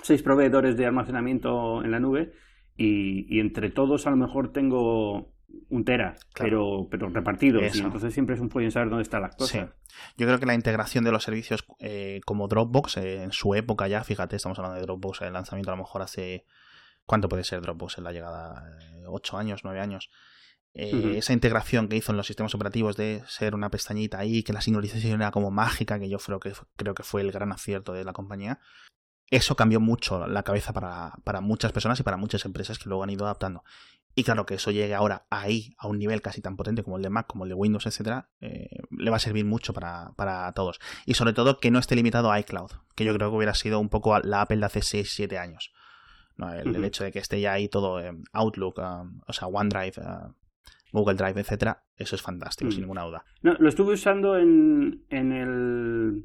seis 0.03 0.23
proveedores 0.23 0.77
de 0.77 0.87
almacenamiento 0.87 1.85
en 1.85 1.93
la 1.93 2.01
nube 2.01 2.33
y, 2.77 3.27
y 3.35 3.41
entre 3.41 3.71
todos 3.71 4.07
a 4.07 4.11
lo 4.11 4.17
mejor 4.17 4.53
tengo 4.53 5.34
un 5.69 5.85
tera, 5.85 6.17
pero, 6.39 6.89
pero 6.91 7.09
repartidos. 7.09 7.75
Y 7.77 7.81
entonces 7.81 8.13
siempre 8.13 8.35
es 8.35 8.41
un 8.41 8.51
follón 8.51 8.71
saber 8.71 8.89
dónde 8.89 9.03
están 9.03 9.23
las 9.23 9.37
cosas. 9.37 9.71
Yo 10.17 10.27
creo 10.27 10.39
que 10.39 10.47
la 10.47 10.55
integración 10.55 11.05
de 11.05 11.13
los 11.13 11.23
servicios 11.23 11.65
eh, 11.79 12.21
como 12.25 12.49
Dropbox, 12.49 12.97
eh, 12.99 13.23
en 13.23 13.33
su 13.33 13.55
época 13.55 13.89
ya, 13.89 14.03
fíjate, 14.05 14.37
estamos 14.37 14.59
hablando 14.59 14.79
de 14.79 14.83
Dropbox, 14.83 15.23
el 15.23 15.33
lanzamiento 15.33 15.71
a 15.71 15.77
lo 15.77 15.83
mejor 15.83 16.03
hace. 16.03 16.45
¿Cuánto 17.07 17.29
puede 17.29 17.45
ser 17.45 17.61
Dropbox 17.61 17.99
en 17.99 18.05
la 18.05 18.13
llegada? 18.13 18.65
¿8 19.07 19.39
años, 19.39 19.61
9 19.63 19.81
años? 19.81 20.11
Eh, 20.77 21.19
esa 21.19 21.33
integración 21.33 21.89
que 21.89 21.97
hizo 21.97 22.11
en 22.11 22.17
los 22.17 22.27
sistemas 22.27 22.55
operativos 22.55 22.97
de 22.97 23.23
ser 23.29 23.55
una 23.55 23.71
pestañita 23.71 24.19
ahí, 24.19 24.43
que 24.43 24.53
la 24.53 24.61
sincronización 24.61 25.21
era 25.21 25.31
como 25.31 25.53
mágica, 25.53 26.01
que 26.01 26.09
yo 26.09 26.19
creo 26.19 26.41
que, 26.41 26.53
creo 26.77 26.95
que 26.95 27.05
fue 27.05 27.21
el 27.21 27.31
gran 27.31 27.53
acierto 27.53 27.93
de 27.93 28.05
la 28.05 28.13
compañía. 28.13 28.59
Eso 29.31 29.55
cambió 29.55 29.81
mucho 29.81 30.27
la 30.27 30.43
cabeza 30.43 30.73
para, 30.73 31.13
para 31.23 31.41
muchas 31.41 31.73
personas 31.73 32.01
y 32.01 32.03
para 32.03 32.17
muchas 32.17 32.45
empresas 32.45 32.79
que 32.79 32.89
luego 32.89 33.05
han 33.05 33.11
ido 33.11 33.25
adaptando. 33.25 33.63
Y 34.15 34.23
claro, 34.23 34.47
que 34.47 34.55
eso 34.55 34.71
llegue 34.71 34.95
ahora 34.95 35.27
ahí, 35.31 35.75
a 35.77 35.89
un 35.89 35.99
nivel 35.99 36.23
casi 36.23 36.41
tan 36.41 36.57
potente 36.57 36.83
como 36.83 36.97
el 36.97 37.03
de 37.03 37.11
Mac, 37.11 37.27
como 37.27 37.45
el 37.45 37.49
de 37.49 37.55
Windows, 37.55 37.87
etcétera, 37.87 38.31
eh, 38.41 38.69
le 38.91 39.11
va 39.11 39.17
a 39.17 39.21
servir 39.21 39.45
mucho 39.45 39.73
para, 39.73 40.13
para, 40.17 40.53
todos. 40.53 40.79
Y 41.05 41.15
sobre 41.15 41.33
todo 41.33 41.59
que 41.59 41.71
no 41.71 41.79
esté 41.79 41.97
limitado 41.97 42.31
a 42.31 42.39
iCloud, 42.39 42.71
que 42.95 43.05
yo 43.05 43.15
creo 43.15 43.31
que 43.31 43.37
hubiera 43.37 43.55
sido 43.55 43.81
un 43.81 43.89
poco 43.89 44.19
la 44.21 44.43
Apple 44.43 44.59
de 44.59 44.67
hace 44.67 44.81
6-7 44.81 45.37
años. 45.39 45.73
El, 46.39 46.85
hecho 46.85 47.05
de 47.05 47.13
que 47.13 47.21
esté 47.21 47.41
ya 47.41 47.53
ahí 47.53 47.69
todo 47.69 48.01
Outlook, 48.33 48.79
um, 48.79 49.21
o 49.27 49.33
sea, 49.33 49.47
OneDrive, 49.47 49.95
uh, 49.99 50.35
Google 50.93 51.15
Drive, 51.15 51.41
etcétera, 51.41 51.85
eso 51.97 52.17
es 52.17 52.23
fantástico, 52.23 52.71
sin 52.71 52.81
mm. 52.81 52.83
ninguna 52.83 53.03
duda. 53.03 53.25
No, 53.43 53.55
lo 53.55 53.69
estuve 53.69 53.95
usando 53.95 54.37
en, 54.37 55.05
en 55.11 55.33
el 55.33 56.25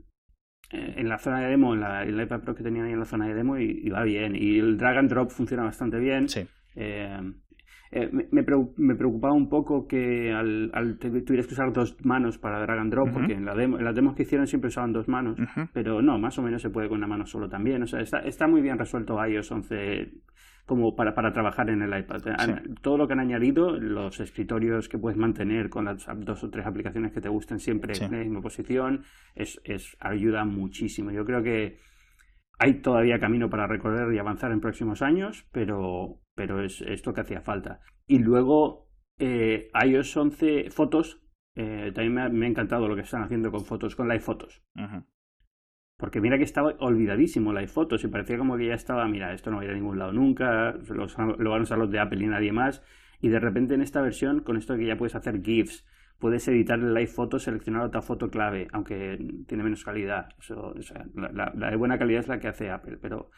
eh, 0.71 0.95
en 0.97 1.09
la 1.09 1.17
zona 1.17 1.41
de 1.41 1.49
demo, 1.49 1.73
en 1.73 1.81
la, 1.81 2.05
iPad 2.23 2.41
Pro 2.41 2.55
que 2.55 2.63
tenía 2.63 2.83
ahí 2.83 2.91
en 2.91 2.99
la 2.99 3.05
zona 3.05 3.27
de 3.27 3.33
demo 3.33 3.57
y, 3.57 3.81
y, 3.83 3.89
va 3.89 4.03
bien. 4.03 4.35
Y 4.35 4.59
el 4.59 4.77
drag 4.77 4.97
and 4.97 5.09
drop 5.09 5.31
funciona 5.31 5.63
bastante 5.63 5.97
bien. 5.99 6.29
Sí. 6.29 6.45
Eh, 6.75 7.19
eh, 7.91 8.09
me, 8.11 8.43
me, 8.77 8.95
preocupaba 8.95 9.33
un 9.33 9.49
poco 9.49 9.87
que 9.87 10.31
al, 10.31 10.69
al 10.73 10.99
tuvieras 10.99 11.47
que 11.47 11.53
usar 11.53 11.73
dos 11.73 11.97
manos 12.05 12.37
para 12.37 12.59
drag 12.61 12.77
and 12.77 12.91
drop, 12.91 13.11
porque 13.11 13.33
en, 13.33 13.45
la 13.45 13.55
demo, 13.55 13.79
en 13.79 13.83
las 13.83 13.95
demos 13.95 14.15
que 14.15 14.23
hicieron 14.23 14.45
siempre 14.45 14.67
usaban 14.67 14.93
dos 14.93 15.07
manos, 15.07 15.39
pero 15.73 16.01
no, 16.01 16.19
más 16.19 16.37
o 16.37 16.43
menos 16.43 16.61
se 16.61 16.69
puede 16.69 16.87
con 16.87 16.99
una 16.99 17.07
mano 17.07 17.25
solo 17.25 17.49
también. 17.49 17.81
O 17.81 17.87
sea, 17.87 18.01
está, 18.01 18.19
está 18.19 18.47
muy 18.47 18.61
bien 18.61 18.77
resuelto 18.77 19.17
iOS 19.25 19.51
11 19.51 20.11
como 20.67 20.95
para, 20.95 21.15
para 21.15 21.33
trabajar 21.33 21.71
en 21.71 21.81
el 21.81 21.99
iPad. 21.99 22.21
Todo 22.81 22.95
lo 22.95 23.07
que 23.07 23.13
han 23.13 23.21
añadido, 23.21 23.71
los 23.71 24.19
escritorios 24.19 24.87
que 24.87 24.99
puedes 24.99 25.17
mantener 25.17 25.67
con 25.67 25.85
las 25.85 26.05
dos 26.17 26.43
o 26.43 26.49
tres 26.51 26.67
aplicaciones 26.67 27.11
que 27.11 27.21
te 27.21 27.29
gusten 27.29 27.57
siempre 27.57 27.93
en 27.99 28.11
la 28.11 28.19
misma 28.19 28.41
posición, 28.41 29.01
es, 29.33 29.59
es, 29.63 29.97
ayuda 29.99 30.45
muchísimo. 30.45 31.09
Yo 31.09 31.25
creo 31.25 31.41
que 31.41 31.79
hay 32.59 32.81
todavía 32.81 33.19
camino 33.19 33.49
para 33.49 33.67
recorrer 33.67 34.13
y 34.13 34.19
avanzar 34.19 34.51
en 34.51 34.59
próximos 34.59 35.01
años, 35.01 35.47
pero, 35.51 36.21
pero 36.35 36.61
es 36.61 36.81
esto 36.81 37.13
que 37.13 37.21
hacía 37.21 37.41
falta. 37.41 37.79
Y 38.05 38.19
luego 38.19 38.89
eh, 39.17 39.69
iOS 39.85 40.15
11 40.17 40.69
fotos, 40.69 41.21
eh, 41.55 41.91
también 41.95 42.33
me 42.33 42.45
ha, 42.45 42.49
encantado 42.49 42.87
lo 42.89 42.95
que 42.95 43.01
están 43.01 43.23
haciendo 43.23 43.49
con 43.49 43.63
fotos, 43.63 43.95
con 43.95 44.09
live 44.09 44.19
fotos. 44.19 44.61
Porque 45.97 46.19
mira 46.19 46.37
que 46.37 46.43
estaba 46.43 46.75
olvidadísimo 46.79 47.53
live 47.53 47.67
fotos 47.67 48.03
y 48.03 48.07
parecía 48.09 48.37
como 48.37 48.57
que 48.57 48.67
ya 48.67 48.73
estaba, 48.73 49.07
mira, 49.07 49.33
esto 49.33 49.51
no 49.51 49.57
va 49.57 49.63
a 49.63 49.65
ir 49.65 49.71
a 49.71 49.75
ningún 49.75 49.97
lado 49.97 50.11
nunca, 50.11 50.73
lo, 50.73 51.07
lo 51.37 51.49
van 51.49 51.59
a 51.59 51.63
usar 51.63 51.77
los 51.77 51.89
de 51.89 51.99
Apple 51.99 52.23
y 52.23 52.27
nadie 52.27 52.51
más. 52.51 52.83
Y 53.21 53.29
de 53.29 53.39
repente 53.39 53.73
en 53.73 53.81
esta 53.81 54.01
versión, 54.01 54.41
con 54.41 54.57
esto 54.57 54.75
que 54.75 54.85
ya 54.85 54.97
puedes 54.97 55.15
hacer 55.15 55.41
GIFs, 55.41 55.85
puedes 56.19 56.47
editar 56.47 56.79
el 56.79 56.93
live 56.93 57.07
photo, 57.07 57.39
seleccionar 57.39 57.83
otra 57.83 58.01
foto 58.01 58.29
clave, 58.29 58.67
aunque 58.71 59.17
tiene 59.47 59.63
menos 59.63 59.83
calidad. 59.83 60.29
la, 61.15 61.69
de 61.69 61.75
buena 61.75 61.97
calidad 61.97 62.21
es 62.21 62.27
la 62.27 62.39
que 62.39 62.49
hace 62.49 62.69
Apple, 62.69 62.97
pero 63.01 63.31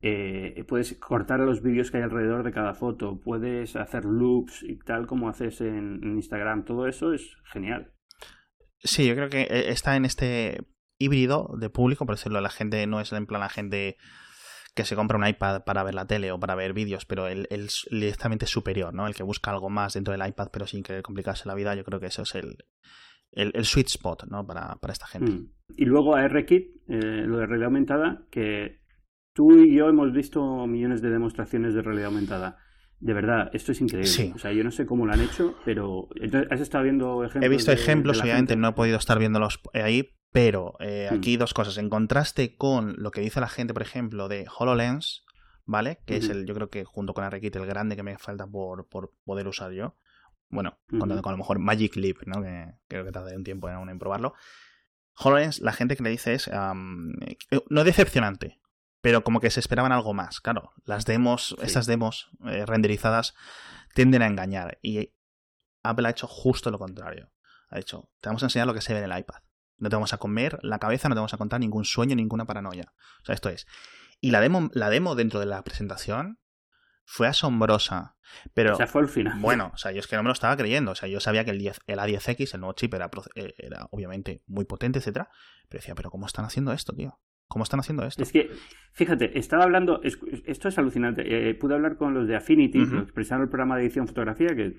eh, 0.00 0.64
puedes 0.68 0.96
cortar 0.98 1.40
los 1.40 1.62
vídeos 1.62 1.90
que 1.90 1.96
hay 1.96 2.04
alrededor 2.04 2.44
de 2.44 2.52
cada 2.52 2.74
foto, 2.74 3.20
puedes 3.20 3.74
hacer 3.74 4.04
loops 4.04 4.62
y 4.62 4.78
tal 4.78 5.06
como 5.06 5.28
haces 5.28 5.60
en, 5.60 6.00
Instagram. 6.02 6.64
Todo 6.64 6.86
eso 6.86 7.12
es 7.12 7.36
genial. 7.52 7.92
Sí, 8.78 9.08
yo 9.08 9.14
creo 9.14 9.28
que 9.28 9.42
eh, 9.42 9.70
está 9.70 9.96
en 9.96 10.04
este 10.04 10.60
híbrido 10.98 11.50
de 11.58 11.70
público, 11.70 12.06
por 12.06 12.14
decirlo, 12.14 12.40
la 12.40 12.50
gente 12.50 12.86
no 12.86 13.00
es 13.00 13.12
en 13.12 13.26
plan 13.26 13.40
la 13.40 13.48
gente 13.48 13.96
que 14.78 14.84
se 14.84 14.94
compra 14.94 15.18
un 15.18 15.26
iPad 15.26 15.64
para 15.64 15.82
ver 15.82 15.94
la 15.94 16.06
tele 16.06 16.30
o 16.30 16.38
para 16.38 16.54
ver 16.54 16.72
vídeos, 16.72 17.04
pero 17.04 17.26
el, 17.26 17.48
el, 17.50 17.68
directamente 17.90 18.46
superior, 18.46 18.94
¿no? 18.94 19.08
El 19.08 19.14
que 19.16 19.24
busca 19.24 19.50
algo 19.50 19.70
más 19.70 19.94
dentro 19.94 20.12
del 20.12 20.24
iPad, 20.24 20.50
pero 20.52 20.68
sin 20.68 20.84
que 20.84 21.02
complicarse 21.02 21.48
la 21.48 21.56
vida, 21.56 21.74
yo 21.74 21.82
creo 21.82 21.98
que 21.98 22.06
eso 22.06 22.22
es 22.22 22.36
el, 22.36 22.58
el, 23.32 23.64
sweet 23.64 23.88
spot, 23.88 24.28
¿no? 24.30 24.46
Para, 24.46 24.76
para 24.76 24.92
esta 24.92 25.08
gente. 25.08 25.32
Mm. 25.32 25.50
Y 25.76 25.84
luego 25.84 26.14
ARKit, 26.14 26.76
eh, 26.86 27.24
lo 27.26 27.38
de 27.38 27.46
realidad 27.46 27.66
aumentada, 27.66 28.22
que 28.30 28.82
tú 29.34 29.52
y 29.52 29.76
yo 29.76 29.88
hemos 29.88 30.12
visto 30.12 30.68
millones 30.68 31.02
de 31.02 31.10
demostraciones 31.10 31.74
de 31.74 31.82
realidad 31.82 32.06
aumentada. 32.06 32.58
De 33.00 33.14
verdad, 33.14 33.50
esto 33.52 33.72
es 33.72 33.80
increíble. 33.80 34.32
O 34.36 34.38
sea, 34.38 34.52
yo 34.52 34.62
no 34.62 34.70
sé 34.70 34.86
cómo 34.86 35.06
lo 35.06 35.12
han 35.12 35.20
hecho, 35.20 35.56
pero 35.64 36.08
¿has 36.50 36.60
estado 36.60 36.84
viendo 36.84 37.24
ejemplos? 37.24 37.44
He 37.44 37.48
visto 37.48 37.72
ejemplos, 37.72 38.22
obviamente 38.22 38.54
no 38.54 38.68
he 38.68 38.72
podido 38.74 38.96
estar 38.96 39.18
viéndolos 39.18 39.60
ahí, 39.74 40.08
pero 40.32 40.74
eh, 40.80 41.08
hmm. 41.10 41.14
aquí 41.14 41.36
dos 41.36 41.54
cosas. 41.54 41.78
En 41.78 41.88
contraste 41.88 42.56
con 42.56 42.94
lo 42.98 43.10
que 43.10 43.20
dice 43.20 43.40
la 43.40 43.48
gente, 43.48 43.72
por 43.72 43.82
ejemplo, 43.82 44.28
de 44.28 44.46
HoloLens, 44.58 45.24
¿vale? 45.64 46.00
Que 46.06 46.16
es 46.16 46.28
el, 46.28 46.46
yo 46.46 46.54
creo 46.54 46.70
que 46.70 46.84
junto 46.84 47.14
con 47.14 47.24
ARKit 47.24 47.56
el 47.56 47.66
grande 47.66 47.96
que 47.96 48.02
me 48.02 48.18
falta 48.18 48.46
por, 48.46 48.88
por 48.88 49.12
poder 49.24 49.48
usar 49.48 49.72
yo. 49.72 49.96
Bueno, 50.50 50.78
con, 50.88 51.12
a 51.12 51.16
lo 51.16 51.36
mejor 51.36 51.58
Magic 51.58 51.96
Leap, 51.96 52.22
¿no? 52.26 52.42
Que 52.42 52.72
creo 52.88 53.04
que 53.04 53.12
tarde 53.12 53.36
un 53.36 53.44
tiempo 53.44 53.68
en, 53.68 53.88
en 53.88 53.98
probarlo. 53.98 54.34
HoloLens, 55.14 55.60
la 55.60 55.72
gente 55.72 55.96
que 55.96 56.02
le 56.02 56.10
dice 56.10 56.34
es. 56.34 56.50
no 57.68 57.84
decepcionante, 57.84 58.60
pero 59.00 59.24
como 59.24 59.40
que 59.40 59.50
se 59.50 59.60
esperaban 59.60 59.92
algo 59.92 60.14
más. 60.14 60.40
Claro, 60.40 60.72
las 60.84 61.04
demos, 61.04 61.56
estas 61.62 61.86
demos 61.86 62.30
eh, 62.46 62.64
renderizadas 62.66 63.34
tienden 63.94 64.22
a 64.22 64.26
engañar. 64.26 64.78
Y 64.82 65.12
Apple 65.82 66.08
ha 66.08 66.10
hecho 66.10 66.26
justo 66.26 66.70
lo 66.70 66.78
contrario. 66.78 67.30
Ha 67.70 67.76
dicho, 67.76 68.10
te 68.20 68.28
vamos 68.28 68.42
a 68.42 68.46
enseñar 68.46 68.66
lo 68.66 68.74
que 68.74 68.80
se 68.80 68.92
ve 68.94 69.00
en 69.00 69.10
el 69.10 69.18
iPad. 69.18 69.40
No 69.78 69.88
te 69.88 69.96
vamos 69.96 70.12
a 70.12 70.18
comer 70.18 70.58
la 70.62 70.78
cabeza, 70.78 71.08
no 71.08 71.14
te 71.14 71.20
vamos 71.20 71.34
a 71.34 71.38
contar 71.38 71.60
ningún 71.60 71.84
sueño, 71.84 72.16
ninguna 72.16 72.44
paranoia. 72.44 72.92
O 73.22 73.24
sea, 73.24 73.34
esto 73.34 73.48
es. 73.48 73.66
Y 74.20 74.30
la 74.30 74.40
demo, 74.40 74.70
la 74.72 74.90
demo 74.90 75.14
dentro 75.14 75.40
de 75.40 75.46
la 75.46 75.62
presentación 75.62 76.38
fue 77.04 77.26
asombrosa. 77.26 78.16
Pero. 78.52 78.74
O 78.74 78.76
sea, 78.76 78.86
fue 78.86 79.02
el 79.02 79.08
final. 79.08 79.38
Bueno, 79.40 79.70
o 79.72 79.78
sea, 79.78 79.92
yo 79.92 80.00
es 80.00 80.06
que 80.06 80.16
no 80.16 80.22
me 80.22 80.28
lo 80.28 80.34
estaba 80.34 80.56
creyendo. 80.56 80.92
O 80.92 80.94
sea, 80.94 81.08
yo 81.08 81.20
sabía 81.20 81.44
que 81.44 81.52
el, 81.52 81.58
10, 81.58 81.80
el 81.86 81.98
A10X, 81.98 82.54
el 82.54 82.60
nuevo 82.60 82.74
chip, 82.74 82.92
era, 82.92 83.10
eh, 83.34 83.54
era 83.56 83.88
obviamente 83.90 84.42
muy 84.46 84.64
potente, 84.64 84.98
etcétera. 84.98 85.30
Pero 85.68 85.80
decía, 85.80 85.94
¿pero 85.94 86.10
cómo 86.10 86.26
están 86.26 86.44
haciendo 86.44 86.72
esto, 86.72 86.92
tío? 86.94 87.18
¿Cómo 87.48 87.62
están 87.62 87.80
haciendo 87.80 88.04
esto? 88.04 88.22
Es 88.22 88.30
que, 88.30 88.50
fíjate, 88.92 89.38
estaba 89.38 89.64
hablando, 89.64 90.02
esto 90.02 90.68
es 90.68 90.78
alucinante. 90.78 91.22
Eh, 91.50 91.54
pude 91.54 91.74
hablar 91.74 91.96
con 91.96 92.12
los 92.12 92.28
de 92.28 92.36
Affinity, 92.36 92.86
que 92.86 92.98
expresaron 92.98 93.44
el 93.44 93.48
programa 93.48 93.76
de 93.76 93.84
edición 93.84 94.06
fotografía, 94.06 94.48
que 94.54 94.74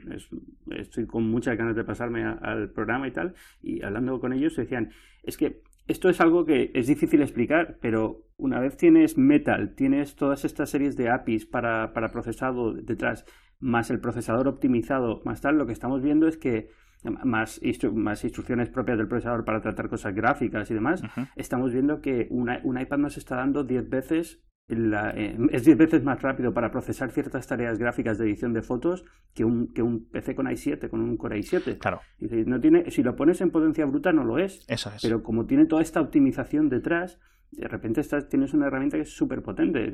estoy 0.77 1.07
con 1.07 1.27
muchas 1.29 1.57
ganas 1.57 1.75
de 1.75 1.83
pasarme 1.83 2.23
al 2.23 2.69
programa 2.69 3.07
y 3.07 3.11
tal, 3.11 3.33
y 3.63 3.81
hablando 3.83 4.19
con 4.19 4.33
ellos 4.33 4.55
decían, 4.55 4.91
es 5.23 5.35
que 5.35 5.63
esto 5.87 6.09
es 6.09 6.21
algo 6.21 6.45
que 6.45 6.69
es 6.75 6.85
difícil 6.85 7.23
explicar, 7.23 7.79
pero 7.81 8.27
una 8.37 8.59
vez 8.59 8.77
tienes 8.77 9.17
Metal, 9.17 9.73
tienes 9.73 10.15
todas 10.15 10.45
estas 10.45 10.69
series 10.69 10.95
de 10.95 11.09
APIs 11.09 11.47
para, 11.47 11.93
para 11.93 12.11
procesado 12.11 12.73
detrás, 12.73 13.25
más 13.59 13.89
el 13.89 13.99
procesador 13.99 14.47
optimizado, 14.47 15.23
más 15.25 15.41
tal, 15.41 15.57
lo 15.57 15.65
que 15.65 15.73
estamos 15.73 16.03
viendo 16.03 16.27
es 16.27 16.37
que 16.37 16.69
más, 17.03 17.61
más 17.93 18.23
instrucciones 18.23 18.69
propias 18.69 18.97
del 18.97 19.07
procesador 19.07 19.45
para 19.45 19.61
tratar 19.61 19.89
cosas 19.89 20.13
gráficas 20.13 20.69
y 20.71 20.73
demás, 20.73 21.01
estamos 21.35 21.71
viendo 21.71 22.01
que 22.01 22.27
un 22.29 22.79
iPad 22.79 22.97
nos 22.97 23.17
está 23.17 23.35
dando 23.35 23.63
10 23.63 23.89
veces 23.89 24.43
eh, 24.69 25.37
es 25.51 25.65
10 25.65 25.77
veces 25.77 26.03
más 26.03 26.21
rápido 26.21 26.53
para 26.53 26.71
procesar 26.71 27.09
ciertas 27.09 27.47
tareas 27.47 27.79
gráficas 27.79 28.19
de 28.19 28.25
edición 28.25 28.53
de 28.53 28.61
fotos 28.61 29.03
que 29.33 29.43
un, 29.43 29.73
que 29.73 29.81
un 29.81 30.05
PC 30.05 30.35
con 30.35 30.45
i7, 30.45 30.89
con 30.89 31.01
un 31.01 31.17
Core 31.17 31.39
i7. 31.39 31.79
Claro. 31.79 32.01
no 32.19 32.59
tiene, 32.59 32.91
si 32.91 33.01
lo 33.01 33.15
pones 33.15 33.41
en 33.41 33.49
potencia 33.49 33.85
bruta 33.85 34.11
no 34.11 34.23
lo 34.23 34.37
es. 34.37 34.63
Eso 34.67 34.91
es. 34.95 35.01
Pero 35.01 35.23
como 35.23 35.47
tiene 35.47 35.65
toda 35.65 35.81
esta 35.81 36.01
optimización 36.01 36.69
detrás, 36.69 37.19
de 37.51 37.67
repente 37.67 38.01
estás, 38.01 38.29
tienes 38.29 38.53
una 38.53 38.67
herramienta 38.67 38.97
que 38.97 39.03
es 39.03 39.09
súper 39.09 39.41
potente. 39.41 39.91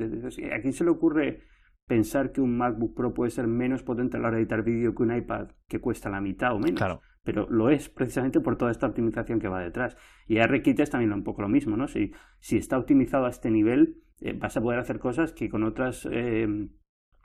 ¿A 0.54 0.60
quién 0.60 0.74
se 0.74 0.84
le 0.84 0.90
ocurre 0.90 1.44
pensar 1.88 2.32
que 2.32 2.42
un 2.42 2.58
MacBook 2.58 2.96
Pro 2.96 3.14
puede 3.14 3.32
ser 3.32 3.48
menos 3.48 3.84
potente 3.84 4.18
a 4.18 4.20
la 4.20 4.28
hora 4.28 4.38
de 4.38 4.44
editar 4.44 4.64
vídeo 4.64 4.96
que 4.96 5.04
un 5.04 5.16
iPad 5.16 5.50
que 5.68 5.80
cuesta 5.80 6.10
la 6.10 6.22
mitad 6.22 6.54
o 6.54 6.60
menos? 6.60 6.78
Claro. 6.78 7.02
Pero 7.24 7.48
lo 7.50 7.70
es 7.70 7.90
precisamente 7.90 8.40
por 8.40 8.58
toda 8.58 8.72
esta 8.72 8.88
optimización 8.88 9.40
que 9.40 9.48
va 9.48 9.62
detrás. 9.62 9.98
Y 10.28 10.38
ARKit 10.38 10.80
es 10.80 10.92
también 10.92 11.12
un 11.12 11.24
poco 11.24 11.42
lo 11.42 11.50
mismo, 11.50 11.76
¿no? 11.76 11.88
Si, 11.88 12.12
si 12.40 12.58
está 12.58 12.78
optimizado 12.78 13.26
a 13.26 13.30
este 13.30 13.50
nivel, 13.50 14.04
eh, 14.22 14.34
vas 14.34 14.56
a 14.58 14.62
poder 14.62 14.80
hacer 14.80 15.00
cosas 15.00 15.34
que 15.34 15.50
con 15.50 15.64
otras, 15.64 16.08
eh, 16.12 16.48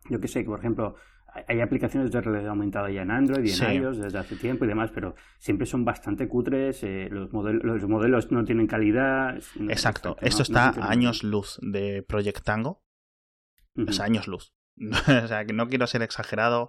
yo 0.09 0.21
que 0.21 0.29
sé, 0.29 0.43
que 0.43 0.49
por 0.49 0.59
ejemplo, 0.59 0.97
hay 1.47 1.61
aplicaciones 1.61 2.11
de 2.11 2.21
realidad 2.21 2.51
aumentada 2.51 2.91
ya 2.91 3.03
en 3.03 3.11
Android 3.11 3.45
y 3.45 3.53
en 3.53 3.83
iOS 3.83 3.99
desde 3.99 4.19
hace 4.19 4.37
tiempo 4.37 4.65
y 4.65 4.69
demás, 4.69 4.91
pero 4.93 5.15
siempre 5.39 5.67
son 5.67 5.85
bastante 5.85 6.29
cutres, 6.29 6.83
eh, 6.83 7.09
los, 7.11 7.33
modelos, 7.33 7.63
los 7.63 7.89
modelos 7.89 8.33
no 8.33 8.45
tienen 8.45 8.67
calidad. 8.67 9.37
Exacto, 9.69 10.17
esto 10.21 10.43
está 10.43 10.71
a 10.71 10.91
años 10.91 11.23
luz 11.23 11.59
de 11.63 12.03
Project 12.03 12.43
Tango, 12.43 12.83
o 13.77 14.03
años 14.03 14.27
luz. 14.27 14.53
o 14.81 15.29
sea, 15.29 15.45
que 15.45 15.53
no 15.53 15.69
quiero 15.69 15.87
ser 15.87 16.03
exagerado, 16.03 16.69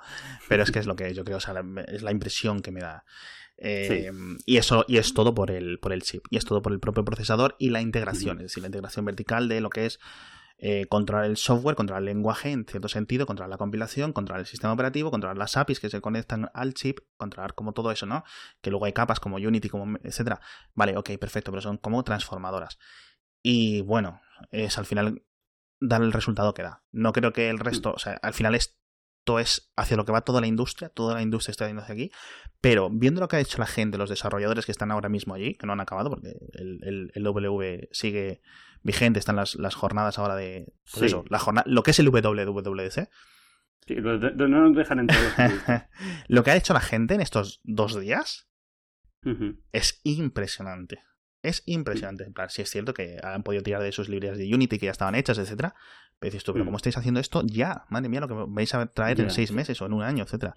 pero 0.49 0.63
es 0.63 0.71
que 0.71 0.79
es 0.79 0.85
lo 0.85 0.95
que 0.95 1.13
yo 1.13 1.23
creo, 1.23 1.37
o 1.37 1.41
sea, 1.41 1.63
es 1.87 2.01
la 2.01 2.11
impresión 2.11 2.61
que 2.61 2.71
me 2.71 2.81
da. 2.81 3.05
Y 3.57 4.57
eso 4.57 4.85
y 4.87 4.97
es 4.97 5.13
todo 5.13 5.35
por 5.35 5.51
el, 5.51 5.79
por 5.79 5.93
el 5.93 6.01
chip. 6.01 6.25
Y 6.29 6.37
es 6.37 6.45
todo 6.45 6.61
por 6.61 6.73
el 6.73 6.79
propio 6.79 7.05
procesador 7.05 7.55
y 7.59 7.69
la 7.69 7.81
integración. 7.81 8.37
Es 8.37 8.43
decir, 8.43 8.61
la 8.61 8.67
integración 8.67 9.05
vertical 9.05 9.47
de 9.47 9.61
lo 9.61 9.69
que 9.69 9.85
es 9.85 9.99
eh, 10.63 10.85
controlar 10.87 11.25
el 11.25 11.37
software, 11.37 11.75
controlar 11.75 12.03
el 12.03 12.05
lenguaje 12.05 12.51
en 12.51 12.65
cierto 12.65 12.87
sentido, 12.87 13.25
controlar 13.25 13.49
la 13.49 13.57
compilación, 13.57 14.13
controlar 14.13 14.41
el 14.41 14.45
sistema 14.45 14.71
operativo, 14.73 15.09
controlar 15.09 15.35
las 15.35 15.57
APIs 15.57 15.79
que 15.79 15.89
se 15.89 16.01
conectan 16.01 16.51
al 16.53 16.75
chip, 16.75 16.99
controlar 17.17 17.55
como 17.55 17.73
todo 17.73 17.91
eso, 17.91 18.05
¿no? 18.05 18.23
Que 18.61 18.69
luego 18.69 18.85
hay 18.85 18.93
capas 18.93 19.19
como 19.19 19.37
Unity, 19.37 19.69
como 19.69 19.97
etcétera. 20.03 20.39
Vale, 20.75 20.97
ok, 20.97 21.17
perfecto, 21.19 21.51
pero 21.51 21.61
son 21.61 21.77
como 21.77 22.03
transformadoras. 22.03 22.77
Y 23.41 23.81
bueno, 23.81 24.21
es 24.51 24.77
al 24.77 24.85
final 24.85 25.23
dar 25.81 26.01
el 26.01 26.13
resultado 26.13 26.53
que 26.53 26.63
da. 26.63 26.83
No 26.91 27.11
creo 27.11 27.33
que 27.33 27.49
el 27.49 27.59
resto, 27.59 27.91
o 27.93 27.99
sea, 27.99 28.13
al 28.21 28.33
final 28.33 28.55
es 28.55 28.77
esto 29.21 29.37
es 29.37 29.71
hacia 29.75 29.97
lo 29.97 30.05
que 30.05 30.11
va 30.11 30.21
toda 30.21 30.41
la 30.41 30.47
industria, 30.47 30.89
toda 30.89 31.13
la 31.13 31.21
industria 31.21 31.51
está 31.51 31.67
yendo 31.67 31.83
hacia 31.83 31.93
aquí, 31.93 32.11
pero 32.59 32.89
viendo 32.89 33.21
lo 33.21 33.27
que 33.27 33.35
ha 33.35 33.39
hecho 33.39 33.59
la 33.59 33.67
gente, 33.67 33.99
los 33.99 34.09
desarrolladores 34.09 34.65
que 34.65 34.71
están 34.71 34.89
ahora 34.89 35.09
mismo 35.09 35.35
allí, 35.35 35.53
que 35.53 35.67
no 35.67 35.73
han 35.73 35.79
acabado 35.79 36.09
porque 36.09 36.33
el, 36.53 37.11
el, 37.13 37.23
W 37.23 37.87
sigue 37.91 38.41
vigente, 38.81 39.19
están 39.19 39.35
las, 39.35 39.53
las 39.55 39.75
jornadas 39.75 40.17
ahora 40.17 40.35
de... 40.35 40.73
Pues 40.91 41.03
eso, 41.03 41.23
la 41.29 41.37
jornada, 41.37 41.65
lo 41.69 41.83
que 41.83 41.91
es 41.91 41.99
el 41.99 42.09
WWDC. 42.09 43.09
Sí, 43.85 43.95
no 43.95 44.47
nos 44.47 44.75
dejan 44.75 44.99
entrar. 44.99 45.89
lo 46.27 46.43
que 46.43 46.51
ha 46.51 46.55
hecho 46.55 46.73
la 46.73 46.81
gente 46.81 47.13
en 47.13 47.21
estos 47.21 47.61
dos 47.63 47.99
días 47.99 48.49
es 49.71 50.01
impresionante. 50.03 51.03
Es 51.43 51.63
impresionante. 51.65 52.23
En 52.23 52.33
plan, 52.33 52.49
sí 52.49 52.61
es 52.61 52.69
cierto 52.69 52.93
que 52.93 53.17
han 53.23 53.43
podido 53.43 53.63
tirar 53.63 53.81
de 53.81 53.91
sus 53.91 54.09
librerías 54.09 54.37
de 54.37 54.53
Unity 54.53 54.77
que 54.77 54.85
ya 54.85 54.91
estaban 54.91 55.15
hechas, 55.15 55.37
etcétera. 55.37 55.75
Pero 56.19 56.31
dices 56.31 56.43
tú, 56.43 56.53
pero 56.53 56.65
¿cómo 56.65 56.77
estáis 56.77 56.97
haciendo 56.97 57.19
esto 57.19 57.41
ya? 57.45 57.85
Madre 57.89 58.09
mía, 58.09 58.19
lo 58.19 58.27
que 58.27 58.35
vais 58.47 58.73
a 58.75 58.85
traer 58.85 59.19
en 59.21 59.31
seis 59.31 59.51
meses 59.51 59.81
o 59.81 59.87
en 59.87 59.93
un 59.93 60.03
año, 60.03 60.23
etcétera. 60.23 60.53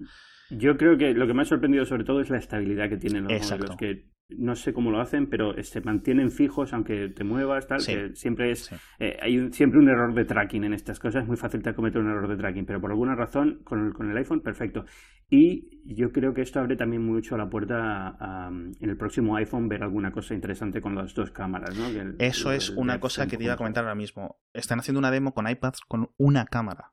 Yo 0.50 0.76
creo 0.76 0.96
que 0.96 1.14
lo 1.14 1.26
que 1.26 1.34
me 1.34 1.42
ha 1.42 1.46
sorprendido 1.46 1.84
sobre 1.84 2.04
todo 2.04 2.20
es 2.20 2.30
la 2.30 2.38
estabilidad 2.38 2.88
que 2.88 2.96
tienen 2.96 3.24
los 3.24 3.50
modelos. 3.50 3.76
Que 3.76 4.14
no 4.28 4.56
sé 4.56 4.72
cómo 4.72 4.90
lo 4.90 5.00
hacen, 5.00 5.28
pero 5.28 5.54
se 5.62 5.80
mantienen 5.82 6.30
fijos 6.30 6.72
aunque 6.72 7.08
te 7.08 7.24
muevas, 7.24 7.66
tal, 7.66 7.84
que 7.84 8.14
siempre 8.14 8.50
es 8.50 8.70
eh, 8.98 9.18
hay 9.20 9.52
siempre 9.52 9.78
un 9.78 9.88
error 9.88 10.14
de 10.14 10.24
tracking 10.24 10.64
en 10.64 10.72
estas 10.72 10.98
cosas, 10.98 11.22
es 11.22 11.28
muy 11.28 11.36
fácil 11.36 11.62
te 11.62 11.74
cometer 11.74 12.00
un 12.00 12.10
error 12.10 12.28
de 12.28 12.36
tracking, 12.36 12.64
pero 12.64 12.80
por 12.80 12.90
alguna 12.90 13.14
razón 13.14 13.60
con 13.64 13.86
el, 13.86 13.92
con 13.92 14.10
el 14.10 14.16
iPhone 14.16 14.40
perfecto. 14.40 14.84
Y 15.28 15.82
yo 15.84 16.12
creo 16.12 16.32
que 16.32 16.42
esto 16.42 16.60
abre 16.60 16.76
también 16.76 17.04
mucho 17.04 17.36
la 17.36 17.48
puerta 17.48 18.16
a, 18.18 18.48
en 18.48 18.90
el 18.90 18.96
próximo 18.96 19.36
iPhone 19.36 19.68
ver 19.68 19.82
alguna 19.82 20.10
cosa 20.10 20.34
interesante 20.34 20.80
con 20.80 20.94
las 20.94 21.14
dos 21.14 21.30
cámaras, 21.30 21.76
¿no? 21.76 21.84
Eso 22.18 22.52
es 22.52 22.70
una 22.70 23.00
cosa 23.00 23.26
que 23.26 23.36
te 23.36 23.44
iba 23.44 23.54
a 23.54 23.56
comentar 23.56 23.84
ahora 23.84 23.94
mismo. 23.94 24.38
Están 24.52 24.80
haciendo 24.80 24.98
una 24.98 25.10
demo 25.10 25.34
con 25.34 25.48
iPads 25.48 25.80
con 25.86 26.10
una 26.16 26.46
cámara. 26.46 26.92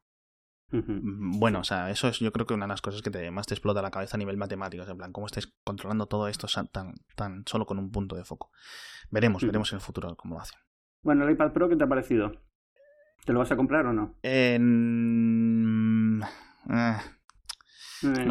Mm, 0.72 1.40
bueno, 1.40 1.60
o 1.60 1.64
sea, 1.64 1.90
eso 1.90 2.08
es 2.08 2.20
yo 2.20 2.32
creo 2.32 2.46
que 2.46 2.54
una 2.54 2.66
de 2.66 2.70
las 2.70 2.82
cosas 2.82 3.02
que 3.02 3.12
te, 3.12 3.30
más 3.32 3.48
te 3.48 3.54
explota 3.54 3.82
la 3.82 3.92
cabeza 3.92 4.16
a 4.16 4.20
nivel 4.20 4.38
matemático. 4.38 4.84
En 4.84 4.98
plan, 4.98 5.12
¿cómo 5.12 5.28
estáis 5.28 5.54
controlando 5.64 6.06
todo 6.06 6.28
esto 6.28 6.48
tan, 6.72 6.94
tan 7.16 7.44
solo 7.46 7.66
con 7.66 7.80
un 7.80 7.92
punto 7.92 8.16
de 8.16 8.24
foco? 8.24 8.52
Veremos, 9.10 9.44
veremos 9.44 9.72
en 9.74 9.78
el 9.78 9.82
futuro 9.82 10.16
cómo 10.16 10.36
lo 10.36 10.42
hacen. 10.42 10.60
Bueno, 11.02 11.26
el 11.26 11.34
iPad 11.34 11.52
Pro, 11.52 11.68
¿qué 11.68 11.76
te 11.76 11.84
ha 11.84 11.88
parecido? 11.88 12.32
¿Te 13.26 13.34
lo 13.34 13.40
vas 13.40 13.52
a 13.52 13.56
comprar 13.56 13.86
o 13.86 13.94
no? 13.94 14.16
Eh, 14.24 14.58
no, 14.60 16.26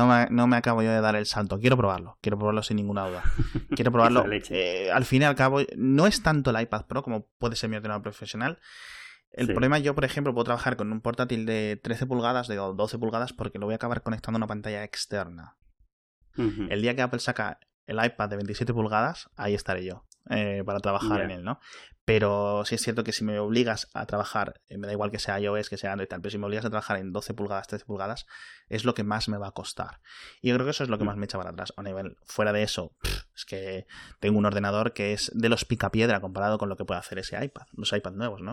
me, 0.07 0.27
no 0.31 0.47
me 0.47 0.57
acabo 0.57 0.83
yo 0.83 0.91
de 0.91 1.01
dar 1.01 1.17
el 1.17 1.27
salto. 1.27 1.61
Quiero 1.61 1.77
probarlo. 1.77 2.19
Quiero 2.21 2.39
probarlo 2.39 2.63
sin 2.63 2.77
ninguna 2.77 3.07
duda. 3.07 3.23
Quiero 3.75 3.93
probarlo. 3.93 4.25
Eh, 4.31 4.91
al 4.93 5.05
fin 5.05 5.23
y 5.23 5.25
al 5.25 5.37
cabo, 5.37 5.61
no 5.77 6.07
es 6.07 6.23
tanto 6.23 6.51
el 6.51 6.61
iPad 6.61 6.87
Pro 6.87 7.03
como 7.03 7.27
puede 7.39 7.57
ser 7.57 7.71
mi 7.71 7.77
ordenador 7.77 8.03
profesional. 8.03 8.59
El 9.33 9.47
problema, 9.47 9.79
yo, 9.79 9.95
por 9.95 10.05
ejemplo, 10.05 10.35
puedo 10.35 10.45
trabajar 10.45 10.77
con 10.77 10.91
un 10.93 11.01
portátil 11.01 11.47
de 11.47 11.81
13 11.83 12.07
pulgadas, 12.07 12.49
de 12.49 12.57
12 12.57 12.99
pulgadas, 12.99 13.33
porque 13.33 13.59
lo 13.59 13.67
voy 13.67 13.75
a 13.75 13.77
acabar 13.77 14.03
conectando 14.03 14.37
a 14.37 14.41
una 14.41 14.47
pantalla 14.47 14.85
externa. 14.85 15.57
El 16.37 16.81
día 16.81 16.97
que 16.97 17.03
Apple 17.03 17.21
saca 17.21 17.59
el 17.87 18.03
iPad 18.03 18.31
de 18.31 18.37
27 18.37 18.73
pulgadas, 18.73 19.29
ahí 19.37 19.55
estaré 19.55 19.85
yo 19.85 20.07
eh, 20.31 20.63
para 20.65 20.79
trabajar 20.79 21.21
en 21.21 21.31
él, 21.33 21.45
¿no? 21.45 21.61
Pero 22.05 22.65
sí 22.65 22.77
es 22.77 22.83
cierto 22.83 23.05
que 23.05 23.13
si 23.13 23.25
me 23.25 23.39
obligas 23.39 23.89
a 23.95 24.07
trabajar, 24.07 24.61
eh, 24.69 24.79
me 24.79 24.87
da 24.87 24.93
igual 24.93 25.11
que 25.11 25.19
sea 25.19 25.39
iOS, 25.39 25.69
que 25.69 25.77
sea 25.77 25.93
Android 25.93 26.07
y 26.07 26.09
tal, 26.09 26.21
pero 26.21 26.31
si 26.31 26.39
me 26.39 26.47
obligas 26.47 26.65
a 26.65 26.71
trabajar 26.71 26.97
en 26.97 27.13
12 27.13 27.35
pulgadas, 27.35 27.67
13 27.67 27.85
pulgadas, 27.85 28.27
es 28.69 28.85
lo 28.85 28.95
que 28.95 29.05
más 29.05 29.29
me 29.29 29.39
va 29.39 29.49
a 29.49 29.53
costar. 29.53 30.01
Y 30.41 30.49
yo 30.49 30.55
creo 30.55 30.67
que 30.67 30.71
eso 30.71 30.83
es 30.83 30.89
lo 30.89 30.99
que 30.99 31.05
mm. 31.05 31.07
más 31.09 31.17
me 31.17 31.27
echa 31.27 31.37
para 31.37 31.51
atrás. 31.51 31.73
A 31.77 31.83
nivel, 31.83 32.17
fuera 32.25 32.53
de 32.53 32.63
eso, 32.63 32.97
es 33.35 33.45
que 33.45 33.87
tengo 34.19 34.39
un 34.39 34.47
ordenador 34.47 34.93
que 34.93 35.13
es 35.13 35.31
de 35.35 35.49
los 35.49 35.65
picapiedra 35.65 36.21
comparado 36.21 36.59
con 36.59 36.69
lo 36.69 36.77
que 36.77 36.85
puede 36.85 37.01
hacer 37.01 37.19
ese 37.19 37.45
iPad, 37.45 37.67
los 37.73 37.93
iPad 37.93 38.13
nuevos, 38.13 38.41
¿no? 38.41 38.53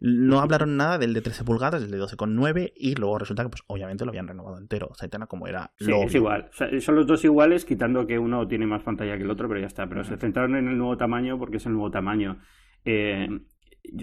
No 0.00 0.40
hablaron 0.40 0.76
nada 0.76 0.98
del 0.98 1.14
de 1.14 1.22
13 1.22 1.44
pulgadas, 1.44 1.80
del 1.80 1.90
de 1.90 1.98
12,9 1.98 2.72
y 2.76 2.94
luego 2.94 3.18
resulta 3.18 3.42
que 3.42 3.50
pues 3.50 3.62
obviamente 3.66 4.04
lo 4.04 4.10
habían 4.10 4.28
renovado 4.28 4.58
entero, 4.58 4.90
Zaitana 4.98 5.26
como 5.26 5.46
era 5.46 5.72
sí, 5.78 5.92
es 5.92 6.14
igual, 6.14 6.50
son 6.80 6.94
los 6.94 7.06
dos 7.06 7.24
iguales 7.24 7.64
quitando 7.64 8.06
que 8.06 8.18
uno 8.18 8.46
tiene 8.46 8.66
más 8.66 8.82
pantalla 8.82 9.16
que 9.16 9.22
el 9.22 9.30
otro, 9.30 9.48
pero 9.48 9.60
ya 9.60 9.66
está, 9.66 9.88
pero 9.88 10.04
se 10.04 10.16
centraron 10.16 10.56
en 10.56 10.68
el 10.68 10.78
nuevo 10.78 10.96
tamaño 10.96 11.38
porque 11.38 11.56
es 11.58 11.66
el 11.66 11.72
nuevo 11.72 11.90
tamaño. 11.90 12.38
Eh, 12.84 13.28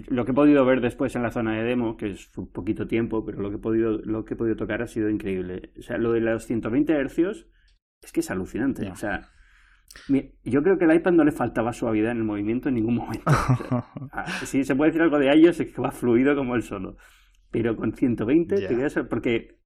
lo 0.08 0.24
que 0.24 0.30
he 0.32 0.34
podido 0.34 0.64
ver 0.64 0.80
después 0.80 1.14
en 1.16 1.22
la 1.22 1.30
zona 1.30 1.56
de 1.56 1.64
demo, 1.64 1.96
que 1.96 2.10
es 2.10 2.30
un 2.36 2.50
poquito 2.50 2.86
tiempo, 2.86 3.24
pero 3.24 3.40
lo 3.40 3.50
que 3.50 3.56
he 3.56 3.60
podido, 3.60 3.98
lo 3.98 4.24
que 4.24 4.34
he 4.34 4.36
podido 4.36 4.56
tocar 4.56 4.82
ha 4.82 4.86
sido 4.86 5.10
increíble. 5.10 5.72
O 5.78 5.82
sea, 5.82 5.98
lo 5.98 6.12
de 6.12 6.20
los 6.20 6.46
120 6.46 6.92
hercios 6.92 7.48
es 8.02 8.12
que 8.12 8.20
es 8.20 8.30
alucinante. 8.30 8.90
O 8.90 8.96
sea, 8.96 9.30
yo 10.44 10.62
creo 10.62 10.78
que 10.78 10.84
al 10.84 10.94
iPad 10.94 11.12
no 11.12 11.24
le 11.24 11.32
faltaba 11.32 11.72
suavidad 11.72 12.12
en 12.12 12.18
el 12.18 12.24
movimiento 12.24 12.68
en 12.68 12.76
ningún 12.76 12.96
momento. 12.96 13.24
Ah, 14.12 14.26
si 14.44 14.64
se 14.64 14.76
puede 14.76 14.90
decir 14.90 15.02
algo 15.02 15.18
de 15.18 15.34
iOS 15.36 15.60
es 15.60 15.72
que 15.72 15.82
va 15.82 15.90
fluido 15.90 16.36
como 16.36 16.54
el 16.54 16.62
solo. 16.62 16.96
Pero 17.50 17.76
con 17.76 17.92
120 17.92 18.54
te 18.54 18.68
quedas... 18.68 18.94
Porque 19.10 19.58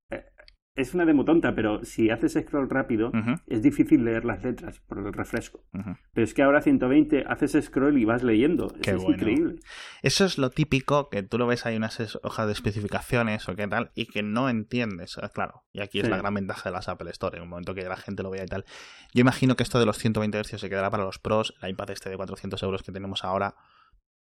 es 0.78 0.94
una 0.94 1.04
demo 1.04 1.24
tonta, 1.24 1.54
pero 1.54 1.84
si 1.84 2.08
haces 2.08 2.34
scroll 2.34 2.70
rápido, 2.70 3.10
es 3.46 3.62
difícil 3.62 4.04
leer 4.04 4.24
las 4.24 4.42
letras 4.44 4.80
por 4.80 4.98
el 4.98 5.12
refresco. 5.12 5.64
Pero 6.12 6.24
es 6.24 6.34
que 6.34 6.42
ahora 6.42 6.62
120 6.62 7.24
haces 7.26 7.64
scroll 7.64 7.98
y 7.98 8.04
vas 8.04 8.22
leyendo. 8.22 8.72
es 8.80 9.02
increíble. 9.02 9.56
Eso 10.02 10.24
es 10.24 10.38
lo 10.38 10.50
típico 10.50 11.10
que 11.10 11.22
tú 11.22 11.36
lo 11.36 11.46
ves 11.46 11.66
ahí 11.66 11.76
unas 11.76 12.18
hojas 12.22 12.46
de 12.46 12.52
especificaciones 12.52 13.48
o 13.48 13.56
qué 13.56 13.66
tal 13.66 13.90
y 13.94 14.06
que 14.06 14.22
no 14.22 14.48
entiendes. 14.48 15.18
Ah, 15.18 15.30
claro, 15.30 15.64
y 15.72 15.80
aquí 15.80 15.98
es 15.98 16.08
la 16.08 16.16
gran 16.16 16.34
ventaja 16.34 16.70
de 16.70 16.74
las 16.74 16.88
Apple 16.88 17.10
Store, 17.10 17.36
en 17.36 17.42
un 17.42 17.48
momento 17.48 17.74
que 17.74 17.82
la 17.82 17.96
gente 17.96 18.22
lo 18.22 18.30
vea 18.30 18.44
y 18.44 18.48
tal. 18.48 18.64
Yo 19.12 19.20
imagino 19.20 19.56
que 19.56 19.64
esto 19.64 19.80
de 19.80 19.86
los 19.86 19.98
120 19.98 20.38
Hz 20.38 20.60
se 20.60 20.68
quedará 20.68 20.90
para 20.90 21.04
los 21.04 21.18
pros, 21.18 21.54
el 21.60 21.70
iPad 21.70 21.90
este 21.90 22.08
de 22.08 22.16
400 22.16 22.62
euros 22.62 22.82
que 22.84 22.92
tenemos 22.92 23.24
ahora 23.24 23.56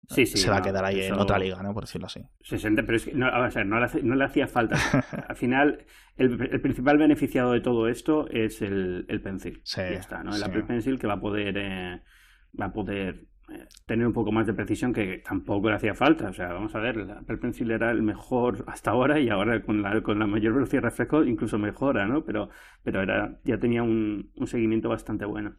se 0.09 0.51
va 0.51 0.59
a 0.59 0.63
quedar 0.63 0.85
ahí 0.85 1.01
en 1.01 1.15
otra 1.15 1.39
liga, 1.39 1.63
¿no? 1.63 1.75
Por 1.75 1.85
decirlo 1.85 2.07
así. 2.07 2.21
60, 2.43 2.83
pero 2.85 2.97
es 2.97 3.05
que 3.05 3.15
no, 3.15 3.31
no, 3.31 4.15
le, 4.17 4.25
hacía 4.25 4.47
falta. 4.47 4.77
Al 5.29 5.37
final, 5.37 5.85
el, 6.17 6.61
principal 6.61 6.99
beneficiado 6.99 7.53
de 7.53 7.61
todo 7.61 7.89
esto 7.89 8.29
es 8.31 8.63
el, 8.63 9.07
el 9.09 9.21
Pencil. 9.21 9.61
Sí, 9.65 9.81
ya 9.81 9.99
está, 9.99 10.23
¿no? 10.23 10.35
El 10.35 10.43
Apple 10.43 10.65
Pencil 10.65 10.99
que 10.99 11.07
va 11.07 11.15
a 11.15 11.21
poder, 11.21 11.57
eh, 11.59 12.03
va 12.61 12.67
a 12.67 12.73
poder 12.73 13.27
eh, 13.49 13.67
tener 13.87 14.07
un 14.07 14.13
poco 14.13 14.33
más 14.33 14.47
de 14.47 14.55
precisión 14.55 14.93
que 14.93 15.19
tampoco 15.19 15.69
le 15.69 15.77
hacía 15.77 15.95
falta. 15.95 16.29
O 16.29 16.33
sea, 16.33 16.53
vamos 16.53 16.75
a 16.75 16.81
ver, 16.81 16.99
el 16.99 17.11
Apple 17.11 17.39
Pencil 17.39 17.71
era 17.71 17.91
el 17.91 18.03
mejor 18.03 18.65
hasta 18.67 18.91
ahora 18.91 19.21
y 19.21 19.29
ahora 19.29 19.63
con 19.63 19.83
la, 19.83 20.01
con 20.03 20.19
la 20.19 20.27
mayor 20.27 20.55
velocidad 20.55 20.83
de 20.83 20.89
refresco 20.89 21.25
incluso 21.25 21.59
mejora, 21.59 22.07
¿no? 22.07 22.25
Pero, 22.25 22.49
pero 22.83 23.03
era, 23.03 23.39
ya 23.45 23.59
tenía 23.59 23.83
un, 23.83 24.33
un 24.35 24.47
seguimiento 24.47 24.89
bastante 24.89 25.25
bueno. 25.25 25.57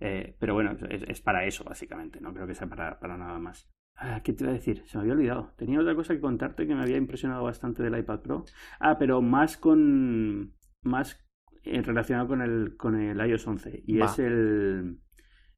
Eh, 0.00 0.34
pero 0.38 0.54
bueno, 0.54 0.76
es, 0.90 1.02
es, 1.06 1.20
para 1.20 1.44
eso, 1.44 1.62
básicamente. 1.62 2.20
No 2.20 2.34
creo 2.34 2.46
que 2.46 2.54
sea 2.54 2.66
para, 2.66 2.98
para 2.98 3.16
nada 3.16 3.38
más. 3.38 3.70
Ah, 3.96 4.20
¿Qué 4.24 4.32
te 4.32 4.44
iba 4.44 4.50
a 4.50 4.54
decir? 4.56 4.82
Se 4.86 4.96
me 4.96 5.02
había 5.02 5.14
olvidado. 5.14 5.52
Tenía 5.56 5.80
otra 5.80 5.94
cosa 5.94 6.14
que 6.14 6.20
contarte 6.20 6.66
que 6.66 6.74
me 6.74 6.82
había 6.82 6.96
impresionado 6.96 7.44
bastante 7.44 7.82
del 7.82 7.96
iPad 7.98 8.20
Pro. 8.20 8.44
Ah, 8.80 8.98
pero 8.98 9.22
más 9.22 9.56
con. 9.56 10.54
Más 10.82 11.22
eh, 11.64 11.80
relacionado 11.80 12.26
con 12.26 12.42
el, 12.42 12.76
con 12.76 13.00
el 13.00 13.24
iOS 13.24 13.46
11 13.46 13.84
y 13.86 14.00
es 14.00 14.18
el, 14.18 14.98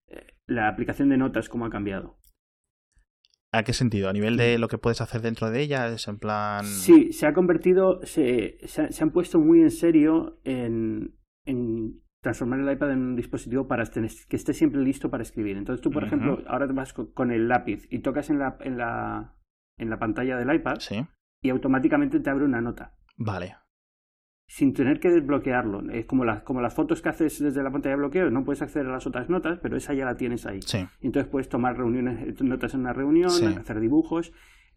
eh, 0.09 0.35
la 0.47 0.69
aplicación 0.69 1.09
de 1.09 1.17
notas, 1.17 1.49
cómo 1.49 1.65
ha 1.65 1.71
cambiado. 1.71 2.19
¿A 3.53 3.63
qué 3.63 3.73
sentido? 3.73 4.11
¿A 4.11 4.13
nivel 4.13 4.37
de 4.37 4.59
lo 4.59 4.69
que 4.69 4.77
puedes 4.77 5.01
hacer 5.01 5.23
dentro 5.23 5.51
de 5.51 5.63
ella? 5.63 5.89
¿Es 5.89 6.07
en 6.09 6.19
plan...? 6.19 6.67
Sí, 6.67 7.13
se 7.13 7.27
ha 7.27 7.33
convertido, 7.33 8.01
se, 8.05 8.59
se, 8.67 9.03
han 9.03 9.13
puesto 9.13 9.41
muy 9.41 9.61
en 9.61 9.71
serio 9.71 10.41
en, 10.45 11.17
en, 11.47 12.03
transformar 12.25 12.59
el 12.59 12.73
iPad 12.73 12.93
en 12.93 13.01
un 13.01 13.17
dispositivo 13.17 13.69
para 13.69 13.85
que 13.85 14.37
esté 14.37 14.55
siempre 14.55 14.81
listo 14.81 15.11
para 15.11 15.23
escribir. 15.23 15.59
Entonces 15.59 15.83
tú, 15.83 15.91
por 15.91 16.05
ejemplo, 16.05 16.43
ahora 16.49 16.67
te 16.67 16.73
vas 16.73 16.93
con 16.93 17.31
el 17.31 17.47
lápiz 17.49 17.87
y 17.91 17.99
tocas 18.01 18.31
en 18.31 18.39
la, 18.39 18.57
en 18.61 18.79
la, 18.79 19.35
en 19.79 19.91
la 19.91 19.99
pantalla 19.99 20.37
del 20.39 20.53
iPad 20.53 20.79
y 21.43 21.51
automáticamente 21.51 22.19
te 22.19 22.31
abre 22.31 22.47
una 22.47 22.63
nota. 22.63 22.95
Vale 23.17 23.57
sin 24.47 24.75
tener 24.75 25.01
que 25.01 25.11
desbloquearlo. 25.11 25.91
Es 25.91 26.05
como, 26.07 26.25
las 26.25 26.43
como 26.43 26.61
las 26.61 26.75
fotos 26.75 27.01
que 27.01 27.09
haces 27.09 27.41
desde 27.41 27.63
la 27.63 27.71
pantalla 27.71 27.95
de 27.95 28.01
bloqueo, 28.01 28.31
no 28.31 28.45
puedes 28.45 28.63
acceder 28.63 28.87
a 28.87 28.93
las 28.93 29.07
otras 29.07 29.29
notas, 29.31 29.59
pero 29.63 29.77
esa 29.77 29.95
ya 29.95 30.05
la 30.05 30.17
tienes 30.17 30.47
ahí. 30.47 30.61
Entonces 31.01 31.31
puedes 31.31 31.49
tomar 31.49 31.77
reuniones, 31.77 32.41
notas 32.43 32.75
en 32.75 32.81
una 32.81 32.93
reunión, 32.93 33.31
hacer 33.59 33.81
dibujos. 33.81 34.33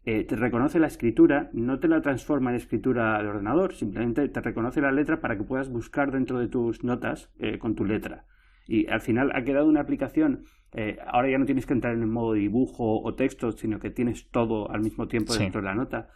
Eh, 0.10 0.24
te 0.24 0.38
reconoce 0.38 0.80
la 0.80 0.88
escritura, 0.88 1.50
no 1.52 1.80
te 1.80 1.90
la 1.90 2.02
transforma 2.02 2.52
en 2.52 2.56
escritura 2.56 3.22
de 3.22 3.28
ordenador, 3.28 3.74
simplemente 3.74 4.26
te 4.30 4.40
reconoce 4.40 4.80
la 4.80 4.94
letra 4.94 5.20
para 5.20 5.36
que 5.36 5.44
puedas 5.44 5.68
buscar 5.68 6.12
dentro 6.14 6.40
de 6.40 6.48
tus 6.48 6.86
notas 6.86 7.30
eh, 7.40 7.60
con 7.60 7.76
tu 7.76 7.84
letra. 7.84 8.24
Y 8.68 8.88
al 8.88 9.02
final 9.02 9.32
ha 9.36 9.44
quedado 9.44 9.68
una 9.68 9.82
aplicación, 9.82 10.46
eh, 10.72 10.98
ahora 11.06 11.30
ya 11.30 11.38
no 11.38 11.46
tienes 11.46 11.66
que 11.66 11.74
entrar 11.74 11.94
en 11.94 12.04
el 12.04 12.08
modo 12.08 12.36
dibujo 12.36 13.02
o 13.02 13.16
texto, 13.16 13.52
sino 13.52 13.80
que 13.80 13.90
tienes 13.90 14.30
todo 14.32 14.72
al 14.72 14.80
mismo 14.80 15.10
tiempo 15.10 15.36
dentro 15.36 15.60
de 15.60 15.68
la 15.68 15.76
nota. 15.76 16.08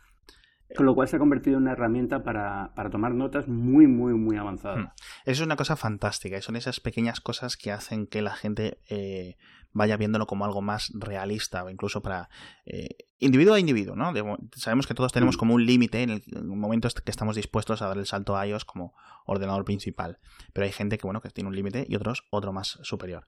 Con 0.73 0.85
lo 0.85 0.95
cual 0.95 1.09
se 1.09 1.17
ha 1.17 1.19
convertido 1.19 1.57
en 1.57 1.63
una 1.63 1.73
herramienta 1.73 2.23
para, 2.23 2.71
para 2.73 2.89
tomar 2.89 3.13
notas 3.13 3.49
muy, 3.49 3.87
muy, 3.87 4.13
muy 4.13 4.37
avanzada. 4.37 4.77
Hmm. 4.77 4.87
Eso 5.25 5.41
es 5.43 5.45
una 5.45 5.57
cosa 5.57 5.75
fantástica 5.75 6.37
y 6.37 6.41
son 6.41 6.55
esas 6.55 6.79
pequeñas 6.79 7.19
cosas 7.19 7.57
que 7.57 7.73
hacen 7.73 8.07
que 8.07 8.21
la 8.21 8.31
gente 8.31 8.77
eh, 8.89 9.35
vaya 9.73 9.97
viéndolo 9.97 10.27
como 10.27 10.45
algo 10.45 10.61
más 10.61 10.91
realista 10.93 11.63
o 11.63 11.69
incluso 11.69 12.01
para 12.01 12.29
eh, 12.65 12.89
individuo 13.19 13.53
a 13.53 13.59
individuo, 13.59 13.95
¿no? 13.95 14.13
sabemos 14.55 14.87
que 14.87 14.93
todos 14.93 15.11
tenemos 15.11 15.35
hmm. 15.35 15.39
como 15.39 15.53
un 15.53 15.65
límite 15.65 16.03
en 16.03 16.09
el, 16.09 16.23
momento 16.43 16.89
que 17.03 17.11
estamos 17.11 17.35
dispuestos 17.35 17.81
a 17.81 17.87
dar 17.87 17.97
el 17.97 18.05
salto 18.05 18.35
a 18.35 18.45
iOS 18.45 18.65
como 18.65 18.93
ordenador 19.25 19.65
principal, 19.65 20.19
pero 20.53 20.65
hay 20.65 20.71
gente 20.71 20.97
que, 20.97 21.07
bueno, 21.07 21.21
que 21.21 21.29
tiene 21.29 21.49
un 21.49 21.55
límite 21.55 21.85
y 21.87 21.95
otros 21.95 22.25
otro 22.31 22.51
más 22.53 22.79
superior. 22.81 23.27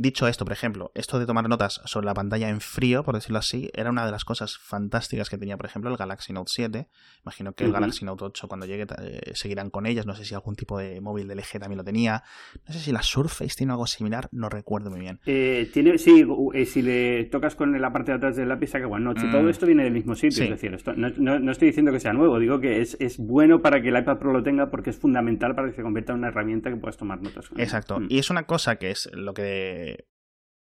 Dicho 0.00 0.28
esto, 0.28 0.44
por 0.44 0.52
ejemplo, 0.52 0.92
esto 0.94 1.18
de 1.18 1.26
tomar 1.26 1.48
notas 1.48 1.80
sobre 1.84 2.06
la 2.06 2.14
pantalla 2.14 2.48
en 2.48 2.60
frío, 2.60 3.02
por 3.02 3.16
decirlo 3.16 3.40
así, 3.40 3.68
era 3.74 3.90
una 3.90 4.06
de 4.06 4.12
las 4.12 4.24
cosas 4.24 4.56
fantásticas 4.56 5.28
que 5.28 5.36
tenía, 5.36 5.56
por 5.56 5.66
ejemplo, 5.66 5.90
el 5.90 5.96
Galaxy 5.96 6.32
Note 6.32 6.52
7. 6.54 6.86
Imagino 7.24 7.52
que 7.52 7.64
el 7.64 7.72
Galaxy 7.72 8.04
Note 8.04 8.26
8 8.26 8.46
cuando 8.46 8.64
llegue 8.64 8.86
eh, 9.02 9.32
seguirán 9.34 9.70
con 9.70 9.86
ellas. 9.86 10.06
No 10.06 10.14
sé 10.14 10.24
si 10.24 10.36
algún 10.36 10.54
tipo 10.54 10.78
de 10.78 11.00
móvil 11.00 11.26
de 11.26 11.34
LG 11.34 11.58
también 11.58 11.78
lo 11.78 11.82
tenía. 11.82 12.22
No 12.64 12.74
sé 12.74 12.78
si 12.78 12.92
la 12.92 13.02
Surface 13.02 13.56
tiene 13.56 13.72
algo 13.72 13.88
similar, 13.88 14.28
no 14.30 14.48
recuerdo 14.48 14.88
muy 14.88 15.00
bien. 15.00 15.18
Eh, 15.26 15.68
tiene, 15.72 15.98
sí, 15.98 16.24
eh, 16.54 16.64
si 16.64 16.80
le 16.80 17.24
tocas 17.24 17.56
con 17.56 17.80
la 17.80 17.92
parte 17.92 18.12
de 18.12 18.18
atrás 18.18 18.36
del 18.36 18.48
lápiz 18.48 18.68
saca 18.68 18.86
OneNote. 18.86 19.24
Mm. 19.24 19.30
Todo 19.32 19.48
esto 19.48 19.66
viene 19.66 19.82
del 19.82 19.94
mismo 19.94 20.14
sitio, 20.14 20.44
es 20.44 20.50
decir, 20.50 20.72
esto, 20.74 20.92
no, 20.94 21.10
no, 21.18 21.50
estoy 21.50 21.70
diciendo 21.70 21.90
que 21.90 21.98
sea 21.98 22.12
nuevo, 22.12 22.38
digo 22.38 22.60
que 22.60 22.80
es, 22.80 22.96
es, 23.00 23.18
bueno 23.18 23.62
para 23.62 23.82
que 23.82 23.88
el 23.88 23.98
iPad 23.98 24.18
Pro 24.18 24.32
lo 24.32 24.44
tenga 24.44 24.70
porque 24.70 24.90
es 24.90 24.96
fundamental 24.96 25.56
para 25.56 25.68
que 25.68 25.74
se 25.74 25.82
convierta 25.82 26.12
en 26.12 26.20
una 26.20 26.28
herramienta 26.28 26.70
que 26.70 26.76
puedas 26.76 26.96
tomar 26.96 27.20
notas 27.20 27.48
con. 27.48 27.60
Exacto. 27.60 27.98
Mm. 27.98 28.06
Y 28.10 28.18
es 28.20 28.30
una 28.30 28.44
cosa 28.44 28.76
que 28.76 28.92
es 28.92 29.10
lo 29.12 29.34
que 29.34 29.87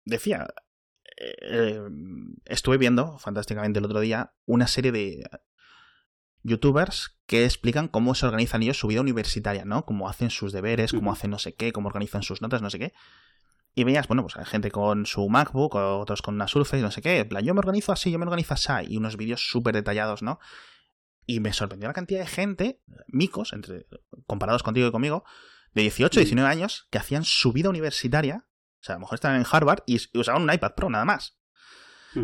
decía, 0.05 0.47
eh, 1.17 1.79
estuve 2.45 2.77
viendo 2.77 3.17
fantásticamente 3.19 3.79
el 3.79 3.85
otro 3.85 3.99
día 3.99 4.33
una 4.45 4.67
serie 4.67 4.91
de 4.91 5.23
youtubers 6.43 7.17
que 7.25 7.45
explican 7.45 7.87
cómo 7.87 8.15
se 8.15 8.25
organizan 8.25 8.63
ellos 8.63 8.77
su 8.77 8.87
vida 8.87 9.01
universitaria, 9.01 9.65
¿no? 9.65 9.85
Cómo 9.85 10.09
hacen 10.09 10.29
sus 10.29 10.51
deberes, 10.51 10.91
cómo 10.91 11.11
hacen 11.11 11.31
no 11.31 11.39
sé 11.39 11.55
qué, 11.55 11.71
cómo 11.71 11.87
organizan 11.87 12.23
sus 12.23 12.41
notas, 12.41 12.61
no 12.61 12.69
sé 12.69 12.79
qué. 12.79 12.93
Y 13.75 13.85
veías, 13.85 14.07
bueno, 14.07 14.21
pues 14.23 14.35
hay 14.37 14.45
gente 14.45 14.69
con 14.69 15.05
su 15.05 15.27
MacBook, 15.29 15.75
otros 15.75 16.21
con 16.21 16.35
una 16.35 16.47
Surface, 16.47 16.83
no 16.83 16.91
sé 16.91 17.01
qué. 17.01 17.19
En 17.19 17.29
plan, 17.29 17.43
yo 17.43 17.53
me 17.53 17.59
organizo 17.59 17.91
así, 17.91 18.11
yo 18.11 18.19
me 18.19 18.25
organizo 18.25 18.53
así. 18.53 18.71
Y 18.87 18.97
unos 18.97 19.17
vídeos 19.17 19.47
súper 19.49 19.73
detallados, 19.73 20.21
¿no? 20.21 20.39
Y 21.25 21.39
me 21.39 21.53
sorprendió 21.53 21.87
la 21.87 21.93
cantidad 21.93 22.19
de 22.19 22.27
gente, 22.27 22.81
micos, 23.07 23.53
entre, 23.53 23.87
comparados 24.27 24.61
contigo 24.61 24.87
y 24.87 24.91
conmigo, 24.91 25.23
de 25.73 25.81
18, 25.83 26.19
19 26.19 26.47
años, 26.47 26.87
que 26.91 26.99
hacían 26.99 27.23
su 27.23 27.51
vida 27.51 27.69
universitaria 27.69 28.45
o 28.83 28.85
sea, 28.85 28.95
a 28.95 28.97
lo 28.97 29.01
mejor 29.01 29.15
estaban 29.15 29.37
en 29.37 29.45
Harvard 29.49 29.83
y 29.85 29.97
usaban 30.13 30.41
un 30.41 30.53
iPad 30.53 30.73
Pro, 30.75 30.89
nada 30.89 31.05
más. 31.05 31.37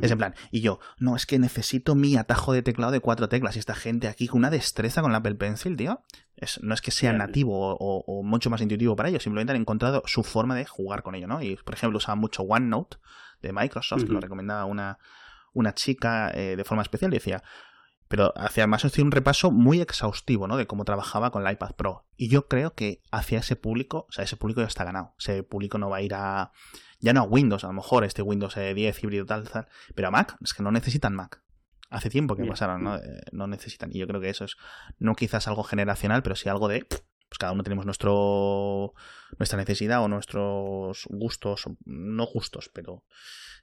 Es 0.02 0.12
en 0.12 0.18
plan, 0.18 0.36
y 0.52 0.60
yo, 0.62 0.80
no, 1.00 1.16
es 1.16 1.26
que 1.26 1.40
necesito 1.40 1.96
mi 1.96 2.16
atajo 2.18 2.54
de 2.54 2.62
teclado 2.62 2.92
de 2.92 3.00
cuatro 3.00 3.30
teclas. 3.30 3.56
Y 3.56 3.60
esta 3.60 3.74
gente 3.74 4.08
aquí 4.08 4.28
con 4.28 4.40
una 4.40 4.50
destreza 4.50 5.02
con 5.02 5.12
la 5.14 5.20
Apple 5.20 5.36
Pencil, 5.36 5.78
tío. 5.78 6.04
no 6.62 6.74
es 6.74 6.82
que 6.82 6.92
sea 6.92 7.14
nativo 7.14 7.78
o, 7.80 8.24
mucho 8.24 8.50
más 8.50 8.62
intuitivo 8.62 8.96
para 8.96 9.10
ellos, 9.10 9.24
simplemente 9.24 9.52
han 9.54 9.62
encontrado 9.62 10.04
su 10.06 10.24
forma 10.24 10.56
de 10.56 10.66
jugar 10.66 11.02
con 11.02 11.16
ello, 11.16 11.28
¿no? 11.28 11.42
Y, 11.42 11.56
por 11.56 11.74
ejemplo, 11.74 11.98
usaban 11.98 12.20
mucho 12.20 12.44
OneNote 12.44 12.98
de 13.42 13.54
Microsoft, 13.54 14.04
lo 14.04 14.20
recomendaba 14.20 14.66
una, 14.66 15.00
una 15.54 15.74
chica 15.74 16.30
eh, 16.34 16.58
de 16.58 16.64
forma 16.66 16.84
especial, 16.84 17.10
decía, 17.10 17.42
pero 18.10 18.34
hacia 18.36 18.64
además 18.64 18.84
hacía 18.84 19.04
un 19.04 19.12
repaso 19.12 19.52
muy 19.52 19.82
exhaustivo, 19.82 20.48
¿no? 20.48 20.58
De 20.58 20.66
cómo 20.66 20.84
trabajaba 20.84 21.30
con 21.30 21.46
el 21.46 21.54
iPad 21.54 21.76
Pro. 21.76 22.08
Y 22.18 22.28
yo 22.28 22.48
creo 22.48 22.74
que 22.74 23.04
hacia 23.12 23.40
ese 23.40 23.56
público, 23.56 24.08
o 24.10 24.12
sea, 24.12 24.24
ese 24.24 24.36
público 24.36 24.62
ya 24.62 24.68
está 24.68 24.84
ganado. 24.84 25.14
Ese 25.20 25.44
público 25.44 25.78
no 25.78 25.92
va 25.92 25.98
a 25.98 26.02
ir 26.02 26.16
a, 26.16 26.52
ya 27.00 27.14
no 27.14 27.22
a 27.22 27.24
Windows, 27.24 27.64
a 27.64 27.68
lo 27.68 27.74
mejor 27.74 28.04
este 28.04 28.24
Windows 28.24 28.56
10 28.56 29.04
híbrido 29.04 29.28
tal, 29.28 29.48
tal, 29.48 29.68
pero 29.94 30.08
a 30.08 30.12
Mac, 30.12 30.38
es 30.44 30.56
que 30.56 30.64
no 30.64 30.72
necesitan 30.72 31.16
Mac. 31.16 31.44
Hace 31.92 32.10
tiempo 32.10 32.36
que 32.36 32.46
pasaron, 32.46 32.84
¿no? 32.84 32.98
Eh, 32.98 33.22
no 33.32 33.46
necesitan. 33.46 33.92
Y 33.94 34.00
yo 34.00 34.08
creo 34.08 34.20
que 34.20 34.30
eso 34.30 34.46
es, 34.46 34.58
no 34.98 35.16
quizás 35.16 35.48
algo 35.48 35.64
generacional, 35.64 36.24
pero 36.24 36.36
sí 36.36 36.50
algo 36.50 36.68
de, 36.68 36.86
pues 36.86 37.38
cada 37.40 37.52
uno 37.52 37.62
tenemos 37.62 37.86
nuestro, 37.86 38.96
nuestra 39.38 39.58
necesidad 39.58 40.04
o 40.04 40.08
nuestros 40.08 41.06
gustos, 41.10 41.66
no 41.86 42.26
gustos, 42.26 42.72
pero 42.74 43.04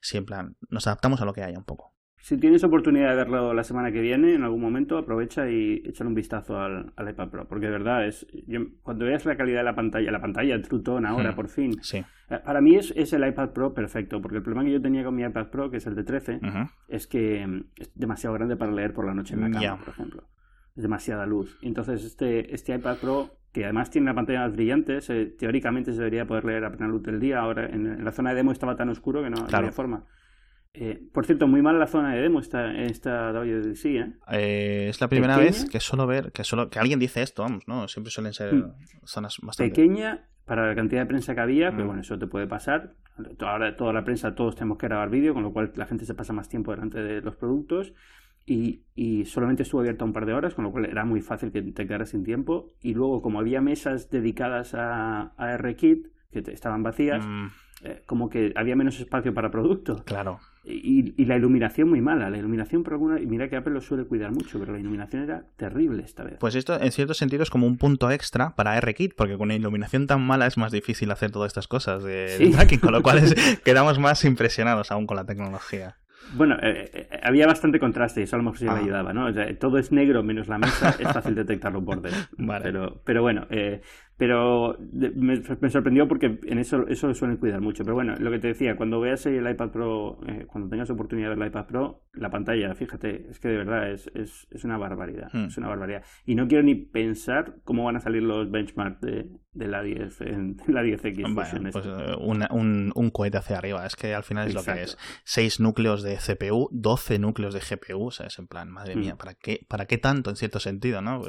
sí 0.00 0.18
en 0.18 0.24
plan, 0.24 0.56
nos 0.68 0.86
adaptamos 0.86 1.20
a 1.20 1.24
lo 1.24 1.32
que 1.32 1.42
haya 1.42 1.58
un 1.58 1.64
poco 1.64 1.95
si 2.26 2.36
tienes 2.38 2.64
oportunidad 2.64 3.10
de 3.10 3.14
verlo 3.14 3.54
la 3.54 3.62
semana 3.62 3.92
que 3.92 4.00
viene, 4.00 4.34
en 4.34 4.42
algún 4.42 4.60
momento, 4.60 4.98
aprovecha 4.98 5.48
y 5.48 5.80
échale 5.84 6.08
un 6.08 6.16
vistazo 6.16 6.58
al, 6.58 6.92
iPad 6.98 7.28
Pro. 7.28 7.46
Porque 7.46 7.66
de 7.66 7.70
verdad, 7.70 8.04
es 8.04 8.26
cuando 8.82 9.04
veas 9.04 9.24
la 9.26 9.36
calidad 9.36 9.58
de 9.58 9.64
la 9.64 9.76
pantalla, 9.76 10.10
la 10.10 10.20
pantalla 10.20 10.60
True 10.60 10.82
Tone 10.82 11.06
ahora, 11.06 11.30
hmm, 11.30 11.34
por 11.36 11.46
fin, 11.46 11.80
sí. 11.82 11.98
Eh, 11.98 12.40
para 12.44 12.60
mí 12.60 12.74
es, 12.74 12.92
es, 12.96 13.12
el 13.12 13.24
iPad 13.24 13.50
Pro 13.50 13.74
perfecto. 13.74 14.20
Porque 14.20 14.38
el 14.38 14.42
problema 14.42 14.64
que 14.64 14.72
yo 14.72 14.82
tenía 14.82 15.04
con 15.04 15.14
mi 15.14 15.22
iPad 15.22 15.50
Pro, 15.50 15.70
que 15.70 15.76
es 15.76 15.86
el 15.86 15.94
de 15.94 16.02
13, 16.02 16.40
es 16.88 17.06
que 17.06 17.46
mm, 17.46 17.64
es 17.76 17.94
demasiado 17.94 18.34
grande 18.34 18.56
para 18.56 18.72
leer 18.72 18.92
por 18.92 19.06
la 19.06 19.14
noche 19.14 19.34
en 19.34 19.42
la 19.42 19.50
cama, 19.52 19.78
por 19.78 19.90
ejemplo. 19.90 20.24
Es 20.74 20.82
demasiada 20.82 21.26
luz. 21.26 21.56
Entonces, 21.62 22.04
este, 22.04 22.52
este 22.52 22.74
iPad 22.74 22.96
Pro 22.96 23.30
que 23.52 23.64
además 23.64 23.88
tiene 23.88 24.06
una 24.06 24.16
pantalla 24.16 24.40
más 24.40 24.52
brillante, 24.52 24.98
teóricamente 25.38 25.92
se 25.92 25.98
debería 25.98 26.26
poder 26.26 26.44
leer 26.44 26.64
a 26.64 26.70
plena 26.70 26.88
luz 26.88 27.04
del 27.04 27.20
día. 27.20 27.38
Ahora 27.38 27.66
en, 27.66 28.04
la 28.04 28.10
zona 28.10 28.30
de 28.30 28.36
demo 28.36 28.50
estaba 28.50 28.74
tan 28.74 28.88
oscuro 28.88 29.22
que 29.22 29.30
no 29.30 29.46
había 29.50 29.70
forma. 29.70 30.04
Eh, 30.78 31.00
por 31.10 31.24
cierto, 31.24 31.48
muy 31.48 31.62
mal 31.62 31.78
la 31.78 31.86
zona 31.86 32.14
de 32.14 32.20
demo 32.20 32.38
esta, 32.38 32.70
esta 32.74 33.32
WWDC, 33.32 33.84
¿eh? 33.86 34.12
¿eh? 34.30 34.86
es 34.90 35.00
la 35.00 35.08
primera 35.08 35.38
vez 35.38 35.64
que 35.70 35.80
suelo 35.80 36.06
ver, 36.06 36.32
que 36.32 36.44
solo 36.44 36.68
que 36.68 36.78
alguien 36.78 36.98
dice 36.98 37.22
esto, 37.22 37.42
vamos, 37.42 37.66
¿no? 37.66 37.88
Siempre 37.88 38.10
suelen 38.10 38.34
ser 38.34 38.54
hmm. 38.54 38.74
zonas 39.04 39.38
bastante... 39.42 39.70
Pequeña 39.70 40.26
para 40.44 40.68
la 40.68 40.74
cantidad 40.74 41.00
de 41.00 41.06
prensa 41.06 41.34
que 41.34 41.40
había, 41.40 41.70
pero 41.70 41.84
hmm. 41.84 41.86
bueno, 41.86 42.02
eso 42.02 42.18
te 42.18 42.26
puede 42.26 42.46
pasar. 42.46 42.92
Ahora 43.40 43.74
toda 43.74 43.94
la 43.94 44.04
prensa, 44.04 44.34
todos 44.34 44.54
tenemos 44.54 44.76
que 44.76 44.86
grabar 44.86 45.08
vídeo, 45.08 45.32
con 45.32 45.44
lo 45.44 45.52
cual 45.54 45.72
la 45.76 45.86
gente 45.86 46.04
se 46.04 46.14
pasa 46.14 46.34
más 46.34 46.50
tiempo 46.50 46.72
delante 46.72 47.02
de 47.02 47.22
los 47.22 47.36
productos. 47.36 47.94
Y, 48.44 48.84
y, 48.94 49.24
solamente 49.24 49.62
estuvo 49.64 49.80
abierta 49.80 50.04
un 50.04 50.12
par 50.12 50.26
de 50.26 50.34
horas, 50.34 50.54
con 50.54 50.64
lo 50.64 50.70
cual 50.70 50.84
era 50.84 51.04
muy 51.04 51.20
fácil 51.20 51.50
que 51.50 51.62
te 51.62 51.86
quedaras 51.86 52.10
sin 52.10 52.22
tiempo. 52.22 52.74
Y 52.80 52.94
luego, 52.94 53.22
como 53.22 53.40
había 53.40 53.60
mesas 53.62 54.10
dedicadas 54.10 54.74
a, 54.74 55.32
a 55.36 55.56
RKit, 55.56 56.06
que 56.30 56.52
estaban 56.52 56.82
vacías, 56.82 57.26
mm. 57.26 57.46
Eh, 57.82 58.02
como 58.06 58.30
que 58.30 58.52
había 58.56 58.74
menos 58.74 58.98
espacio 58.98 59.34
para 59.34 59.50
producto. 59.50 60.02
Claro. 60.04 60.40
Y, 60.64 61.24
la 61.26 61.36
iluminación 61.36 61.88
muy 61.88 62.00
mala. 62.00 62.28
La 62.30 62.38
iluminación, 62.38 62.82
por 62.82 62.94
alguna. 62.94 63.20
Y 63.20 63.26
mira 63.26 63.48
que 63.48 63.56
Apple 63.56 63.72
lo 63.72 63.80
suele 63.80 64.04
cuidar 64.04 64.32
mucho, 64.32 64.58
pero 64.58 64.72
la 64.72 64.80
iluminación 64.80 65.22
era 65.22 65.44
terrible 65.56 66.02
esta 66.02 66.24
vez. 66.24 66.38
Pues 66.40 66.54
esto, 66.54 66.80
en 66.80 66.90
cierto 66.90 67.14
sentido, 67.14 67.42
es 67.42 67.50
como 67.50 67.66
un 67.66 67.76
punto 67.76 68.10
extra 68.10 68.56
para 68.56 68.80
RKit, 68.80 69.14
porque 69.14 69.36
con 69.36 69.48
la 69.48 69.54
iluminación 69.54 70.06
tan 70.06 70.26
mala 70.26 70.46
es 70.46 70.56
más 70.56 70.72
difícil 70.72 71.10
hacer 71.10 71.30
todas 71.30 71.48
estas 71.50 71.68
cosas 71.68 72.02
de, 72.02 72.50
tracking, 72.52 72.80
con 72.80 72.92
lo 72.92 73.02
cual 73.02 73.22
quedamos 73.64 73.98
más 73.98 74.24
impresionados 74.24 74.90
aún 74.90 75.06
con 75.06 75.16
la 75.16 75.24
tecnología. 75.24 75.96
Bueno, 76.34 76.56
eh, 76.62 76.90
eh, 76.92 77.20
había 77.22 77.46
bastante 77.46 77.78
contraste 77.78 78.20
y 78.20 78.24
eso 78.24 78.36
a 78.36 78.38
lo 78.38 78.44
mejor 78.44 78.58
sí 78.58 78.64
me 78.64 78.72
ah. 78.72 78.78
ayudaba, 78.78 79.12
¿no? 79.12 79.32
todo 79.58 79.78
es 79.78 79.92
negro 79.92 80.22
menos 80.22 80.48
la 80.48 80.58
mesa, 80.58 80.96
es 80.98 81.12
fácil 81.12 81.34
detectar 81.34 81.72
los 81.72 81.84
bordes. 81.84 82.14
Vale. 82.36 82.64
Pero, 82.64 83.00
pero 83.04 83.22
bueno, 83.22 83.46
eh, 83.50 83.80
pero 84.16 84.78
me, 84.80 85.70
sorprendió 85.70 86.08
porque 86.08 86.38
en 86.44 86.58
eso, 86.58 86.86
eso 86.88 87.12
suelen 87.12 87.36
cuidar 87.36 87.60
mucho. 87.60 87.84
Pero 87.84 87.94
bueno, 87.94 88.14
lo 88.18 88.30
que 88.30 88.38
te 88.38 88.48
decía, 88.48 88.74
cuando 88.76 88.98
veas 88.98 89.26
el 89.26 89.48
iPad 89.48 89.70
Pro, 89.70 90.18
eh, 90.26 90.46
cuando 90.46 90.70
tengas 90.70 90.88
oportunidad 90.88 91.28
de 91.28 91.34
ver 91.34 91.42
el 91.42 91.48
iPad 91.48 91.66
Pro, 91.66 92.02
la 92.14 92.30
pantalla, 92.30 92.74
fíjate, 92.74 93.28
es 93.28 93.38
que 93.38 93.48
de 93.48 93.58
verdad 93.58 93.90
es, 93.90 94.10
es, 94.14 94.46
es 94.50 94.64
una 94.64 94.78
barbaridad. 94.78 95.28
Hmm. 95.32 95.46
Es 95.46 95.58
una 95.58 95.68
barbaridad. 95.68 96.02
Y 96.24 96.34
no 96.34 96.48
quiero 96.48 96.64
ni 96.64 96.74
pensar 96.74 97.56
cómo 97.64 97.84
van 97.84 97.96
a 97.96 98.00
salir 98.00 98.22
los 98.22 98.50
benchmarks 98.50 99.02
de, 99.02 99.28
de 99.52 99.68
la 99.68 99.82
10 99.82 100.20
en 100.22 100.56
la 100.66 100.82
10X. 100.82 101.34
Bueno, 101.34 101.70
pues 101.70 101.86
eh, 101.86 102.16
un, 102.18 102.92
un, 102.94 103.10
cohete 103.10 103.36
hacia 103.36 103.58
arriba. 103.58 103.84
Es 103.84 103.96
que 103.96 104.14
al 104.14 104.24
final 104.24 104.48
es 104.48 104.54
lo 104.54 104.62
que 104.62 104.82
es. 104.82 104.96
6 105.24 105.60
núcleos 105.60 106.02
de 106.02 106.16
CPU, 106.16 106.70
12 106.72 107.18
núcleos 107.18 107.52
de 107.52 107.60
GPU. 107.60 108.06
O 108.06 108.10
sea, 108.10 108.28
es 108.28 108.38
en 108.38 108.46
plan, 108.46 108.70
madre 108.70 108.96
hmm. 108.96 109.00
mía, 109.00 109.16
¿para 109.16 109.34
qué, 109.34 109.66
¿para 109.68 109.84
qué 109.84 109.98
tanto 109.98 110.30
en 110.30 110.36
cierto 110.36 110.58
sentido? 110.58 111.02
No, 111.02 111.20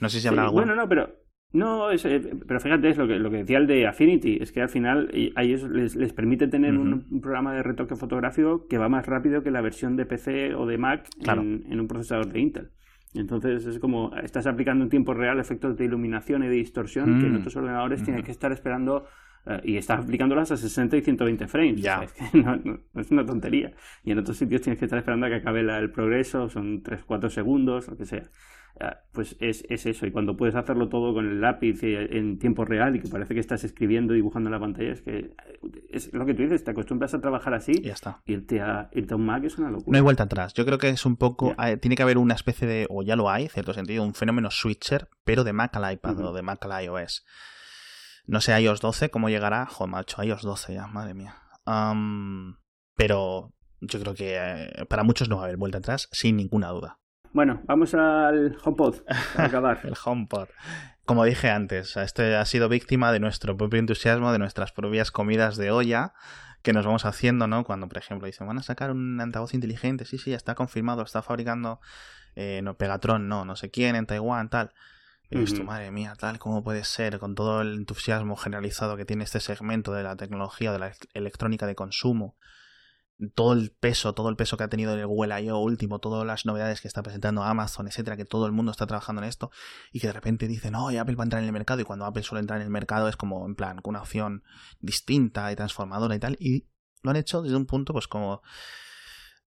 no 0.00 0.08
sé 0.10 0.20
si 0.20 0.28
habrá 0.28 0.42
algo. 0.42 0.52
Bueno, 0.52 0.74
no, 0.74 0.86
pero 0.86 1.08
No, 1.50 1.90
es, 1.90 2.04
eh, 2.04 2.20
pero 2.46 2.60
fíjate, 2.60 2.90
es 2.90 2.98
lo 2.98 3.08
que, 3.08 3.18
lo 3.18 3.30
que 3.30 3.38
decía 3.38 3.56
el 3.56 3.66
de 3.66 3.86
Affinity, 3.86 4.38
es 4.40 4.52
que 4.52 4.60
al 4.60 4.68
final 4.68 5.10
a 5.34 5.42
ellos 5.42 5.62
les, 5.62 5.96
les 5.96 6.12
permite 6.12 6.46
tener 6.46 6.76
un, 6.76 7.20
programa 7.22 7.54
de 7.54 7.62
retoque 7.62 7.96
fotográfico 7.96 8.66
que 8.68 8.76
va 8.76 8.90
más 8.90 9.06
rápido 9.06 9.42
que 9.42 9.50
la 9.50 9.62
versión 9.62 9.96
de 9.96 10.04
PC 10.04 10.54
o 10.54 10.66
de 10.66 10.76
Mac 10.76 11.08
en, 11.26 11.80
un 11.80 11.88
procesador 11.88 12.30
de 12.30 12.40
Intel. 12.40 12.70
Entonces 13.14 13.64
es 13.64 13.78
como, 13.78 14.14
estás 14.16 14.46
aplicando 14.46 14.84
en 14.84 14.90
tiempo 14.90 15.14
real 15.14 15.40
efectos 15.40 15.76
de 15.78 15.86
iluminación 15.86 16.44
y 16.44 16.48
de 16.48 16.54
distorsión 16.54 17.18
que 17.18 17.26
en 17.26 17.32
mm. 17.32 17.36
otros 17.38 17.56
ordenadores 17.56 18.02
tienes 18.02 18.24
que 18.24 18.30
estar 18.30 18.52
esperando 18.52 19.06
eh, 19.46 19.60
y 19.64 19.76
estás 19.76 20.00
aplicándolas 20.00 20.50
a 20.52 20.56
60 20.56 20.96
y 20.96 21.02
120 21.02 21.48
frames. 21.48 21.80
Ya. 21.80 22.02
es, 22.02 22.12
que 22.12 22.38
no, 22.38 22.80
es 22.94 23.10
una 23.10 23.24
tontería. 23.24 23.72
Y 24.04 24.12
en 24.12 24.18
otros 24.18 24.36
sitios 24.36 24.62
tienes 24.62 24.78
que 24.78 24.84
estar 24.84 24.98
esperando 24.98 25.26
a 25.26 25.28
que 25.28 25.36
acabe 25.36 25.60
el 25.60 25.90
progreso, 25.90 26.48
son 26.48 26.82
3-4 26.82 27.28
segundos, 27.30 27.88
lo 27.88 27.96
que 27.96 28.04
sea. 28.04 28.22
Ah, 28.80 28.96
pues 29.12 29.36
es, 29.40 29.64
es, 29.68 29.86
eso. 29.86 30.06
Y 30.06 30.12
cuando 30.12 30.36
puedes 30.36 30.54
hacerlo 30.54 30.88
todo 30.88 31.12
con 31.12 31.26
el 31.26 31.40
lápiz 31.40 31.80
en 31.82 32.38
tiempo 32.38 32.64
real 32.64 32.94
y 32.94 33.00
que 33.00 33.08
parece 33.08 33.34
que 33.34 33.40
estás 33.40 33.64
escribiendo, 33.64 34.14
dibujando 34.14 34.48
en 34.48 34.52
la 34.52 34.60
pantalla, 34.60 34.92
es 34.92 35.02
que 35.02 35.34
es 35.90 36.12
lo 36.12 36.24
que 36.24 36.34
tú 36.34 36.42
dices, 36.42 36.62
te 36.62 36.70
acostumbras 36.70 37.12
a 37.14 37.20
trabajar 37.20 37.54
así 37.54 37.72
y 37.72 37.82
ya 37.82 37.94
está. 37.94 38.22
Irte 38.26 38.60
a, 38.60 38.88
irte 38.92 39.14
a 39.14 39.16
un 39.16 39.26
Mac 39.26 39.42
es 39.42 39.58
una 39.58 39.70
locura. 39.70 39.90
No 39.90 39.96
hay 39.96 40.02
vuelta 40.02 40.24
atrás. 40.24 40.54
Yo 40.54 40.64
creo 40.64 40.78
que 40.78 40.90
es 40.90 41.04
un 41.06 41.16
poco. 41.16 41.56
Eh, 41.64 41.76
tiene 41.78 41.96
que 41.96 42.04
haber 42.04 42.18
una 42.18 42.34
especie 42.34 42.68
de, 42.68 42.86
o 42.88 43.02
ya 43.02 43.16
lo 43.16 43.28
hay, 43.28 43.44
en 43.44 43.50
cierto 43.50 43.74
sentido, 43.74 44.04
un 44.04 44.14
fenómeno 44.14 44.50
switcher, 44.50 45.08
pero 45.24 45.42
de 45.42 45.52
Mac 45.52 45.74
al 45.76 45.92
iPad 45.92 46.20
o 46.20 46.32
de 46.32 46.42
Mac 46.42 46.64
al 46.64 46.84
iOS. 46.84 47.24
No 48.28 48.42
sé, 48.42 48.60
iOS 48.60 48.82
12, 48.82 49.08
¿cómo 49.10 49.30
llegará? 49.30 49.64
Joder, 49.64 49.90
macho, 49.90 50.22
iOS 50.22 50.42
12 50.42 50.74
ya, 50.74 50.86
madre 50.86 51.14
mía. 51.14 51.34
pero 52.94 53.54
yo 53.80 54.00
creo 54.00 54.14
que 54.14 54.36
eh, 54.36 54.84
para 54.86 55.02
muchos 55.02 55.30
no 55.30 55.36
va 55.36 55.42
a 55.42 55.44
haber 55.46 55.56
vuelta 55.56 55.78
atrás, 55.78 56.08
sin 56.12 56.36
ninguna 56.36 56.68
duda. 56.68 56.98
Bueno, 57.32 57.62
vamos 57.64 57.94
al 57.94 58.58
HomePod 58.62 58.96
para 59.34 59.48
acabar. 59.48 59.80
el 59.82 59.94
HomePod. 60.04 60.48
Como 61.06 61.24
dije 61.24 61.48
antes, 61.48 61.96
este 61.96 62.36
ha 62.36 62.44
sido 62.44 62.68
víctima 62.68 63.12
de 63.12 63.20
nuestro 63.20 63.56
propio 63.56 63.80
entusiasmo, 63.80 64.30
de 64.30 64.38
nuestras 64.38 64.72
propias 64.72 65.10
comidas 65.10 65.56
de 65.56 65.70
olla 65.70 66.12
que 66.62 66.74
nos 66.74 66.84
vamos 66.84 67.06
haciendo, 67.06 67.46
¿no? 67.46 67.64
Cuando, 67.64 67.88
por 67.88 67.96
ejemplo, 67.96 68.26
dicen, 68.26 68.46
van 68.46 68.58
a 68.58 68.62
sacar 68.62 68.90
un 68.90 69.18
altavoz 69.22 69.54
inteligente, 69.54 70.04
sí, 70.04 70.18
sí, 70.18 70.32
ya 70.32 70.36
está 70.36 70.54
confirmado, 70.54 71.02
está 71.02 71.22
fabricando 71.22 71.80
eh, 72.36 72.60
no, 72.62 72.76
Pegatron, 72.76 73.26
no, 73.26 73.46
no 73.46 73.56
sé 73.56 73.70
quién, 73.70 73.96
en 73.96 74.04
Taiwán, 74.04 74.50
tal. 74.50 74.74
Y 75.30 75.42
esto, 75.42 75.62
madre 75.62 75.90
mía, 75.90 76.14
tal, 76.18 76.38
¿cómo 76.38 76.64
puede 76.64 76.84
ser? 76.84 77.18
Con 77.18 77.34
todo 77.34 77.60
el 77.60 77.74
entusiasmo 77.74 78.36
generalizado 78.36 78.96
que 78.96 79.04
tiene 79.04 79.24
este 79.24 79.40
segmento 79.40 79.92
de 79.92 80.02
la 80.02 80.16
tecnología, 80.16 80.72
de 80.72 80.78
la 80.78 80.92
electrónica 81.12 81.66
de 81.66 81.74
consumo, 81.74 82.36
todo 83.34 83.52
el 83.52 83.70
peso, 83.72 84.14
todo 84.14 84.28
el 84.28 84.36
peso 84.36 84.56
que 84.56 84.64
ha 84.64 84.68
tenido 84.68 84.94
el 84.94 85.06
Google 85.06 85.42
I.O. 85.42 85.58
último, 85.58 85.98
todas 85.98 86.26
las 86.26 86.46
novedades 86.46 86.80
que 86.80 86.88
está 86.88 87.02
presentando 87.02 87.42
Amazon, 87.42 87.88
etcétera, 87.88 88.16
que 88.16 88.24
todo 88.24 88.46
el 88.46 88.52
mundo 88.52 88.70
está 88.70 88.86
trabajando 88.86 89.20
en 89.20 89.28
esto, 89.28 89.50
y 89.92 90.00
que 90.00 90.06
de 90.06 90.12
repente 90.12 90.46
dicen, 90.46 90.72
no, 90.72 90.88
Apple 90.88 91.16
va 91.16 91.24
a 91.24 91.26
entrar 91.26 91.42
en 91.42 91.46
el 91.46 91.52
mercado, 91.52 91.80
y 91.80 91.84
cuando 91.84 92.06
Apple 92.06 92.22
suele 92.22 92.40
entrar 92.40 92.60
en 92.60 92.66
el 92.66 92.70
mercado 92.70 93.08
es 93.08 93.16
como, 93.16 93.44
en 93.44 93.54
plan, 93.54 93.78
con 93.82 93.92
una 93.92 94.02
opción 94.02 94.44
distinta 94.80 95.50
y 95.52 95.56
transformadora 95.56 96.14
y 96.14 96.18
tal, 96.20 96.36
y 96.38 96.68
lo 97.02 97.10
han 97.10 97.16
hecho 97.16 97.42
desde 97.42 97.56
un 97.56 97.66
punto, 97.66 97.92
pues 97.92 98.06
como 98.06 98.40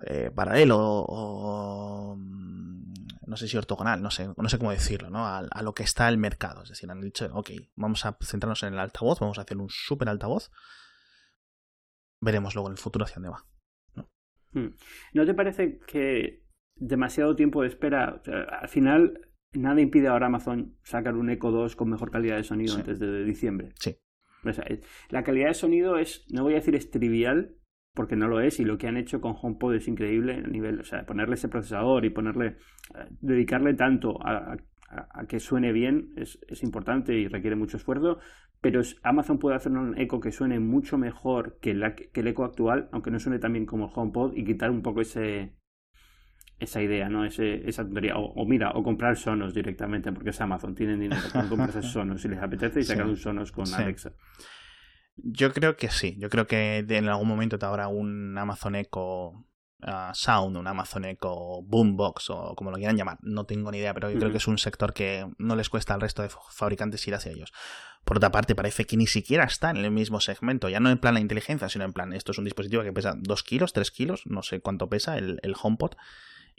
eh, 0.06 0.30
paralelo 0.34 0.78
o, 0.78 2.16
mm, 2.16 2.92
no 3.30 3.36
sé 3.36 3.46
si 3.46 3.56
ortogonal, 3.56 4.02
no 4.02 4.10
sé, 4.10 4.28
no 4.36 4.48
sé 4.48 4.58
cómo 4.58 4.72
decirlo, 4.72 5.08
¿no? 5.08 5.24
A, 5.24 5.38
a, 5.38 5.62
lo 5.62 5.72
que 5.72 5.84
está 5.84 6.08
el 6.08 6.18
mercado. 6.18 6.64
Es 6.64 6.70
decir, 6.70 6.90
han 6.90 7.00
dicho, 7.00 7.30
ok, 7.32 7.50
vamos 7.76 8.04
a 8.04 8.18
centrarnos 8.20 8.64
en 8.64 8.74
el 8.74 8.80
altavoz, 8.80 9.20
vamos 9.20 9.38
a 9.38 9.42
hacer 9.42 9.56
un 9.56 9.68
super 9.70 10.08
altavoz. 10.08 10.50
Veremos 12.20 12.56
luego 12.56 12.68
en 12.68 12.72
el 12.72 12.78
futuro 12.78 13.04
hacia 13.04 13.14
dónde 13.14 13.30
va. 13.30 13.46
Hmm. 14.52 14.74
¿No 15.12 15.24
te 15.24 15.34
parece 15.34 15.78
que 15.86 16.44
demasiado 16.74 17.36
tiempo 17.36 17.62
de 17.62 17.68
espera? 17.68 18.20
al 18.60 18.68
final, 18.68 19.30
nada 19.52 19.80
impide 19.80 20.08
ahora 20.08 20.26
Amazon 20.26 20.76
sacar 20.82 21.14
un 21.14 21.30
Echo 21.30 21.52
2 21.52 21.76
con 21.76 21.88
mejor 21.88 22.10
calidad 22.10 22.36
de 22.36 22.42
sonido 22.42 22.74
antes 22.74 22.98
de 22.98 23.24
diciembre. 23.24 23.72
Sí. 23.76 23.96
la 25.08 25.22
calidad 25.22 25.48
de 25.48 25.54
sonido 25.54 25.98
es, 25.98 26.26
no 26.30 26.42
voy 26.42 26.54
a 26.54 26.56
decir 26.56 26.74
es 26.74 26.90
trivial, 26.90 27.59
porque 27.94 28.16
no 28.16 28.28
lo 28.28 28.40
es, 28.40 28.60
y 28.60 28.64
lo 28.64 28.78
que 28.78 28.86
han 28.86 28.96
hecho 28.96 29.20
con 29.20 29.34
HomePod 29.40 29.74
es 29.74 29.88
increíble 29.88 30.42
a 30.44 30.48
nivel, 30.48 30.80
o 30.80 30.84
sea, 30.84 31.04
ponerle 31.04 31.34
ese 31.34 31.48
procesador 31.48 32.04
y 32.04 32.10
ponerle, 32.10 32.56
eh, 32.94 33.08
dedicarle 33.20 33.74
tanto 33.74 34.18
a, 34.24 34.56
a, 34.88 35.26
que 35.26 35.40
suene 35.40 35.72
bien 35.72 36.12
es, 36.16 36.38
es, 36.48 36.62
importante 36.62 37.14
y 37.14 37.28
requiere 37.28 37.56
mucho 37.56 37.76
esfuerzo, 37.76 38.18
pero 38.60 38.80
Amazon 39.02 39.38
puede 39.38 39.56
hacer 39.56 39.72
un 39.72 39.98
eco 39.98 40.20
que 40.20 40.32
suene 40.32 40.60
mucho 40.60 40.98
mejor 40.98 41.58
que, 41.60 41.74
la, 41.74 41.94
que 41.94 42.20
el 42.20 42.28
eco 42.28 42.44
actual, 42.44 42.88
aunque 42.92 43.10
no 43.10 43.18
suene 43.18 43.38
tan 43.38 43.52
bien 43.52 43.66
como 43.66 43.86
el 43.86 43.92
HomePod, 43.94 44.36
y 44.36 44.44
quitar 44.44 44.70
un 44.70 44.82
poco 44.82 45.00
ese 45.00 45.54
esa 46.60 46.82
idea, 46.82 47.08
¿no? 47.08 47.24
Ese, 47.24 47.66
esa 47.68 47.84
tontería. 47.84 48.16
O, 48.16 48.44
mira, 48.46 48.72
o 48.74 48.82
comprar 48.82 49.16
Sonos 49.16 49.54
directamente, 49.54 50.12
porque 50.12 50.30
es 50.30 50.40
Amazon, 50.40 50.74
tienen 50.74 51.00
dinero, 51.00 51.22
pueden 51.32 51.48
comprarse 51.48 51.82
Sonos 51.82 52.20
si 52.20 52.28
les 52.28 52.40
apetece 52.40 52.80
y 52.80 52.84
sacar 52.84 53.06
un 53.06 53.16
Sonos 53.16 53.50
con 53.50 53.66
Alexa. 53.72 54.12
Yo 55.22 55.52
creo 55.52 55.76
que 55.76 55.90
sí, 55.90 56.16
yo 56.18 56.30
creo 56.30 56.46
que 56.46 56.84
en 56.88 57.08
algún 57.08 57.28
momento 57.28 57.58
te 57.58 57.66
habrá 57.66 57.88
un 57.88 58.36
Amazon 58.38 58.74
Echo 58.74 59.46
Sound, 60.12 60.56
un 60.56 60.66
Amazon 60.66 61.04
Echo, 61.04 61.62
Boombox 61.62 62.30
o 62.30 62.54
como 62.54 62.70
lo 62.70 62.76
quieran 62.76 62.96
llamar. 62.96 63.18
No 63.22 63.44
tengo 63.44 63.70
ni 63.70 63.78
idea, 63.78 63.94
pero 63.94 64.10
yo 64.10 64.18
creo 64.18 64.30
que 64.30 64.38
es 64.38 64.46
un 64.46 64.58
sector 64.58 64.92
que 64.92 65.26
no 65.38 65.56
les 65.56 65.68
cuesta 65.68 65.94
al 65.94 66.00
resto 66.00 66.22
de 66.22 66.28
fabricantes 66.28 67.06
ir 67.06 67.14
hacia 67.14 67.32
ellos. 67.32 67.52
Por 68.04 68.18
otra 68.18 68.30
parte, 68.30 68.54
parece 68.54 68.84
que 68.84 68.96
ni 68.96 69.06
siquiera 69.06 69.44
está 69.44 69.70
en 69.70 69.78
el 69.78 69.90
mismo 69.90 70.20
segmento, 70.20 70.68
ya 70.68 70.80
no 70.80 70.90
en 70.90 70.98
plan 70.98 71.14
la 71.14 71.20
inteligencia, 71.20 71.68
sino 71.68 71.84
en 71.84 71.92
plan, 71.92 72.12
esto 72.12 72.32
es 72.32 72.38
un 72.38 72.44
dispositivo 72.44 72.82
que 72.82 72.92
pesa 72.92 73.14
2 73.16 73.42
kilos, 73.42 73.72
3 73.72 73.90
kilos, 73.90 74.22
no 74.26 74.42
sé 74.42 74.60
cuánto 74.60 74.88
pesa 74.88 75.18
el, 75.18 75.38
el 75.42 75.54
HomePod. 75.60 75.92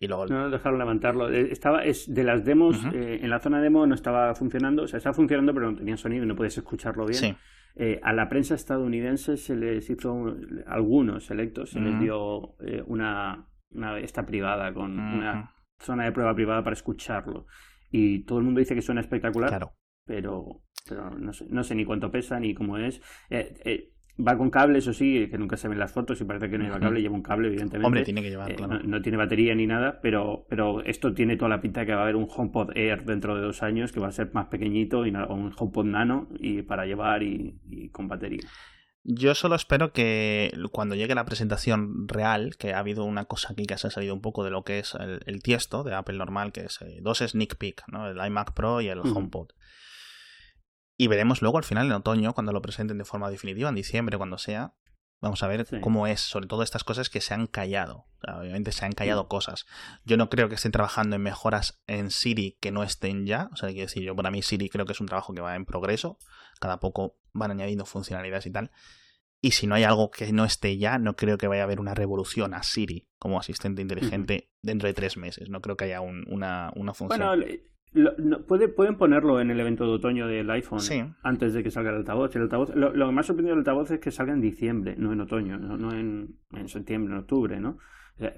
Y 0.01 0.07
luego... 0.07 0.25
No, 0.25 0.49
dejaron 0.49 0.79
levantarlo. 0.79 1.29
Eh, 1.29 1.49
estaba, 1.51 1.83
es 1.83 2.11
de 2.11 2.23
las 2.23 2.43
demos, 2.43 2.83
eh, 2.91 3.19
en 3.21 3.29
la 3.29 3.39
zona 3.39 3.61
demo 3.61 3.85
no 3.85 3.93
estaba 3.93 4.33
funcionando, 4.33 4.81
o 4.83 4.87
sea, 4.87 4.97
estaba 4.97 5.13
funcionando, 5.13 5.53
pero 5.53 5.71
no 5.71 5.77
tenía 5.77 5.95
sonido 5.95 6.23
y 6.23 6.27
no 6.27 6.35
podías 6.35 6.57
escucharlo 6.57 7.05
bien. 7.05 7.19
Sí. 7.19 7.35
Eh, 7.75 7.99
a 8.03 8.11
la 8.11 8.27
prensa 8.27 8.55
estadounidense 8.55 9.37
se 9.37 9.55
les 9.55 9.87
hizo, 9.91 10.35
algunos 10.65 11.29
electos, 11.29 11.69
se 11.69 11.79
les 11.79 11.99
dio 11.99 12.55
eh, 12.61 12.83
una, 12.87 13.47
una 13.69 13.99
esta 13.99 14.25
privada 14.25 14.73
con 14.73 14.99
una 14.99 15.53
zona 15.79 16.05
de 16.05 16.11
prueba 16.11 16.33
privada 16.33 16.63
para 16.63 16.73
escucharlo. 16.73 17.45
Y 17.91 18.23
todo 18.25 18.39
el 18.39 18.45
mundo 18.45 18.59
dice 18.59 18.73
que 18.73 18.81
suena 18.81 19.01
espectacular, 19.01 19.49
claro. 19.49 19.73
pero, 20.03 20.63
pero 20.89 21.11
no, 21.11 21.31
sé, 21.31 21.45
no 21.49 21.63
sé 21.63 21.75
ni 21.75 21.85
cuánto 21.85 22.09
pesa 22.11 22.39
ni 22.39 22.55
cómo 22.55 22.79
es. 22.79 23.01
Eh, 23.29 23.93
Va 24.19 24.37
con 24.37 24.49
cable, 24.49 24.79
eso 24.79 24.93
sí, 24.93 25.27
que 25.29 25.37
nunca 25.37 25.57
se 25.57 25.67
ven 25.67 25.79
las 25.79 25.91
fotos 25.91 26.19
y 26.19 26.25
parece 26.25 26.49
que 26.49 26.57
no 26.57 26.65
lleva 26.65 26.79
cable, 26.79 27.01
lleva 27.01 27.15
un 27.15 27.21
cable, 27.21 27.47
evidentemente. 27.47 27.87
Hombre, 27.87 28.03
tiene 28.03 28.21
que 28.21 28.29
llevar, 28.29 28.51
eh, 28.51 28.55
no, 28.83 29.01
tiene 29.01 29.17
batería 29.17 29.55
ni 29.55 29.65
nada, 29.65 29.99
pero, 30.01 30.45
pero 30.49 30.83
esto 30.83 31.13
tiene 31.13 31.37
toda 31.37 31.49
la 31.49 31.61
pinta 31.61 31.81
de 31.81 31.85
que 31.85 31.93
va 31.93 32.01
a 32.01 32.03
haber 32.03 32.17
un 32.17 32.27
HomePod 32.29 32.75
Air 32.75 33.05
dentro 33.05 33.35
de 33.35 33.41
dos 33.41 33.63
años 33.63 33.91
que 33.91 33.99
va 33.99 34.07
a 34.07 34.11
ser 34.11 34.31
más 34.33 34.47
pequeñito 34.47 35.05
y 35.05 35.11
un 35.11 35.53
HomePod 35.57 35.85
Nano 35.85 36.27
y 36.39 36.61
para 36.61 36.85
llevar 36.85 37.23
y, 37.23 37.89
con 37.91 38.07
batería. 38.07 38.41
Yo 39.03 39.33
solo 39.33 39.55
espero 39.55 39.93
que 39.93 40.51
cuando 40.71 40.93
llegue 40.93 41.15
la 41.15 41.25
presentación 41.25 42.07
real, 42.07 42.55
que 42.57 42.73
ha 42.73 42.79
habido 42.79 43.03
una 43.05 43.25
cosa 43.25 43.53
aquí 43.53 43.65
que 43.65 43.77
se 43.77 43.87
ha 43.87 43.91
salido 43.91 44.13
un 44.13 44.21
poco 44.21 44.43
de 44.43 44.51
lo 44.51 44.63
que 44.63 44.77
es 44.77 44.95
el, 45.25 45.41
tiesto 45.41 45.83
de 45.83 45.95
Apple 45.95 46.17
normal, 46.17 46.51
que 46.51 46.65
es 46.65 46.79
eh, 46.81 46.99
dos 47.01 47.19
sneak 47.19 47.55
peek, 47.55 47.83
¿no? 47.87 48.07
el 48.07 48.23
iMac 48.23 48.53
Pro 48.53 48.81
y 48.81 48.89
el 48.89 48.99
HomePod. 48.99 49.53
Y 51.01 51.07
veremos 51.07 51.41
luego 51.41 51.57
al 51.57 51.63
final 51.63 51.87
en 51.87 51.93
otoño, 51.93 52.35
cuando 52.35 52.53
lo 52.53 52.61
presenten 52.61 52.99
de 52.99 53.05
forma 53.05 53.31
definitiva, 53.31 53.69
en 53.69 53.73
diciembre, 53.73 54.19
cuando 54.19 54.37
sea. 54.37 54.75
Vamos 55.19 55.41
a 55.41 55.47
ver 55.47 55.65
cómo 55.81 56.05
es, 56.05 56.19
sobre 56.19 56.45
todo 56.45 56.61
estas 56.61 56.83
cosas 56.83 57.09
que 57.09 57.21
se 57.21 57.33
han 57.33 57.47
callado. 57.47 58.05
obviamente 58.21 58.71
se 58.71 58.85
han 58.85 58.91
callado 58.91 59.27
cosas. 59.27 59.65
Yo 60.05 60.15
no 60.15 60.29
creo 60.29 60.47
que 60.47 60.53
estén 60.53 60.71
trabajando 60.71 61.15
en 61.15 61.23
mejoras 61.23 61.81
en 61.87 62.11
Siri 62.11 62.55
que 62.61 62.69
no 62.69 62.83
estén 62.83 63.25
ya. 63.25 63.49
O 63.51 63.55
sea, 63.55 63.69
quiero 63.69 63.87
decir, 63.87 64.03
yo 64.03 64.15
para 64.15 64.29
mí 64.29 64.43
Siri 64.43 64.69
creo 64.69 64.85
que 64.85 64.91
es 64.91 65.01
un 65.01 65.07
trabajo 65.07 65.33
que 65.33 65.41
va 65.41 65.55
en 65.55 65.65
progreso. 65.65 66.19
Cada 66.59 66.79
poco 66.79 67.17
van 67.33 67.49
añadiendo 67.49 67.87
funcionalidades 67.87 68.45
y 68.45 68.51
tal. 68.51 68.69
Y 69.41 69.51
si 69.51 69.65
no 69.65 69.73
hay 69.73 69.85
algo 69.85 70.11
que 70.11 70.31
no 70.31 70.45
esté 70.45 70.77
ya, 70.77 70.99
no 70.99 71.15
creo 71.15 71.39
que 71.39 71.47
vaya 71.47 71.63
a 71.63 71.65
haber 71.65 71.79
una 71.79 71.95
revolución 71.95 72.53
a 72.53 72.61
Siri 72.61 73.07
como 73.17 73.39
asistente 73.39 73.81
inteligente 73.81 74.51
dentro 74.61 74.85
de 74.85 74.93
tres 74.93 75.17
meses. 75.17 75.49
No 75.49 75.61
creo 75.61 75.77
que 75.77 75.85
haya 75.85 76.01
una, 76.01 76.71
una 76.75 76.93
función. 76.93 77.19
Lo, 77.93 78.45
puede, 78.45 78.69
pueden 78.69 78.95
ponerlo 78.95 79.41
en 79.41 79.51
el 79.51 79.59
evento 79.59 79.85
de 79.85 79.91
otoño 79.91 80.25
del 80.25 80.49
iPhone 80.49 80.79
antes 81.23 81.53
de 81.53 81.61
que 81.61 81.71
salga 81.71 81.89
el 81.89 81.97
altavoz. 81.97 82.33
El 82.35 82.43
altavoz 82.43 82.73
lo, 82.73 82.93
que 82.93 83.11
más 83.11 83.25
sorprendido 83.25 83.53
del 83.55 83.59
altavoz 83.59 83.91
es 83.91 83.99
que 83.99 84.11
salga 84.11 84.31
en 84.31 84.39
diciembre, 84.39 84.95
no 84.97 85.11
en 85.11 85.19
otoño, 85.19 85.57
no, 85.57 85.91
en, 85.91 86.37
en, 86.53 86.67
septiembre, 86.69 87.13
en 87.13 87.19
octubre, 87.19 87.59
¿no? 87.59 87.77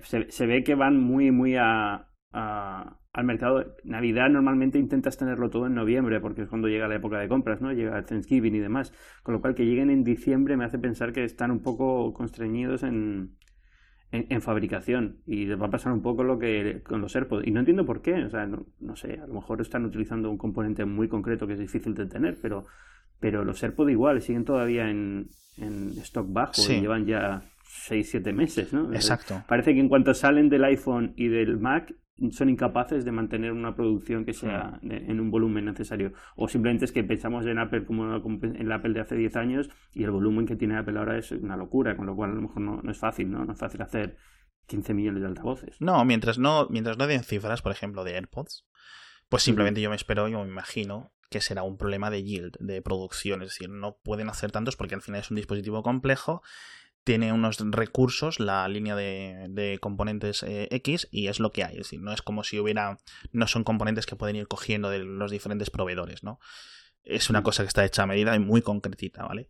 Se, 0.02 0.32
se, 0.32 0.48
ve 0.48 0.64
que 0.64 0.74
van 0.74 1.00
muy, 1.00 1.30
muy 1.30 1.56
a, 1.56 2.08
al 2.32 3.26
mercado. 3.26 3.76
Navidad 3.84 4.30
normalmente 4.30 4.80
intentas 4.80 5.18
tenerlo 5.18 5.52
todo 5.52 5.68
en 5.68 5.76
noviembre 5.76 6.20
porque 6.20 6.42
es 6.42 6.50
cuando 6.50 6.68
llega 6.68 6.88
la 6.88 6.96
época 6.96 7.20
de 7.20 7.28
compras, 7.28 7.62
¿no? 7.62 7.72
Llega 7.72 7.98
el 7.98 8.06
Thanksgiving 8.06 8.56
y 8.56 8.60
demás. 8.60 8.92
Con 9.22 9.36
lo 9.36 9.42
cual 9.42 9.54
que 9.54 9.66
lleguen 9.66 9.92
en 9.92 10.04
diciembre 10.04 10.58
me 10.58 10.66
hace 10.66 10.80
pensar 10.80 11.14
que 11.14 11.24
están 11.24 11.52
un 11.52 11.62
poco 11.62 12.12
constreñidos 12.14 12.82
en, 12.82 13.36
en, 14.14 14.42
fabricación 14.42 15.18
y 15.26 15.46
va 15.48 15.68
a 15.68 15.72
pasar 15.72 15.92
un 15.92 16.02
poco 16.02 16.24
lo 16.24 16.38
que 16.38 16.82
con 16.84 17.02
los 17.02 17.16
AirPods. 17.16 17.48
Y 17.48 17.52
no 17.52 17.60
entiendo 17.60 17.86
por 17.86 18.02
qué 18.02 18.24
o 18.24 18.30
sea 18.30 18.46
no, 18.46 18.96
sé 18.96 19.20
a 19.20 19.28
lo 19.28 19.34
mejor 19.34 19.60
están 19.62 19.86
utilizando 19.86 20.30
un 20.30 20.38
componente 20.38 20.86
muy 20.86 21.08
concreto 21.08 21.48
que 21.48 21.54
es 21.54 21.60
difícil 21.60 21.94
de 21.96 22.06
tener 22.06 22.38
pero 22.42 22.66
pero 23.20 23.44
los 23.44 23.62
AirPods 23.64 23.92
igual 23.92 24.22
siguen 24.22 24.46
todavía 24.46 24.90
en, 24.90 25.30
en 25.58 25.90
stock 26.02 26.28
bajo 26.32 26.62
y 26.70 26.82
llevan 26.82 27.06
ya 27.06 27.42
6-7 27.90 28.34
meses 28.34 28.72
¿no? 28.72 28.94
exacto. 28.94 29.44
parece 29.48 29.74
que 29.74 29.80
en 29.80 29.90
cuanto 29.90 30.14
salen 30.14 30.50
del 30.50 30.64
iPhone 30.66 31.14
y 31.16 31.30
del 31.30 31.58
Mac 31.58 31.94
son 32.32 32.50
incapaces 32.50 33.06
de 33.06 33.12
mantener 33.12 33.52
una 33.52 33.76
producción 33.76 34.24
que 34.24 34.34
sea 34.34 34.80
en 34.84 35.20
un 35.20 35.32
volumen 35.32 35.66
necesario. 35.66 36.14
O 36.36 36.48
simplemente 36.48 36.86
es 36.86 36.92
que 36.92 37.04
pensamos 37.04 37.46
en 37.46 37.58
Apple 37.58 37.86
como 37.86 38.16
en 38.16 38.56
el 38.56 38.72
Apple 38.72 38.94
de 38.94 39.02
hace 39.02 39.16
10 39.16 39.36
años 39.36 39.70
y 39.94 40.04
el 40.04 40.12
volumen 40.12 40.46
que 40.46 40.56
tiene 40.56 40.78
Apple 40.78 40.98
ahora 40.98 41.18
es 41.18 41.32
una 41.32 41.58
locura, 41.58 41.98
con 41.98 42.06
lo 42.06 42.16
cual 42.16 42.32
a 42.32 42.36
lo 42.36 42.42
mejor 42.42 42.62
no, 42.62 42.82
no 42.82 42.92
es 42.92 42.98
fácil, 42.98 43.32
¿no? 43.32 43.44
No 43.46 43.54
es 43.54 43.60
fácil 43.60 43.82
hacer 43.82 44.18
15 44.68 44.94
millones 44.94 45.22
de 45.22 45.28
altavoces. 45.28 45.82
No, 45.82 46.04
mientras 46.06 46.38
no, 46.38 46.68
mientras 46.70 46.98
no 46.98 47.08
den 47.08 47.24
cifras, 47.24 47.62
por 47.62 47.72
ejemplo, 47.72 48.04
de 48.04 48.16
AirPods, 48.16 48.66
pues 49.30 49.44
simplemente 49.44 49.82
yo 49.82 49.90
me 49.90 49.96
espero, 49.96 50.28
yo 50.28 50.44
me 50.44 50.50
imagino 50.50 51.12
que 51.30 51.42
será 51.42 51.64
un 51.64 51.78
problema 51.78 52.12
de 52.12 52.24
yield, 52.24 52.58
de 52.60 52.84
producción, 52.84 53.42
es 53.42 53.50
decir, 53.50 53.70
no 53.70 53.98
pueden 54.04 54.30
hacer 54.30 54.52
tantos 54.52 54.76
porque 54.76 54.94
al 54.94 55.02
final 55.02 55.22
es 55.22 55.32
un 55.32 55.38
dispositivo 55.38 55.82
complejo, 55.82 56.44
tiene 57.04 57.34
unos 57.34 57.58
recursos, 57.60 58.40
la 58.40 58.68
línea 58.68 58.96
de, 58.96 59.48
de 59.50 59.78
componentes 59.80 60.44
eh, 60.44 60.68
X, 60.72 61.08
y 61.12 61.28
es 61.28 61.40
lo 61.40 61.52
que 61.52 61.64
hay, 61.64 61.74
es 61.74 61.84
decir, 61.84 62.02
no 62.02 62.14
es 62.14 62.22
como 62.22 62.44
si 62.44 62.60
hubiera, 62.60 62.98
no 63.32 63.48
son 63.48 63.64
componentes 63.64 64.06
que 64.06 64.16
pueden 64.16 64.36
ir 64.36 64.48
cogiendo 64.48 64.90
de 64.90 65.00
los 65.00 65.32
diferentes 65.32 65.70
proveedores, 65.70 66.24
¿no? 66.24 66.40
Es 67.04 67.30
una 67.30 67.44
cosa 67.44 67.64
que 67.64 67.68
está 67.68 67.84
hecha 67.84 68.04
a 68.04 68.08
medida 68.08 68.36
y 68.36 68.40
muy 68.40 68.62
concretita, 68.62 69.26
¿vale? 69.26 69.50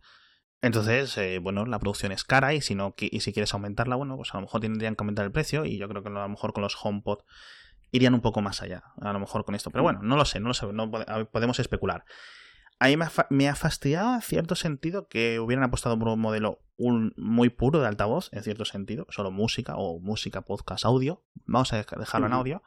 Entonces, 0.60 1.16
eh, 1.18 1.38
bueno, 1.38 1.66
la 1.66 1.78
producción 1.78 2.10
es 2.10 2.24
cara 2.24 2.54
y 2.54 2.62
si 2.62 2.74
no 2.74 2.94
y 2.98 3.20
si 3.20 3.32
quieres 3.32 3.52
aumentarla, 3.52 3.96
bueno, 3.96 4.16
pues 4.16 4.32
a 4.32 4.38
lo 4.38 4.42
mejor 4.42 4.62
tendrían 4.62 4.96
que 4.96 5.02
aumentar 5.02 5.24
el 5.26 5.30
precio 5.30 5.64
y 5.66 5.76
yo 5.76 5.88
creo 5.88 6.02
que 6.02 6.08
a 6.08 6.12
lo 6.12 6.28
mejor 6.28 6.52
con 6.54 6.62
los 6.62 6.76
HomePod 6.82 7.18
irían 7.90 8.14
un 8.14 8.22
poco 8.22 8.40
más 8.40 8.62
allá, 8.62 8.82
a 9.00 9.12
lo 9.12 9.20
mejor 9.20 9.44
con 9.44 9.54
esto. 9.54 9.70
Pero 9.70 9.82
bueno, 9.82 10.00
no 10.02 10.16
lo 10.16 10.24
sé, 10.24 10.40
no 10.40 10.48
lo 10.48 10.54
sé, 10.54 10.66
no 10.72 10.90
podemos 11.30 11.58
especular. 11.58 12.04
A 12.78 12.88
mí 12.88 12.96
me 12.96 13.04
ha, 13.04 13.12
me 13.30 13.48
ha 13.48 13.54
fastidiado 13.54 14.14
en 14.14 14.22
cierto 14.22 14.56
sentido 14.56 15.08
que 15.08 15.38
hubieran 15.40 15.64
apostado 15.64 15.98
por 15.98 16.08
un 16.08 16.20
modelo 16.20 16.60
un, 16.76 17.14
muy 17.16 17.50
puro 17.50 17.80
de 17.80 17.86
altavoz, 17.86 18.30
en 18.32 18.42
cierto 18.42 18.64
sentido, 18.64 19.06
solo 19.10 19.30
música 19.30 19.74
o 19.76 20.00
música, 20.00 20.42
podcast, 20.42 20.84
audio. 20.84 21.22
Vamos 21.46 21.72
a 21.72 21.76
dejarlo 21.76 22.26
en 22.26 22.32
audio. 22.32 22.62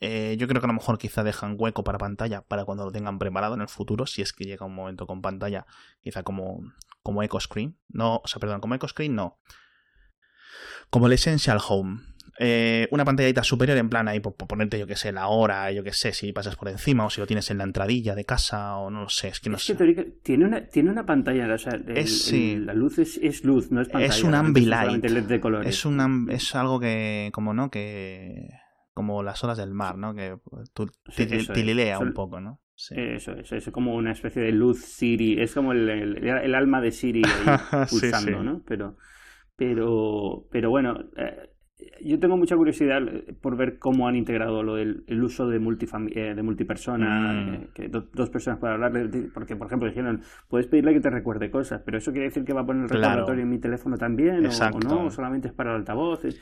Eh, 0.00 0.36
yo 0.38 0.48
creo 0.48 0.60
que 0.60 0.66
a 0.66 0.68
lo 0.68 0.74
mejor 0.74 0.98
quizá 0.98 1.22
dejan 1.22 1.56
hueco 1.58 1.84
para 1.84 1.98
pantalla 1.98 2.40
para 2.40 2.64
cuando 2.64 2.86
lo 2.86 2.92
tengan 2.92 3.18
preparado 3.18 3.54
en 3.54 3.60
el 3.60 3.68
futuro, 3.68 4.06
si 4.06 4.22
es 4.22 4.32
que 4.32 4.44
llega 4.44 4.64
un 4.64 4.74
momento 4.74 5.06
con 5.06 5.20
pantalla, 5.20 5.66
quizá 6.00 6.22
como, 6.22 6.62
como 7.02 7.22
Echo 7.22 7.38
Screen. 7.38 7.78
No, 7.88 8.16
o 8.16 8.26
sea, 8.26 8.40
perdón, 8.40 8.60
como 8.60 8.74
Echo 8.74 8.88
Screen 8.88 9.14
no. 9.14 9.38
Como 10.88 11.06
el 11.06 11.12
Essential 11.12 11.60
Home. 11.68 12.00
Eh, 12.38 12.88
una 12.90 13.04
pantallita 13.04 13.42
superior 13.42 13.76
en 13.76 13.88
plan 13.88 14.08
ahí 14.08 14.20
por, 14.20 14.34
por, 14.34 14.48
ponerte 14.48 14.78
yo 14.78 14.86
que 14.86 14.96
sé 14.96 15.12
la 15.12 15.28
hora 15.28 15.70
yo 15.72 15.82
que 15.82 15.92
sé 15.92 16.12
si 16.12 16.32
pasas 16.32 16.56
por 16.56 16.68
encima 16.68 17.04
o 17.04 17.10
si 17.10 17.20
lo 17.20 17.26
tienes 17.26 17.50
en 17.50 17.58
la 17.58 17.64
entradilla 17.64 18.14
de 18.14 18.24
casa 18.24 18.76
o 18.76 18.90
no 18.90 19.02
lo 19.02 19.08
sé 19.08 19.28
es 19.28 19.40
que 19.40 19.50
no 19.50 19.56
es 19.56 19.64
sé 19.64 19.76
que 19.76 20.04
tiene 20.22 20.44
una 20.44 20.66
tiene 20.66 20.90
una 20.90 21.04
pantalla 21.04 21.52
o 21.52 21.58
sea, 21.58 21.72
el, 21.72 21.96
es, 21.96 22.24
sí. 22.24 22.52
el, 22.52 22.66
la 22.66 22.74
luz 22.74 22.98
es, 22.98 23.18
es, 23.22 23.44
luz 23.44 23.70
no 23.70 23.80
es 23.80 23.88
pantalla 23.88 24.14
es 24.14 24.22
un 24.22 24.34
ambilight 24.34 25.04
LED 25.04 25.24
de 25.24 25.40
colores. 25.40 25.68
es 25.68 25.84
un 25.84 26.28
es 26.30 26.54
algo 26.54 26.80
que 26.80 27.30
como 27.32 27.52
no 27.52 27.70
que 27.70 28.48
como 28.94 29.22
las 29.22 29.42
olas 29.44 29.58
del 29.58 29.74
mar 29.74 29.98
no 29.98 30.14
que 30.14 30.36
tú 30.72 30.90
sí, 31.08 31.26
tililea 31.26 31.98
un 31.98 32.12
poco 32.14 32.40
no 32.40 32.60
Sí. 32.82 32.94
Eso 32.96 33.32
es, 33.32 33.52
es 33.52 33.68
como 33.70 33.94
una 33.94 34.12
especie 34.12 34.40
de 34.40 34.52
luz 34.52 34.80
Siri, 34.80 35.38
es 35.38 35.52
como 35.52 35.72
el, 35.72 35.86
el, 35.90 36.26
el 36.26 36.54
alma 36.54 36.80
de 36.80 36.92
Siri 36.92 37.20
ahí 37.26 37.58
pulsando, 37.90 38.38
sí. 38.38 38.42
¿no? 38.42 38.62
Pero, 38.66 38.96
pero, 39.54 40.46
pero 40.50 40.70
bueno, 40.70 40.98
eh, 41.18 41.49
yo 42.02 42.18
tengo 42.18 42.36
mucha 42.36 42.56
curiosidad 42.56 43.00
por 43.40 43.56
ver 43.56 43.78
cómo 43.78 44.08
han 44.08 44.16
integrado 44.16 44.62
lo 44.62 44.76
del 44.76 45.04
el 45.06 45.22
uso 45.22 45.48
de, 45.48 45.56
eh, 45.56 46.34
de 46.34 46.42
multipersona, 46.42 47.32
mm. 47.32 47.54
eh, 47.54 47.68
que 47.74 47.88
do, 47.88 48.08
dos 48.12 48.30
personas 48.30 48.58
pueden 48.58 48.82
hablar, 48.82 49.10
porque 49.34 49.56
por 49.56 49.66
ejemplo 49.66 49.88
dijeron, 49.88 50.22
puedes 50.48 50.66
pedirle 50.66 50.94
que 50.94 51.00
te 51.00 51.10
recuerde 51.10 51.50
cosas, 51.50 51.82
pero 51.84 51.98
eso 51.98 52.12
quiere 52.12 52.28
decir 52.28 52.44
que 52.44 52.52
va 52.52 52.62
a 52.62 52.66
poner 52.66 52.84
el 52.84 52.88
recordatorio 52.88 53.24
claro. 53.26 53.40
en 53.40 53.48
mi 53.48 53.58
teléfono 53.58 53.96
también, 53.96 54.46
o, 54.46 54.48
o, 54.48 54.80
no, 54.80 55.06
o 55.06 55.10
solamente 55.10 55.48
es 55.48 55.54
para 55.54 55.70
el 55.70 55.76
altavoz. 55.76 56.24
Eh, 56.24 56.34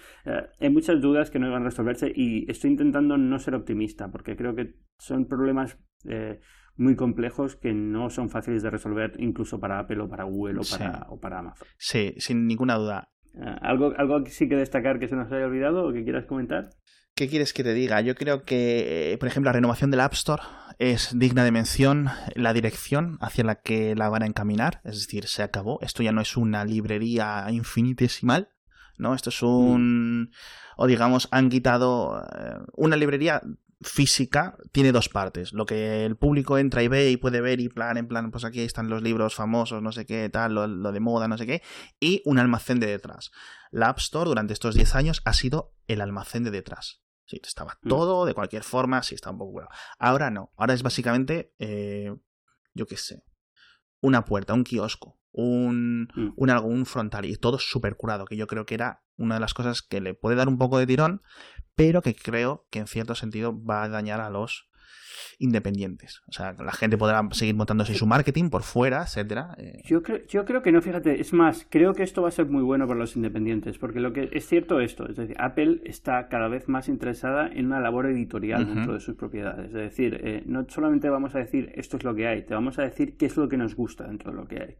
hay 0.60 0.70
muchas 0.70 1.00
dudas 1.00 1.30
que 1.30 1.38
no 1.38 1.50
van 1.50 1.62
a 1.62 1.66
resolverse 1.66 2.12
y 2.14 2.50
estoy 2.50 2.70
intentando 2.70 3.16
no 3.16 3.38
ser 3.38 3.54
optimista, 3.54 4.10
porque 4.10 4.36
creo 4.36 4.54
que 4.54 4.74
son 4.98 5.26
problemas 5.26 5.78
eh, 6.04 6.40
muy 6.76 6.94
complejos 6.94 7.56
que 7.56 7.72
no 7.72 8.08
son 8.08 8.30
fáciles 8.30 8.62
de 8.62 8.70
resolver 8.70 9.12
incluso 9.18 9.58
para 9.58 9.80
Apple 9.80 10.00
o 10.00 10.08
para 10.08 10.24
Google 10.24 10.60
o 10.60 10.62
para, 10.70 10.94
sí. 10.94 11.00
o 11.08 11.20
para 11.20 11.40
Amazon. 11.40 11.66
Sí, 11.76 12.14
sin 12.18 12.46
ninguna 12.46 12.76
duda. 12.76 13.08
¿Algo, 13.40 13.94
¿Algo 13.96 14.24
sí 14.26 14.48
que 14.48 14.56
destacar 14.56 14.98
que 14.98 15.08
se 15.08 15.16
nos 15.16 15.30
haya 15.30 15.46
olvidado 15.46 15.88
o 15.88 15.92
que 15.92 16.04
quieras 16.04 16.26
comentar? 16.26 16.70
¿Qué 17.14 17.28
quieres 17.28 17.52
que 17.52 17.64
te 17.64 17.74
diga? 17.74 18.00
Yo 18.00 18.14
creo 18.14 18.44
que, 18.44 19.16
por 19.18 19.28
ejemplo, 19.28 19.48
la 19.48 19.54
renovación 19.54 19.90
del 19.90 20.00
App 20.00 20.12
Store 20.12 20.42
es 20.78 21.18
digna 21.18 21.42
de 21.42 21.50
mención 21.50 22.10
la 22.36 22.52
dirección 22.52 23.18
hacia 23.20 23.42
la 23.42 23.56
que 23.56 23.96
la 23.96 24.08
van 24.08 24.22
a 24.22 24.26
encaminar. 24.26 24.80
Es 24.84 25.00
decir, 25.00 25.26
se 25.26 25.42
acabó. 25.42 25.80
Esto 25.82 26.02
ya 26.02 26.12
no 26.12 26.20
es 26.20 26.36
una 26.36 26.64
librería 26.64 27.44
infinitesimal, 27.50 28.50
¿no? 28.98 29.14
Esto 29.14 29.30
es 29.30 29.42
un... 29.42 30.22
Mm. 30.22 30.30
O 30.76 30.86
digamos, 30.86 31.26
han 31.32 31.48
quitado 31.48 32.20
eh, 32.20 32.54
una 32.76 32.94
librería 32.94 33.42
física 33.80 34.56
tiene 34.72 34.92
dos 34.92 35.08
partes. 35.08 35.52
Lo 35.52 35.66
que 35.66 36.04
el 36.04 36.16
público 36.16 36.58
entra 36.58 36.82
y 36.82 36.88
ve 36.88 37.10
y 37.10 37.16
puede 37.16 37.40
ver 37.40 37.60
y 37.60 37.68
plan, 37.68 37.96
en 37.96 38.08
plan, 38.08 38.30
pues 38.30 38.44
aquí 38.44 38.60
están 38.60 38.88
los 38.88 39.02
libros 39.02 39.34
famosos, 39.34 39.82
no 39.82 39.92
sé 39.92 40.06
qué, 40.06 40.28
tal, 40.28 40.54
lo, 40.54 40.66
lo, 40.66 40.92
de 40.92 41.00
moda, 41.00 41.28
no 41.28 41.38
sé 41.38 41.46
qué, 41.46 41.62
y 42.00 42.22
un 42.24 42.38
almacén 42.38 42.80
de 42.80 42.86
detrás. 42.86 43.30
La 43.70 43.88
App 43.88 43.98
Store 43.98 44.28
durante 44.28 44.52
estos 44.52 44.74
10 44.74 44.94
años 44.94 45.22
ha 45.24 45.32
sido 45.32 45.74
el 45.86 46.00
almacén 46.00 46.44
de 46.44 46.50
detrás. 46.50 47.02
Sí, 47.26 47.40
estaba 47.44 47.78
Mm. 47.82 47.88
todo, 47.88 48.24
de 48.24 48.34
cualquier 48.34 48.64
forma, 48.64 49.02
sí, 49.02 49.14
está 49.14 49.30
un 49.30 49.38
poco 49.38 49.52
bueno. 49.52 49.68
Ahora 49.98 50.30
no, 50.30 50.52
ahora 50.56 50.74
es 50.74 50.82
básicamente, 50.82 51.54
eh, 51.58 52.12
yo 52.74 52.86
qué 52.86 52.96
sé, 52.96 53.22
una 54.00 54.24
puerta, 54.24 54.54
un 54.54 54.64
kiosco, 54.64 55.20
un, 55.32 56.08
Mm. 56.14 56.32
un 56.36 56.50
algo, 56.50 56.68
un 56.68 56.86
frontal, 56.86 57.24
y 57.24 57.36
todo 57.36 57.58
súper 57.58 57.96
curado, 57.96 58.24
que 58.24 58.36
yo 58.36 58.46
creo 58.46 58.64
que 58.66 58.74
era 58.74 59.02
una 59.16 59.34
de 59.34 59.40
las 59.40 59.54
cosas 59.54 59.82
que 59.82 60.00
le 60.00 60.14
puede 60.14 60.36
dar 60.36 60.48
un 60.48 60.58
poco 60.58 60.78
de 60.78 60.86
tirón, 60.86 61.22
pero 61.74 62.02
que 62.02 62.14
creo 62.14 62.66
que 62.70 62.78
en 62.80 62.86
cierto 62.86 63.14
sentido 63.14 63.56
va 63.64 63.82
a 63.84 63.88
dañar 63.88 64.20
a 64.20 64.30
los 64.30 64.68
independientes. 65.38 66.20
O 66.28 66.32
sea, 66.32 66.52
la 66.58 66.72
gente 66.72 66.96
podrá 66.98 67.22
seguir 67.32 67.54
montándose 67.54 67.94
su 67.94 68.06
marketing 68.06 68.50
por 68.50 68.62
fuera, 68.62 69.02
etcétera. 69.02 69.54
eh, 69.58 69.82
Yo 69.84 70.02
creo, 70.02 70.24
yo 70.26 70.44
creo 70.44 70.62
que 70.62 70.72
no, 70.72 70.80
fíjate, 70.82 71.20
es 71.20 71.32
más, 71.32 71.66
creo 71.70 71.94
que 71.94 72.02
esto 72.02 72.22
va 72.22 72.28
a 72.28 72.32
ser 72.32 72.46
muy 72.46 72.62
bueno 72.62 72.86
para 72.86 72.98
los 72.98 73.16
independientes, 73.16 73.78
porque 73.78 74.00
lo 74.00 74.12
que 74.12 74.28
es 74.32 74.46
cierto 74.46 74.80
esto, 74.80 75.08
es 75.08 75.16
decir, 75.16 75.36
Apple 75.38 75.80
está 75.84 76.28
cada 76.28 76.48
vez 76.48 76.68
más 76.68 76.88
interesada 76.88 77.46
en 77.48 77.66
una 77.66 77.80
labor 77.80 78.06
editorial 78.06 78.66
dentro 78.66 78.94
de 78.94 79.00
sus 79.00 79.16
propiedades. 79.16 79.66
Es 79.66 79.72
decir, 79.72 80.20
eh, 80.22 80.42
no 80.46 80.66
solamente 80.68 81.08
vamos 81.10 81.34
a 81.34 81.38
decir 81.38 81.72
esto 81.74 81.96
es 81.96 82.04
lo 82.04 82.14
que 82.14 82.26
hay, 82.26 82.44
te 82.44 82.54
vamos 82.54 82.78
a 82.78 82.82
decir 82.82 83.16
qué 83.16 83.26
es 83.26 83.36
lo 83.36 83.48
que 83.48 83.56
nos 83.56 83.74
gusta 83.74 84.04
dentro 84.06 84.30
de 84.32 84.36
lo 84.36 84.46
que 84.46 84.60
hay. 84.60 84.76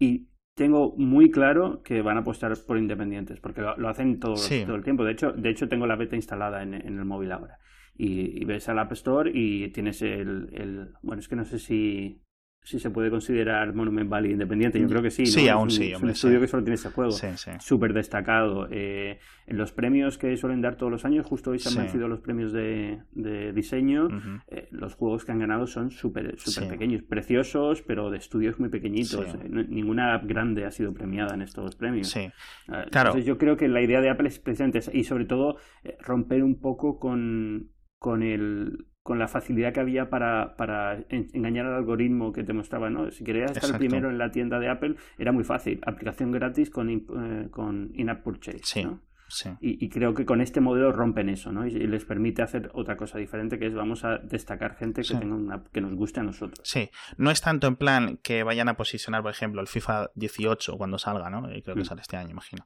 Y 0.00 0.26
tengo 0.56 0.94
muy 0.96 1.30
claro 1.30 1.82
que 1.84 2.02
van 2.02 2.16
a 2.16 2.20
apostar 2.20 2.52
por 2.66 2.76
independientes, 2.76 3.38
porque 3.40 3.60
lo, 3.60 3.76
lo 3.76 3.88
hacen 3.88 4.18
todo, 4.18 4.36
Sí. 4.36 4.64
todo 4.66 4.74
el 4.74 4.82
tiempo. 4.82 5.04
De 5.04 5.12
hecho, 5.12 5.30
de 5.32 5.48
hecho, 5.50 5.68
tengo 5.68 5.86
la 5.86 5.94
beta 5.96 6.16
instalada 6.16 6.62
en, 6.64 6.74
en 6.74 6.98
el 6.98 7.04
móvil 7.04 7.30
ahora. 7.32 7.58
Y, 7.94 8.42
y 8.42 8.44
ves 8.46 8.68
al 8.68 8.78
App 8.78 8.92
Store 8.92 9.30
y 9.32 9.68
tienes 9.72 10.02
el, 10.02 10.48
el- 10.52 10.88
Bueno, 11.02 11.20
es 11.20 11.28
que 11.28 11.36
no 11.36 11.44
sé 11.44 11.58
si, 11.58 12.20
si 12.62 12.78
se 12.78 12.90
puede 12.90 13.10
considerar 13.10 13.74
Monument 13.74 14.08
Valley 14.10 14.32
independiente. 14.32 14.78
Yo 14.78 14.86
creo 14.86 15.02
que 15.02 15.10
sí. 15.10 15.22
¿no? 15.22 15.28
Sí, 15.28 15.44
Es 15.46 15.50
aún 15.50 15.62
un- 15.64 15.70
sí, 15.70 15.92
Es 15.92 16.00
un 16.02 16.10
estudio 16.10 16.36
sí. 16.36 16.40
que 16.42 16.48
solo 16.48 16.62
tiene 16.62 16.74
ese 16.74 16.90
juego. 16.90 17.10
sí, 17.10 17.26
sí. 17.36 17.50
Súper 17.58 17.94
destacado. 17.94 18.68
Eh, 18.70 19.18
en 19.46 19.56
los 19.56 19.72
premios 19.72 20.18
que 20.18 20.36
suelen 20.36 20.60
dar 20.60 20.76
todos 20.76 20.92
los 20.92 21.04
años, 21.04 21.26
justo 21.26 21.50
hoy 21.52 21.58
se 21.58 21.70
han 21.70 21.76
vencido 21.76 22.06
los 22.06 22.20
premios 22.20 22.52
de, 22.52 23.00
de 23.12 23.52
diseño. 23.52 24.08
Eh, 24.48 24.68
los 24.72 24.94
juegos 24.94 25.24
que 25.24 25.32
han 25.32 25.38
ganado 25.38 25.66
son 25.66 25.90
súper 25.90 26.34
Sí. 26.38 26.60
pequeños, 26.68 27.02
preciosos, 27.02 27.82
pero 27.82 28.10
de 28.10 28.18
estudios 28.18 28.60
muy 28.60 28.68
pequeñitos. 28.68 29.34
Eh, 29.34 29.48
no- 29.48 29.62
ninguna 29.64 30.14
app 30.14 30.24
grande 30.26 30.64
ha 30.66 30.70
sido 30.70 30.92
premiada 30.92 31.34
en 31.34 31.42
estos 31.42 31.76
premios. 31.76 32.08
Sí. 32.10 32.20
Eh, 32.20 32.32
Claro. 32.90 33.10
Entonces 33.10 33.24
yo 33.24 33.38
creo 33.38 33.56
que 33.56 33.68
la 33.68 33.80
idea 33.82 34.00
de 34.00 34.10
Apple 34.10 34.28
es 34.28 34.38
precisamente 34.38 34.78
esa, 34.78 34.94
y 34.94 35.04
sobre 35.04 35.24
todo 35.24 35.56
romper 36.00 36.42
un 36.44 36.60
poco 36.60 36.98
con, 36.98 37.70
con 37.98 38.22
el 38.22 38.86
con 39.10 39.18
la 39.18 39.26
facilidad 39.26 39.72
que 39.72 39.80
había 39.80 40.08
para, 40.08 40.54
para 40.56 40.94
en- 41.08 41.26
engañar 41.32 41.66
al 41.66 41.74
algoritmo 41.74 42.32
que 42.32 42.44
te 42.44 42.52
mostraba, 42.52 42.90
¿no? 42.90 43.10
Si 43.10 43.24
querías 43.24 43.50
estar 43.50 43.64
Exacto. 43.64 43.78
primero 43.80 44.08
en 44.08 44.18
la 44.18 44.30
tienda 44.30 44.60
de 44.60 44.68
Apple, 44.68 44.94
era 45.18 45.32
muy 45.32 45.42
fácil. 45.42 45.80
Aplicación 45.84 46.30
gratis 46.30 46.70
con, 46.70 46.88
eh, 46.90 47.48
con 47.50 47.90
in-app 47.94 48.22
purchase. 48.22 48.60
Sí. 48.62 48.84
¿no? 48.84 49.00
sí. 49.26 49.48
Y, 49.60 49.84
y 49.84 49.88
creo 49.88 50.14
que 50.14 50.24
con 50.24 50.40
este 50.40 50.60
modelo 50.60 50.92
rompen 50.92 51.28
eso, 51.28 51.50
¿no? 51.50 51.66
Y, 51.66 51.70
y 51.70 51.86
les 51.88 52.04
permite 52.04 52.42
hacer 52.42 52.70
otra 52.72 52.96
cosa 52.96 53.18
diferente, 53.18 53.58
que 53.58 53.66
es 53.66 53.74
vamos 53.74 54.04
a 54.04 54.18
destacar 54.18 54.76
gente 54.76 55.02
que 55.02 55.08
Sí. 55.08 55.16
tenga 55.18 55.34
una, 55.34 55.64
que 55.72 55.80
nos 55.80 55.94
guste 55.94 56.20
a 56.20 56.22
nosotros. 56.22 56.60
Sí, 56.62 56.88
no 57.16 57.30
es 57.32 57.40
tanto 57.40 57.66
en 57.66 57.74
plan 57.76 58.18
que 58.22 58.42
vayan 58.44 58.68
a 58.68 58.76
posicionar, 58.76 59.22
por 59.22 59.32
ejemplo, 59.32 59.60
el 59.60 59.66
FIFA 59.66 60.10
18 60.14 60.76
cuando 60.78 60.98
salga, 60.98 61.30
¿no? 61.30 61.42
Creo 61.42 61.74
que 61.74 61.80
Mm. 61.82 61.84
sale 61.84 62.00
este 62.02 62.16
año, 62.16 62.30
imagino. 62.30 62.64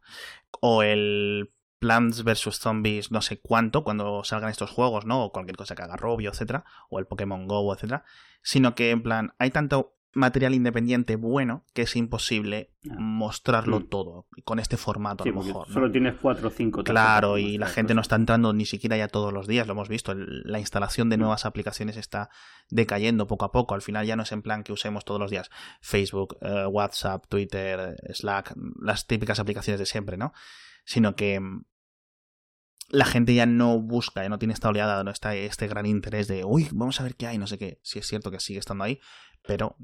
O 0.61 0.82
el 0.82 1.51
Plants 1.85 2.24
vs. 2.24 2.59
Zombies, 2.59 3.11
no 3.11 3.20
sé 3.20 3.41
cuánto, 3.41 3.85
cuando 3.85 4.24
salgan 4.24 4.51
estos 4.51 4.70
juegos, 4.70 5.05
¿no? 5.05 5.22
O 5.24 5.32
cualquier 5.32 5.57
cosa 5.57 5.74
que 5.74 5.82
haga 5.82 5.97
Robio, 5.97 6.30
etcétera. 6.30 6.64
O 6.89 6.99
el 6.99 7.07
Pokémon 7.07 7.47
Go, 7.47 7.74
etcétera. 7.74 8.05
Sino 8.43 8.74
que, 8.74 8.91
en 8.91 9.03
plan, 9.03 9.35
hay 9.39 9.51
tanto 9.51 9.91
material 10.16 10.55
independiente 10.55 11.16
bueno 11.16 11.64
que 11.74 11.82
es 11.82 11.97
imposible 11.97 12.70
Ah. 12.89 12.95
mostrarlo 13.01 13.80
Mm. 13.80 13.89
todo 13.89 14.28
con 14.45 14.61
este 14.61 14.76
formato 14.76 15.24
Sí, 15.24 15.30
a 15.30 15.32
lo 15.32 15.43
mejor. 15.43 15.66
¿no? 15.68 15.74
solo 15.74 15.91
tienes 15.91 16.14
cuatro 16.22 16.47
o 16.49 16.51
cinco. 16.53 16.85
Claro, 16.85 17.37
y 17.37 17.59
para 17.59 17.68
la 17.68 17.74
gente 17.74 17.95
no 17.95 18.01
está 18.01 18.14
entrando 18.14 18.53
ni 18.53 18.64
siquiera 18.64 18.97
ya 18.97 19.09
todos 19.09 19.32
los 19.32 19.49
días, 19.49 19.66
lo 19.66 19.72
hemos 19.72 19.89
visto. 19.89 20.14
La 20.14 20.61
instalación 20.61 21.11
de 21.11 21.16
Mm. 21.16 21.20
nuevas 21.20 21.45
aplicaciones 21.47 21.97
está 21.97 22.30
decayendo 22.70 23.26
poco 23.26 23.45
a 23.45 23.51
poco. 23.51 23.74
Al 23.74 23.82
final 23.82 24.07
ya 24.07 24.14
no 24.14 24.22
es 24.22 24.30
en 24.32 24.43
plan 24.43 24.62
que 24.62 24.72
usemos 24.72 25.05
todos 25.05 25.20
los 25.20 25.30
días 25.32 25.51
Facebook, 25.80 26.39
eh, 26.43 26.64
WhatsApp, 26.66 27.24
Twitter, 27.28 27.97
Slack, 28.14 28.55
las 28.80 29.07
típicas 29.09 29.41
aplicaciones 29.41 29.80
de 29.80 29.87
siempre, 29.87 30.16
¿no? 30.16 30.32
Sino 30.85 31.16
que 31.16 31.41
mm, 31.41 31.64
la 32.89 33.05
gente 33.05 33.35
ya 33.35 33.47
no 33.47 33.80
busca, 33.80 34.22
ya 34.22 34.28
no 34.28 34.39
tiene 34.39 34.55
esta 34.55 34.68
oleada, 34.68 35.03
no 35.05 35.11
está 35.11 35.35
este 35.35 35.66
gran 35.68 35.87
interés 35.87 36.28
de, 36.28 36.45
uy, 36.45 36.68
vamos 36.72 37.01
a 37.01 37.05
ver 37.05 37.16
qué 37.16 37.26
hay, 37.26 37.39
no 37.39 37.47
sé 37.47 37.59
qué. 37.59 37.80
Sí 37.82 37.99
es 37.99 38.07
cierto 38.07 38.30
que 38.30 38.41
sigue 38.41 38.59
estando 38.59 38.85
ahí, 38.85 39.01
pero... 39.47 39.76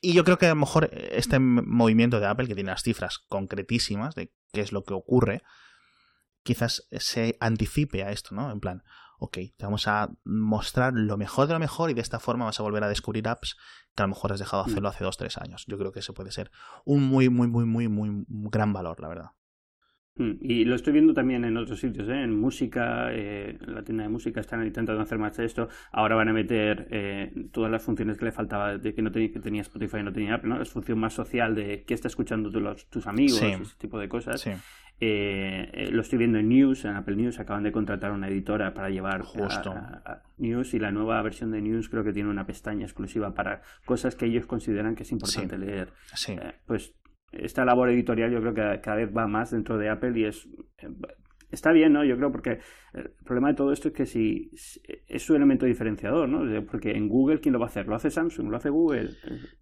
Y 0.00 0.12
yo 0.12 0.22
creo 0.24 0.38
que 0.38 0.46
a 0.46 0.50
lo 0.50 0.56
mejor 0.56 0.90
este 0.92 1.38
movimiento 1.40 2.20
de 2.20 2.26
Apple, 2.26 2.46
que 2.46 2.54
tiene 2.54 2.70
las 2.70 2.82
cifras 2.82 3.18
concretísimas 3.28 4.14
de 4.14 4.32
qué 4.52 4.60
es 4.60 4.72
lo 4.72 4.84
que 4.84 4.94
ocurre, 4.94 5.42
quizás 6.44 6.86
se 6.92 7.36
anticipe 7.40 8.04
a 8.04 8.12
esto, 8.12 8.34
¿no? 8.34 8.52
En 8.52 8.60
plan, 8.60 8.84
ok, 9.18 9.38
te 9.56 9.64
vamos 9.64 9.88
a 9.88 10.10
mostrar 10.24 10.92
lo 10.94 11.16
mejor 11.16 11.48
de 11.48 11.54
lo 11.54 11.58
mejor 11.58 11.90
y 11.90 11.94
de 11.94 12.00
esta 12.00 12.20
forma 12.20 12.44
vas 12.44 12.60
a 12.60 12.62
volver 12.62 12.84
a 12.84 12.88
descubrir 12.88 13.28
apps 13.28 13.56
que 13.96 14.02
a 14.02 14.06
lo 14.06 14.14
mejor 14.14 14.32
has 14.32 14.38
dejado 14.38 14.62
de 14.64 14.70
hacerlo 14.70 14.88
hace 14.88 15.04
dos, 15.04 15.16
tres 15.16 15.38
años. 15.38 15.64
Yo 15.66 15.76
creo 15.76 15.92
que 15.92 16.00
eso 16.00 16.14
puede 16.14 16.30
ser 16.30 16.50
un 16.84 17.02
muy, 17.02 17.28
muy, 17.28 17.48
muy, 17.48 17.64
muy, 17.64 17.88
muy 17.88 18.24
gran 18.28 18.72
valor, 18.72 19.00
la 19.00 19.08
verdad. 19.08 19.30
Mm, 20.18 20.32
y 20.40 20.64
lo 20.64 20.74
estoy 20.74 20.92
viendo 20.92 21.14
también 21.14 21.44
en 21.44 21.56
otros 21.56 21.78
sitios, 21.78 22.08
¿eh? 22.08 22.22
en 22.22 22.38
música, 22.38 23.12
eh, 23.12 23.56
en 23.60 23.74
la 23.74 23.82
tienda 23.82 24.02
de 24.02 24.08
música 24.08 24.40
están 24.40 24.64
intentando 24.66 25.00
hacer 25.00 25.18
más 25.18 25.36
de 25.36 25.44
esto. 25.44 25.68
Ahora 25.92 26.16
van 26.16 26.28
a 26.28 26.32
meter 26.32 26.88
eh, 26.90 27.32
todas 27.52 27.70
las 27.70 27.82
funciones 27.82 28.18
que 28.18 28.24
le 28.24 28.32
faltaba 28.32 28.76
de 28.76 28.94
que 28.94 29.00
no 29.00 29.12
tenía, 29.12 29.32
que 29.32 29.38
tenía 29.38 29.62
Spotify 29.62 29.98
y 29.98 30.02
no 30.02 30.12
tenía 30.12 30.34
Apple, 30.34 30.50
¿no? 30.50 30.60
Es 30.60 30.70
función 30.70 30.98
más 30.98 31.14
social 31.14 31.54
de 31.54 31.84
qué 31.86 31.94
está 31.94 32.08
escuchando 32.08 32.50
tus 32.90 33.06
amigos, 33.06 33.40
ese 33.40 33.76
tipo 33.78 33.98
de 33.98 34.08
cosas. 34.08 34.44
lo 35.00 36.00
estoy 36.00 36.18
viendo 36.18 36.38
en 36.38 36.48
News, 36.48 36.84
en 36.84 36.96
Apple 36.96 37.14
News, 37.14 37.38
acaban 37.38 37.62
de 37.62 37.70
contratar 37.70 38.10
una 38.10 38.28
editora 38.28 38.74
para 38.74 38.90
llevar 38.90 39.22
Justo. 39.22 39.70
A, 39.72 40.22
News 40.38 40.74
y 40.74 40.78
la 40.78 40.90
nueva 40.90 41.20
versión 41.22 41.50
de 41.50 41.60
News 41.60 41.88
creo 41.88 42.02
que 42.02 42.12
tiene 42.12 42.28
una 42.28 42.46
pestaña 42.46 42.84
exclusiva 42.84 43.34
para 43.34 43.62
cosas 43.84 44.16
que 44.16 44.26
ellos 44.26 44.46
consideran 44.46 44.94
que 44.96 45.04
es 45.04 45.12
importante 45.12 45.58
leer. 45.58 45.92
pues 46.66 46.94
esta 47.32 47.64
labor 47.64 47.90
editorial 47.90 48.30
yo 48.30 48.40
creo 48.40 48.54
que 48.54 48.80
cada 48.80 48.96
vez 48.96 49.10
va 49.14 49.26
más 49.26 49.50
dentro 49.50 49.78
de 49.78 49.88
Apple 49.88 50.18
y 50.18 50.24
es 50.24 50.48
está 51.50 51.72
bien, 51.72 51.92
¿no? 51.92 52.04
Yo 52.04 52.16
creo 52.16 52.30
porque 52.30 52.60
el 52.94 53.10
problema 53.24 53.48
de 53.48 53.54
todo 53.54 53.72
esto 53.72 53.88
es 53.88 53.94
que 53.94 54.06
si 54.06 54.50
es 55.06 55.22
su 55.22 55.34
elemento 55.34 55.66
diferenciador, 55.66 56.28
¿no? 56.28 56.66
Porque 56.66 56.92
en 56.92 57.08
Google, 57.08 57.40
¿quién 57.40 57.52
lo 57.52 57.58
va 57.58 57.66
a 57.66 57.68
hacer? 57.68 57.86
¿Lo 57.86 57.94
hace 57.94 58.10
Samsung? 58.10 58.50
¿Lo 58.50 58.56
hace 58.56 58.70
Google? 58.70 59.10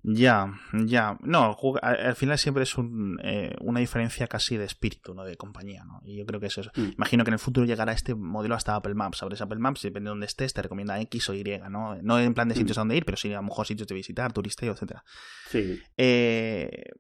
Ya, 0.02 0.52
ya. 0.72 1.16
No, 1.22 1.56
al 1.82 2.16
final 2.16 2.38
siempre 2.38 2.64
es 2.64 2.76
un, 2.76 3.18
eh, 3.22 3.54
una 3.60 3.80
diferencia 3.80 4.26
casi 4.26 4.56
de 4.56 4.64
espíritu, 4.64 5.14
¿no? 5.14 5.24
De 5.24 5.36
compañía, 5.36 5.84
¿no? 5.84 6.00
Y 6.04 6.16
yo 6.16 6.26
creo 6.26 6.40
que 6.40 6.46
es 6.46 6.58
eso. 6.58 6.70
Mm. 6.76 6.94
Imagino 6.96 7.24
que 7.24 7.30
en 7.30 7.34
el 7.34 7.40
futuro 7.40 7.66
llegará 7.66 7.92
este 7.92 8.14
modelo 8.14 8.54
hasta 8.54 8.74
Apple 8.74 8.94
Maps. 8.94 9.22
Abres 9.22 9.40
Apple 9.40 9.58
Maps 9.58 9.84
y 9.84 9.88
depende 9.88 10.08
de 10.08 10.10
dónde 10.10 10.26
estés, 10.26 10.54
te 10.54 10.62
recomienda 10.62 11.00
X 11.02 11.30
o 11.30 11.34
Y, 11.34 11.44
¿no? 11.70 11.96
No 12.02 12.18
en 12.18 12.34
plan 12.34 12.48
de 12.48 12.54
sitios 12.54 12.76
mm. 12.76 12.80
a 12.80 12.82
donde 12.82 12.96
ir, 12.96 13.04
pero 13.04 13.16
sí 13.16 13.32
a 13.32 13.36
lo 13.36 13.42
mejor 13.44 13.66
sitios 13.66 13.88
de 13.88 13.94
visitar, 13.94 14.32
turisteo, 14.32 14.72
etcétera. 14.72 15.04
Sí. 15.48 15.80
Eh, 15.96 16.90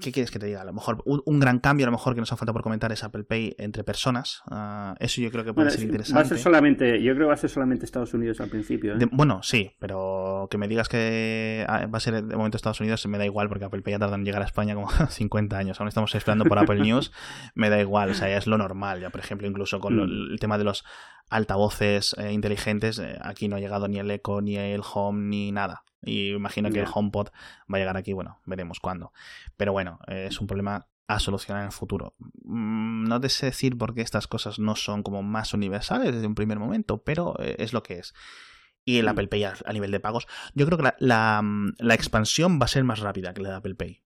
¿Qué 0.00 0.12
quieres 0.12 0.30
que 0.30 0.38
te 0.38 0.46
diga? 0.46 0.60
A 0.60 0.64
lo 0.64 0.72
mejor 0.72 1.02
un, 1.06 1.40
gran 1.40 1.60
cambio, 1.60 1.86
a 1.86 1.88
lo 1.88 1.92
mejor 1.92 2.14
que 2.14 2.20
nos 2.20 2.30
ha 2.32 2.36
falta 2.36 2.52
por 2.52 2.62
comentar 2.62 2.92
es 2.92 3.02
Apple 3.02 3.24
Pay 3.24 3.54
entre 3.58 3.84
personas. 3.84 4.42
Ah, 4.50 4.94
eso 5.00 5.20
yo 5.20 5.30
creo 5.30 5.44
que 5.44 5.54
puede 5.54 5.70
ser 5.70 5.82
interesante. 5.82 6.18
Va 6.18 6.22
a 6.22 6.28
ser 6.28 6.38
solamente, 6.38 7.02
yo 7.02 7.14
creo 7.14 7.24
que 7.24 7.28
va 7.28 7.34
a 7.34 7.38
ser 7.38 7.50
solamente 7.50 7.84
Estados 7.86 8.12
Unidos 8.12 8.40
al 8.40 8.50
principio. 8.50 8.94
¿eh? 8.94 9.08
bueno, 9.10 9.42
sí, 9.42 9.72
pero 9.78 10.48
que 10.50 10.58
me 10.58 10.68
digas 10.68 10.88
que 10.88 11.64
ah, 11.68 11.86
va 11.86 11.96
a 11.96 12.00
ser 12.00 12.22
de 12.22 12.36
momento 12.36 12.56
Estados 12.56 12.80
Unidos 12.80 13.06
me 13.06 13.18
da 13.18 13.24
igual 13.24 13.48
porque 13.48 13.64
Apple 13.64 13.82
Pay 13.82 13.92
ya 13.92 13.98
tarda 13.98 14.16
en 14.16 14.24
llegar 14.24 14.42
a 14.42 14.46
España 14.46 14.74
como 14.74 14.88
50 15.08 15.56
años. 15.56 15.80
Aún 15.80 15.88
estamos 15.88 16.14
esperando 16.14 16.44
por 16.44 16.58
Apple 16.58 16.80
News, 16.80 17.12
me 17.54 17.70
da 17.70 17.80
igual, 17.80 18.10
o 18.10 18.14
sea, 18.14 18.28
ya 18.28 18.36
es 18.36 18.46
lo 18.46 18.58
normal. 18.58 19.00
Ya, 19.00 19.10
por 19.10 19.20
ejemplo, 19.20 19.46
incluso 19.46 19.80
con 19.80 19.96
mm. 19.96 20.32
el 20.32 20.38
tema 20.38 20.58
de 20.58 20.64
los 20.64 20.84
altavoces 21.30 22.14
eh, 22.18 22.32
inteligentes, 22.32 22.98
eh, 22.98 23.18
aquí 23.20 23.48
no 23.48 23.56
ha 23.56 23.60
llegado 23.60 23.88
ni 23.88 23.98
el 23.98 24.10
Echo, 24.10 24.40
ni 24.40 24.56
el 24.56 24.82
Home, 24.94 25.28
ni 25.28 25.52
nada. 25.52 25.82
Y 26.06 26.30
imagino 26.30 26.70
que 26.70 26.80
el 26.80 26.86
HomePod 26.92 27.28
va 27.72 27.76
a 27.76 27.78
llegar 27.78 27.96
aquí, 27.96 28.14
bueno, 28.14 28.40
veremos 28.46 28.80
cuándo. 28.80 29.12
Pero 29.56 29.72
bueno, 29.72 29.98
es 30.06 30.40
un 30.40 30.46
problema 30.46 30.86
a 31.08 31.20
solucionar 31.20 31.62
en 31.62 31.66
el 31.66 31.72
futuro. 31.72 32.14
Mm, 32.44 33.04
no 33.04 33.20
te 33.20 33.28
sé 33.28 33.46
decir 33.46 33.78
por 33.78 33.94
qué 33.94 34.02
estas 34.02 34.26
cosas 34.26 34.58
no 34.58 34.74
son 34.76 35.02
como 35.02 35.22
más 35.22 35.54
universales 35.54 36.12
desde 36.12 36.26
un 36.26 36.34
primer 36.34 36.58
momento, 36.58 37.02
pero 37.02 37.36
eh, 37.40 37.56
es 37.58 37.72
lo 37.72 37.82
que 37.82 37.98
es. 37.98 38.14
Y 38.84 38.98
el 38.98 39.06
mm. 39.06 39.08
Apple 39.08 39.28
Pay 39.28 39.44
a, 39.44 39.72
nivel 39.72 39.90
de 39.90 40.00
pagos, 40.00 40.26
yo 40.54 40.66
creo 40.66 40.78
que 40.78 40.84
la, 40.98 41.42
la, 41.78 41.94
expansión 41.94 42.60
va 42.60 42.64
a 42.64 42.68
ser 42.68 42.84
más 42.84 43.00
rápida 43.00 43.34
que 43.34 43.42
la 43.42 43.50
de 43.50 43.54
Apple 43.56 43.74
Pay. 43.74 44.02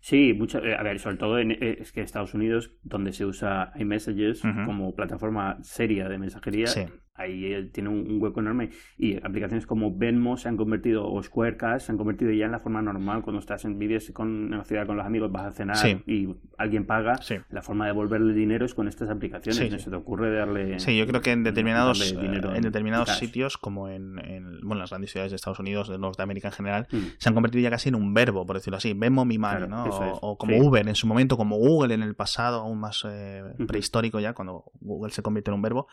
Sí, 0.00 0.34
mucho, 0.34 0.62
eh, 0.62 0.76
a 0.76 0.82
ver, 0.82 1.00
sobre 1.00 1.16
todo 1.16 1.38
en, 1.38 1.52
eh, 1.52 1.78
es 1.80 1.92
que 1.92 2.02
Estados 2.02 2.34
Unidos, 2.34 2.72
donde 2.82 3.14
se 3.14 3.24
usa 3.24 3.72
iMessages 3.76 4.42
como 4.66 4.94
plataforma 4.94 5.58
seria 5.62 6.10
de 6.10 6.18
mensajería, 6.18 6.66
ahí 7.14 7.52
eh, 7.52 7.70
tiene 7.72 7.88
un, 7.88 8.20
hueco 8.20 8.40
enorme. 8.40 8.70
Y 8.98 9.16
aplicaciones 9.16 9.66
como 9.66 9.96
Venmo 9.96 10.36
se 10.36 10.48
han 10.48 10.56
convertido 10.56 11.06
o 11.06 11.22
Squarecash 11.22 11.82
se 11.82 11.92
han 11.92 11.98
convertido 11.98 12.32
ya 12.32 12.46
en 12.46 12.52
la 12.52 12.58
forma 12.58 12.82
normal. 12.82 13.22
Cuando 13.22 13.40
estás 13.40 13.64
en 13.64 13.78
vives 13.78 14.10
con 14.12 14.52
en 14.52 14.58
la 14.58 14.64
ciudad 14.64 14.86
con 14.86 14.96
los 14.96 15.06
amigos 15.06 15.30
vas 15.30 15.46
a 15.46 15.52
cenar 15.52 15.76
y 16.06 16.34
alguien 16.58 16.86
paga. 16.86 17.18
La 17.50 17.62
forma 17.62 17.86
de 17.86 17.92
devolverle 17.92 18.34
dinero 18.34 18.66
es 18.66 18.74
con 18.74 18.88
estas 18.88 19.08
aplicaciones. 19.10 19.70
No 19.70 19.78
se 19.78 19.90
te 19.90 19.96
ocurre 19.96 20.34
darle 20.34 20.78
sí 20.80 20.96
yo 20.96 21.06
creo 21.06 21.20
que 21.20 21.32
en 21.32 21.44
determinados 21.44 22.12
en 22.12 22.62
determinados 22.62 23.10
sitios 23.18 23.58
como 23.58 23.88
en, 23.88 24.16
bueno 24.62 24.80
las 24.80 24.90
grandes 24.90 25.12
ciudades 25.12 25.32
de 25.32 25.36
Estados 25.36 25.58
Unidos 25.58 25.88
de 25.88 25.98
Norteamérica 25.98 26.48
en 26.48 26.54
general 26.54 26.86
mm. 26.90 26.98
se 27.18 27.28
han 27.28 27.34
convertido 27.34 27.62
ya 27.62 27.70
casi 27.70 27.88
en 27.88 27.94
un 27.94 28.12
verbo 28.14 28.46
por 28.46 28.56
decirlo 28.56 28.78
así. 28.78 28.92
Venmo 28.94 29.24
mi 29.24 29.38
money 29.38 29.68
¿no? 29.68 29.84
o, 29.84 30.38
como 30.38 30.56
Uber 30.56 30.86
en 30.86 30.94
su 30.94 31.06
momento 31.06 31.36
como 31.36 31.56
Google 31.56 31.94
en 31.94 32.02
el 32.02 32.14
pasado 32.14 32.60
aún 32.60 32.80
más 32.80 33.04
eh, 33.08 33.42
prehistórico 33.66 34.20
ya 34.20 34.32
cuando 34.32 34.64
Google 34.80 35.12
se 35.12 35.22
convierte 35.22 35.50
en 35.50 35.54
un 35.54 35.62
verbo 35.62 35.88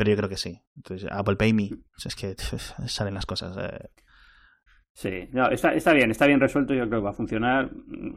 pero 0.00 0.12
yo 0.12 0.16
creo 0.16 0.30
que 0.30 0.38
sí. 0.38 0.58
Entonces, 0.76 1.06
Apple 1.12 1.36
Pay 1.36 1.52
Me, 1.52 1.68
es 2.02 2.16
que 2.16 2.34
salen 2.86 3.12
las 3.12 3.26
cosas. 3.26 3.54
Eh. 3.58 3.90
Sí, 4.94 5.28
no, 5.32 5.50
está, 5.50 5.74
está 5.74 5.92
bien, 5.92 6.10
está 6.10 6.26
bien 6.26 6.40
resuelto, 6.40 6.72
yo 6.72 6.88
creo 6.88 7.00
que 7.00 7.04
va 7.04 7.10
a 7.10 7.12
funcionar, 7.12 7.70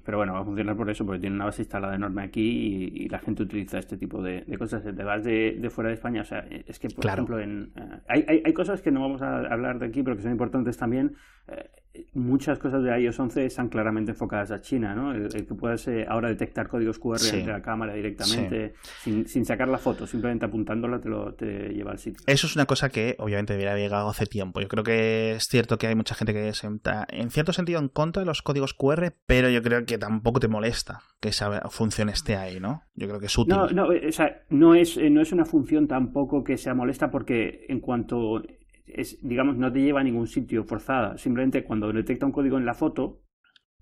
pero 0.05 0.17
bueno, 0.17 0.31
va 0.31 0.39
a 0.39 0.45
funcionar 0.45 0.77
por 0.77 0.89
eso, 0.89 1.05
porque 1.05 1.19
tiene 1.19 1.35
una 1.35 1.43
base 1.43 1.63
instalada 1.63 1.95
enorme 1.95 2.23
aquí 2.23 2.89
y, 2.93 3.09
la 3.09 3.19
gente 3.19 3.43
utiliza 3.43 3.79
este 3.79 3.97
tipo 3.97 4.23
de, 4.23 4.45
cosas. 4.57 4.81
Te 4.81 5.03
vas 5.03 5.25
de, 5.25 5.57
de, 5.59 5.69
fuera 5.69 5.89
de 5.89 5.95
España, 5.95 6.21
o 6.21 6.25
sea, 6.25 6.47
es 6.49 6.79
que, 6.79 6.87
por 6.87 7.05
ejemplo, 7.05 7.37
en, 7.37 7.73
eh, 7.75 7.99
hay, 8.07 8.25
hay, 8.29 8.43
hay, 8.45 8.53
cosas 8.53 8.81
que 8.81 8.89
no 8.89 9.01
vamos 9.01 9.21
a 9.21 9.39
hablar 9.39 9.77
de 9.77 9.87
aquí, 9.87 10.03
pero 10.03 10.15
que 10.15 10.21
son 10.21 10.31
importantes 10.31 10.77
también. 10.77 11.17
Eh, 11.49 11.69
muchas 12.13 12.57
cosas 12.57 12.83
de 12.83 12.99
iOS 12.99 13.19
11 13.19 13.45
están 13.45 13.69
claramente 13.69 14.11
enfocadas 14.11 14.51
a 14.51 14.61
China, 14.61 14.95
¿no? 14.95 15.13
El, 15.13 15.29
que 15.29 15.53
puedas 15.53 15.87
eh, 15.87 16.05
ahora 16.07 16.29
detectar 16.29 16.67
códigos 16.67 16.97
QR 16.97 17.19
entre 17.33 17.53
la 17.53 17.61
cámara 17.61 17.93
directamente, 17.93 18.73
sin, 19.01 19.27
sin, 19.27 19.45
sacar 19.45 19.67
la 19.67 19.77
foto, 19.77 20.07
simplemente 20.07 20.45
apuntándola 20.45 20.99
te, 20.99 21.09
lo, 21.09 21.33
te 21.33 21.69
lleva 21.69 21.91
al 21.91 21.99
sitio. 21.99 22.23
Eso 22.25 22.47
es 22.47 22.55
una 22.55 22.65
cosa 22.65 22.89
que 22.89 23.15
obviamente 23.19 23.53
debería 23.53 23.71
haber 23.71 23.83
llegado 23.83 24.09
hace 24.09 24.25
tiempo. 24.25 24.59
Yo 24.59 24.67
creo 24.67 24.83
que 24.83 25.33
es 25.33 25.43
cierto 25.43 25.77
que 25.77 25.87
hay 25.87 25.95
mucha 25.95 26.15
gente 26.15 26.33
que 26.33 26.53
se 26.53 26.67
en 26.67 27.29
cierto 27.29 27.53
sentido 27.53 27.79
en 27.79 27.89
contra 27.89 28.21
de 28.21 28.25
los 28.25 28.41
códigos 28.41 28.73
QR, 28.73 29.13
pero 29.27 29.49
yo 29.49 29.61
creo 29.61 29.85
que 29.85 29.97
tampoco 29.97 30.39
te 30.39 30.47
molesta 30.47 31.01
que 31.19 31.29
esa 31.29 31.61
función 31.69 32.09
esté 32.09 32.35
ahí, 32.35 32.59
¿no? 32.59 32.83
Yo 32.95 33.07
creo 33.07 33.19
que 33.19 33.27
es 33.27 33.37
útil. 33.37 33.55
No, 33.55 33.67
no, 33.67 33.87
o 33.87 34.11
sea, 34.11 34.43
no 34.49 34.73
es, 34.73 34.97
no 34.97 35.21
es 35.21 35.31
una 35.31 35.45
función 35.45 35.87
tampoco 35.87 36.43
que 36.43 36.57
sea 36.57 36.73
molesta 36.73 37.11
porque 37.11 37.65
en 37.69 37.79
cuanto 37.79 38.41
es, 38.85 39.19
digamos, 39.21 39.57
no 39.57 39.71
te 39.71 39.81
lleva 39.81 40.01
a 40.01 40.03
ningún 40.03 40.27
sitio 40.27 40.63
forzada. 40.63 41.17
Simplemente 41.17 41.63
cuando 41.63 41.91
detecta 41.91 42.25
un 42.25 42.31
código 42.31 42.57
en 42.57 42.65
la 42.65 42.73
foto, 42.73 43.23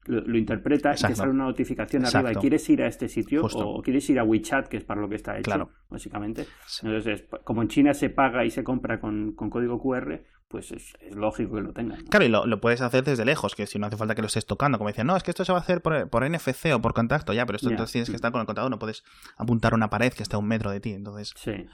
lo, 0.06 0.38
interpreta 0.38 0.94
y 0.98 1.02
te 1.02 1.16
sale 1.16 1.32
una 1.32 1.46
notificación 1.46 2.06
arriba 2.06 2.32
y 2.32 2.36
quieres 2.36 2.68
ir 2.70 2.82
a 2.82 2.88
este 2.88 3.08
sitio 3.08 3.46
o 3.46 3.82
quieres 3.82 4.10
ir 4.10 4.20
a 4.20 4.24
WeChat, 4.24 4.68
que 4.68 4.78
es 4.78 4.84
para 4.84 5.00
lo 5.00 5.08
que 5.08 5.16
está 5.16 5.38
hecho, 5.38 5.70
básicamente. 5.90 6.48
Entonces, 6.82 7.26
como 7.44 7.62
en 7.62 7.68
China 7.68 7.94
se 7.94 8.10
paga 8.10 8.44
y 8.44 8.50
se 8.50 8.64
compra 8.64 9.00
con, 9.00 9.34
código 9.36 9.80
QR, 9.80 10.24
pues 10.48 10.72
es, 10.72 10.94
lógico 11.12 11.56
que 11.56 11.62
lo 11.62 11.72
tengan. 11.72 12.04
Claro, 12.06 12.26
y 12.26 12.30
lo, 12.30 12.62
puedes 12.62 12.82
hacer 12.82 13.04
desde 13.04 13.26
lejos, 13.26 13.56
que 13.56 13.68
si 13.68 13.78
no 13.78 13.88
hace 13.88 13.96
falta 13.96 14.16
que 14.16 14.22
lo 14.22 14.28
estés 14.28 14.46
tocando. 14.46 14.80
Como 14.80 14.90
decían, 14.90 15.08
no, 15.08 15.16
es 15.16 15.24
que 15.24 15.32
esto 15.32 15.46
se 15.46 15.52
va 15.52 15.60
a 15.60 15.62
hacer 15.62 15.82
por, 15.82 16.10
por 16.10 16.28
NFC 16.28 16.74
o 16.74 16.82
por 16.82 16.94
contacto, 16.94 17.32
ya, 17.32 17.46
pero 17.46 17.58
esto 17.58 17.70
entonces 17.70 17.92
tienes 17.92 18.10
que 18.10 18.16
estar 18.16 18.32
con 18.32 18.42
el 18.42 18.48
contador, 18.48 18.72
no 18.72 18.80
puedes 18.80 19.04
apuntar 19.38 19.74
a 19.74 19.76
una 19.76 19.90
pared 19.90 20.12
que 20.12 20.24
está 20.24 20.38
a 20.38 20.40
un 20.40 20.48
metro 20.48 20.72
de 20.72 20.80
ti. 20.80 20.94
Entonces... 20.94 21.34
Sí. 21.38 21.68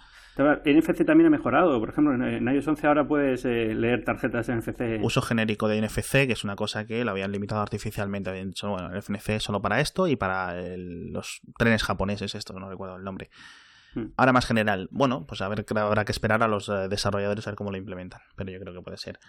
NFC 0.44 1.06
también 1.06 1.28
ha 1.28 1.30
mejorado. 1.30 1.80
Por 1.80 1.90
ejemplo, 1.90 2.14
en 2.14 2.48
iOS 2.48 2.68
11 2.68 2.88
ahora 2.88 3.08
puedes 3.08 3.46
eh, 3.46 3.74
leer 3.74 4.04
tarjetas 4.04 4.50
NFC. 4.50 5.00
Uso 5.02 5.22
genérico 5.22 5.68
de 5.68 5.82
NFC, 5.82 6.28
que 6.28 6.34
es 6.34 6.44
una 6.44 6.56
cosa 6.56 6.86
que 6.86 7.04
lo 7.04 7.12
habían 7.12 7.32
limitado 7.32 7.62
artificialmente. 7.62 8.30
Habían 8.30 8.50
dicho, 8.50 8.70
bueno, 8.70 8.90
el 8.92 8.98
NFC 8.98 9.40
solo 9.40 9.62
para 9.62 9.80
esto 9.80 10.08
y 10.08 10.16
para 10.16 10.56
los 10.78 11.42
trenes 11.58 11.84
japoneses, 11.84 12.36
esto, 12.36 12.54
no 12.60 12.70
recuerdo 12.70 12.98
el 12.98 13.04
nombre. 13.04 13.30
Hmm. 13.96 14.08
Ahora 14.18 14.34
más 14.34 14.46
general, 14.46 14.90
bueno, 14.92 15.26
pues 15.26 15.42
a 15.42 15.48
ver, 15.48 15.66
habrá 15.76 16.06
que 16.06 16.12
esperar 16.12 16.44
a 16.44 16.48
los 16.48 16.70
eh, 16.70 16.88
desarrolladores 16.90 17.48
a 17.48 17.52
ver 17.52 17.56
cómo 17.58 17.72
lo 17.72 17.78
implementan. 17.78 18.22
Pero 18.36 18.52
yo 18.52 18.60
creo 18.60 18.74
que 18.74 18.82
puede 18.82 18.98
ser 18.98 19.20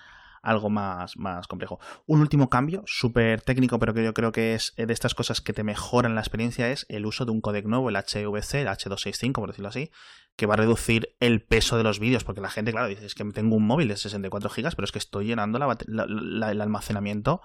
algo 0.43 0.71
más, 0.71 1.17
más 1.17 1.47
complejo. 1.47 1.79
Un 2.07 2.21
último 2.21 2.49
cambio, 2.49 2.83
súper 2.87 3.43
técnico, 3.43 3.79
pero 3.79 3.95
que 3.95 4.05
yo 4.05 4.15
creo 4.15 4.33
que 4.33 4.55
es 4.55 4.75
de 4.77 4.93
estas 4.93 5.15
cosas 5.15 5.41
que 5.41 5.53
te 5.53 5.65
mejoran 5.65 6.15
la 6.15 6.21
experiencia, 6.21 6.71
es 6.71 6.87
el 6.89 7.07
uso 7.07 7.25
de 7.25 7.33
un 7.33 7.41
codec 7.41 7.67
nuevo, 7.67 7.89
el 7.89 7.97
HVC, 7.97 8.55
el 8.55 8.69
H265, 8.69 9.33
por 9.33 9.49
decirlo 9.49 9.69
así, 9.69 9.91
que 10.37 10.47
va 10.47 10.55
a 10.55 10.59
reducir 10.59 11.11
el 11.21 11.43
peso 11.43 11.77
de 11.77 11.83
los 11.83 11.99
vídeos, 11.99 12.25
porque 12.25 12.41
la 12.41 12.51
gente, 12.51 12.71
claro, 12.71 12.89
dice, 12.89 13.05
es 13.05 13.15
que 13.15 13.25
tengo 13.25 13.57
un 13.57 13.67
móvil 13.67 13.89
de 13.89 13.97
64 13.97 14.51
GB, 14.51 14.71
pero 14.75 14.85
es 14.85 14.93
que 14.93 14.99
estoy 14.99 15.27
llenando 15.27 15.59
el 15.59 16.61
almacenamiento 16.61 17.41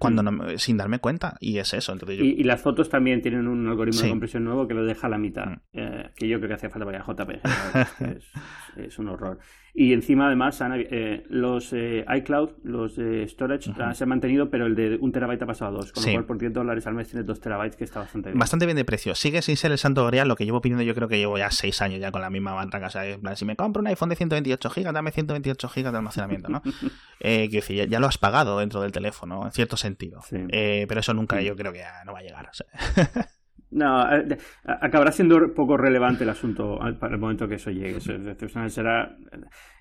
cuando 0.00 0.22
no, 0.22 0.58
sin 0.58 0.78
darme 0.78 0.98
cuenta. 0.98 1.36
Y 1.40 1.58
es 1.58 1.74
eso. 1.74 1.94
y, 2.08 2.42
las 2.42 2.62
fotos 2.62 2.88
también 2.88 3.20
tienen 3.20 3.46
un 3.46 3.68
algoritmo 3.68 4.00
de 4.00 4.08
compresión 4.08 4.44
nuevo 4.44 4.66
que 4.66 4.72
lo 4.72 4.84
deja 4.84 5.06
a 5.06 5.10
la 5.10 5.18
mitad. 5.18 5.46
Mm. 5.46 5.60
Eh, 5.74 6.10
que 6.16 6.26
yo 6.26 6.38
creo 6.38 6.48
que 6.48 6.54
hacía 6.54 6.70
falta 6.70 6.86
para 6.86 7.04
JPG. 7.04 8.06
es, 8.16 8.32
es, 8.76 8.98
un 8.98 9.08
horror. 9.08 9.38
Y 9.74 9.92
encima, 9.92 10.26
además, 10.26 10.60
eh, 10.62 11.24
los 11.28 11.72
eh, 11.72 12.04
iCloud, 12.16 12.50
los 12.64 12.96
de 12.96 13.26
storage, 13.28 13.72
se 13.94 14.04
han 14.04 14.08
mantenido, 14.08 14.50
pero 14.50 14.66
el 14.66 14.74
de 14.74 14.96
un 15.00 15.12
terabyte 15.12 15.42
ha 15.42 15.46
pasado 15.46 15.70
a 15.70 15.78
dos. 15.78 15.92
Con 15.92 16.04
lo 16.04 16.12
cual, 16.12 16.24
por 16.24 16.38
10 16.38 16.52
dólares 16.52 16.86
al 16.86 16.94
mes 16.94 17.08
tiene 17.08 17.24
dos 17.24 17.40
terabytes, 17.40 17.76
que 17.76 17.84
está 17.84 18.00
bastante 18.00 18.30
bien. 18.30 18.38
Bastante 18.38 18.66
bien 18.66 18.76
de 18.76 18.84
precio. 18.84 19.14
Sigue 19.14 19.42
sin 19.42 19.56
ser 19.56 19.72
el 19.72 19.78
santo 19.78 20.06
grial, 20.06 20.28
lo 20.28 20.36
que 20.36 20.44
llevo 20.44 20.60
pidiendo 20.60 20.82
yo 20.82 20.94
creo 20.94 21.08
que 21.08 21.18
llevo 21.18 21.38
ya 21.38 21.50
6 21.50 21.82
años 21.82 22.00
ya 22.00 22.10
con 22.10 22.20
la 22.20 22.30
misma 22.30 22.54
mantra. 22.54 22.84
O 22.84 22.90
sea, 22.90 23.04
si 23.36 23.44
me 23.44 23.56
compro 23.56 23.80
un 23.80 23.86
iPhone 23.86 24.08
de 24.08 24.16
128 24.16 24.70
GB, 24.70 24.92
dame 24.92 25.12
128 25.12 25.68
GB 25.68 25.90
de 25.90 25.96
almacenamiento, 25.96 26.48
¿no? 26.48 26.62
eh, 27.20 27.48
que 27.48 27.56
decir, 27.56 27.88
ya, 27.88 28.00
lo 28.00 28.06
has 28.06 28.18
pagado 28.18 28.58
dentro 28.58 28.80
del 28.80 28.92
teléfono, 28.92 29.44
en 29.44 29.52
cierto 29.52 29.76
sentido. 29.76 30.20
Eh, 30.30 30.86
pero 30.88 31.00
eso 31.00 31.14
nunca 31.14 31.40
yo 31.40 31.54
creo 31.56 31.72
que 31.72 31.78
ya 31.78 32.04
no 32.04 32.12
va 32.12 32.20
a 32.20 32.22
llegar. 32.22 32.50
No, 33.72 34.12
eh, 34.12 34.36
acabará 34.64 35.12
siendo 35.12 35.54
poco 35.54 35.76
relevante 35.76 36.24
el 36.24 36.30
asunto 36.30 36.78
para 36.98 37.14
el 37.14 37.20
momento 37.20 37.46
que 37.46 37.54
eso 37.54 37.70
llegue. 37.70 38.00
será 38.00 39.16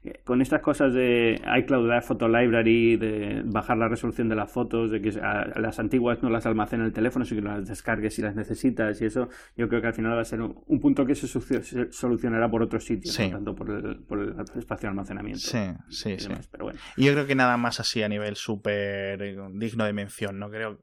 eh, 0.04 0.22
con 0.24 0.42
estas 0.42 0.62
cosas 0.62 0.94
de 0.94 1.42
iCloud 1.60 1.88
la 1.88 2.02
Photo 2.02 2.28
Library, 2.28 2.98
de 2.98 3.42
bajar 3.46 3.78
la 3.78 3.88
resolución 3.88 4.30
de 4.30 4.36
las 4.36 4.52
fotos, 4.52 4.92
de 4.92 5.02
que 5.02 5.12
las 5.12 5.80
antiguas 5.80 6.22
no 6.22 6.30
las 6.30 6.46
almacena 6.46 6.86
el 6.86 6.94
teléfono, 6.94 7.26
sino 7.26 7.42
que 7.42 7.48
las 7.48 7.68
descargues 7.68 8.14
si 8.14 8.22
las 8.22 8.36
necesitas 8.36 9.02
y 9.02 9.06
eso, 9.06 9.28
yo 9.58 9.68
creo 9.68 9.82
que 9.82 9.88
al 9.88 9.94
final 9.94 10.16
va 10.16 10.22
a 10.22 10.26
ser 10.26 10.42
un, 10.42 10.80
punto 10.80 11.06
que 11.06 11.16
se, 11.16 11.28
solucionará 11.92 12.48
por 12.50 12.62
otro 12.62 12.80
sitio, 12.80 13.12
no 13.12 13.32
tanto 13.32 13.56
por 13.56 13.70
el, 13.72 14.36
espacio 14.56 14.88
de 14.88 14.90
almacenamiento. 14.90 15.40
Sí, 15.40 15.60
sí, 15.90 16.20
sí. 16.20 16.30
Y 16.96 17.06
yo 17.06 17.14
creo 17.14 17.26
que 17.26 17.36
nada 17.36 17.58
más 17.58 17.80
así 17.80 18.04
a 18.04 18.08
nivel 18.08 18.36
súper 18.36 19.20
digno 19.54 19.84
de 19.84 19.94
mención, 19.94 20.38
¿no? 20.38 20.50
Creo 20.50 20.80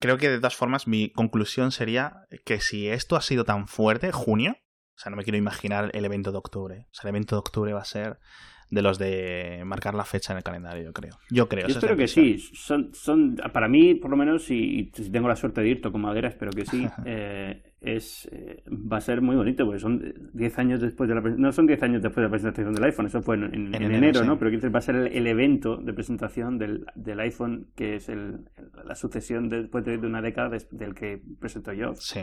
creo 0.00 0.18
que 0.18 0.28
de 0.28 0.38
todas 0.38 0.56
formas 0.56 0.86
mi 0.86 1.10
conclusión 1.10 1.72
sería 1.72 2.26
que 2.44 2.60
si 2.60 2.88
esto 2.88 3.16
ha 3.16 3.22
sido 3.22 3.44
tan 3.44 3.68
fuerte, 3.68 4.12
junio, 4.12 4.56
o 4.96 4.98
sea, 4.98 5.10
no 5.10 5.16
me 5.16 5.24
quiero 5.24 5.36
imaginar 5.36 5.90
el 5.92 6.04
evento 6.04 6.32
de 6.32 6.38
octubre. 6.38 6.86
O 6.90 6.94
sea, 6.94 7.08
el 7.08 7.14
evento 7.14 7.36
de 7.36 7.40
octubre 7.40 7.72
va 7.72 7.82
a 7.82 7.84
ser 7.84 8.18
de 8.70 8.82
los 8.82 8.98
de 8.98 9.62
marcar 9.64 9.94
la 9.94 10.04
fecha 10.04 10.32
en 10.32 10.38
el 10.38 10.42
calendario, 10.42 10.84
yo 10.84 10.92
creo. 10.92 11.18
Yo 11.30 11.48
creo. 11.48 11.68
Yo 11.68 11.74
espero 11.74 11.96
que 11.96 12.08
sí. 12.08 12.38
Son, 12.38 12.90
son, 12.94 13.36
para 13.52 13.68
mí, 13.68 13.94
por 13.94 14.10
lo 14.10 14.16
menos, 14.16 14.44
si, 14.44 14.90
si 14.94 15.10
tengo 15.10 15.28
la 15.28 15.36
suerte 15.36 15.60
de 15.60 15.68
ir, 15.68 15.80
toco 15.82 15.98
madera, 15.98 16.28
espero 16.28 16.50
que 16.50 16.66
sí. 16.66 16.88
Eh, 17.04 17.62
es 17.86 18.28
eh, 18.32 18.64
va 18.68 18.98
a 18.98 19.00
ser 19.00 19.22
muy 19.22 19.36
bonito, 19.36 19.64
porque 19.64 19.78
son 19.78 20.30
10 20.34 20.58
años 20.58 20.80
después 20.80 21.08
de 21.08 21.14
la 21.14 21.20
no 21.20 21.52
son 21.52 21.66
10 21.66 21.82
años 21.84 22.02
después 22.02 22.16
de 22.16 22.22
la 22.24 22.30
presentación 22.30 22.74
del 22.74 22.84
iPhone, 22.84 23.06
eso 23.06 23.22
fue 23.22 23.36
en, 23.36 23.74
enero, 23.74 24.24
¿no? 24.24 24.38
Pero 24.38 24.50
va 24.70 24.78
a 24.78 24.82
ser 24.82 24.96
el, 24.96 25.26
evento 25.26 25.76
de 25.76 25.92
presentación 25.92 26.58
del, 26.58 26.84
del 26.94 27.20
iPhone, 27.20 27.68
que 27.76 27.96
es 27.96 28.08
el, 28.08 28.48
la 28.84 28.94
sucesión 28.94 29.48
después 29.48 29.84
de, 29.84 29.98
una 29.98 30.20
década 30.20 30.50
del 30.70 30.94
que 30.94 31.22
presentó 31.40 31.72
yo. 31.72 31.94
Sí. 31.94 32.20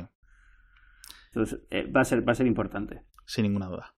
Entonces, 1.27 1.61
eh, 1.71 1.89
va, 1.89 2.01
a 2.01 2.05
ser, 2.05 2.27
va 2.27 2.33
a 2.33 2.35
ser 2.35 2.45
importante. 2.45 3.01
Sin 3.25 3.43
ninguna 3.43 3.67
duda. 3.67 3.95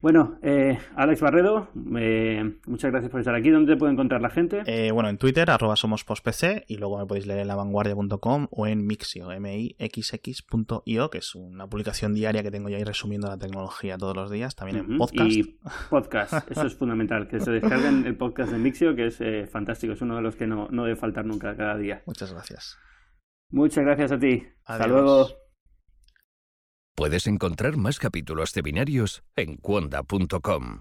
Bueno, 0.00 0.38
eh, 0.42 0.78
Alex 0.96 1.20
Barredo, 1.20 1.68
eh, 1.98 2.58
muchas 2.66 2.90
gracias 2.90 3.10
por 3.10 3.20
estar 3.20 3.34
aquí. 3.34 3.50
¿Dónde 3.50 3.74
te 3.74 3.78
puede 3.78 3.92
encontrar 3.92 4.22
la 4.22 4.30
gente? 4.30 4.62
Eh, 4.64 4.90
bueno, 4.92 5.10
en 5.10 5.18
Twitter, 5.18 5.50
arroba 5.50 5.76
somos 5.76 6.04
postpc, 6.04 6.64
y 6.68 6.78
luego 6.78 6.98
me 6.98 7.04
podéis 7.04 7.26
leer 7.26 7.40
en 7.40 7.48
lavanguardia.com 7.48 8.46
o 8.50 8.66
en 8.66 8.86
Mixio, 8.86 9.28
mixx.io, 9.38 11.10
que 11.10 11.18
es 11.18 11.34
una 11.34 11.66
publicación 11.66 12.14
diaria 12.14 12.42
que 12.42 12.50
tengo 12.50 12.70
yo 12.70 12.78
ahí 12.78 12.84
resumiendo 12.84 13.28
la 13.28 13.36
tecnología 13.36 13.98
todos 13.98 14.16
los 14.16 14.30
días, 14.30 14.56
también 14.56 14.78
en 14.78 14.96
podcast. 14.96 15.30
Y 15.30 15.58
podcast, 15.90 16.50
eso 16.50 16.66
es 16.66 16.74
fundamental, 16.74 17.28
que 17.28 17.38
se 17.38 17.50
descarguen 17.50 18.06
el 18.06 18.16
podcast 18.16 18.52
de 18.52 18.58
Mixio, 18.58 18.96
que 18.96 19.08
es 19.08 19.20
fantástico, 19.50 19.92
es 19.92 20.00
uno 20.00 20.16
de 20.16 20.22
los 20.22 20.34
que 20.34 20.46
no, 20.46 20.68
no 20.70 20.84
debe 20.84 20.96
faltar 20.96 21.26
nunca 21.26 21.54
cada 21.56 21.76
día. 21.76 22.02
Muchas 22.06 22.32
gracias. 22.32 22.78
Muchas 23.50 23.84
gracias 23.84 24.12
a 24.12 24.18
ti. 24.18 24.44
Hasta 24.64 24.86
luego. 24.86 25.39
Puedes 27.00 27.26
encontrar 27.26 27.78
más 27.78 27.98
capítulos 27.98 28.52
de 28.52 28.60
binarios 28.60 29.22
en 29.34 29.56
cuonda.com. 29.56 30.80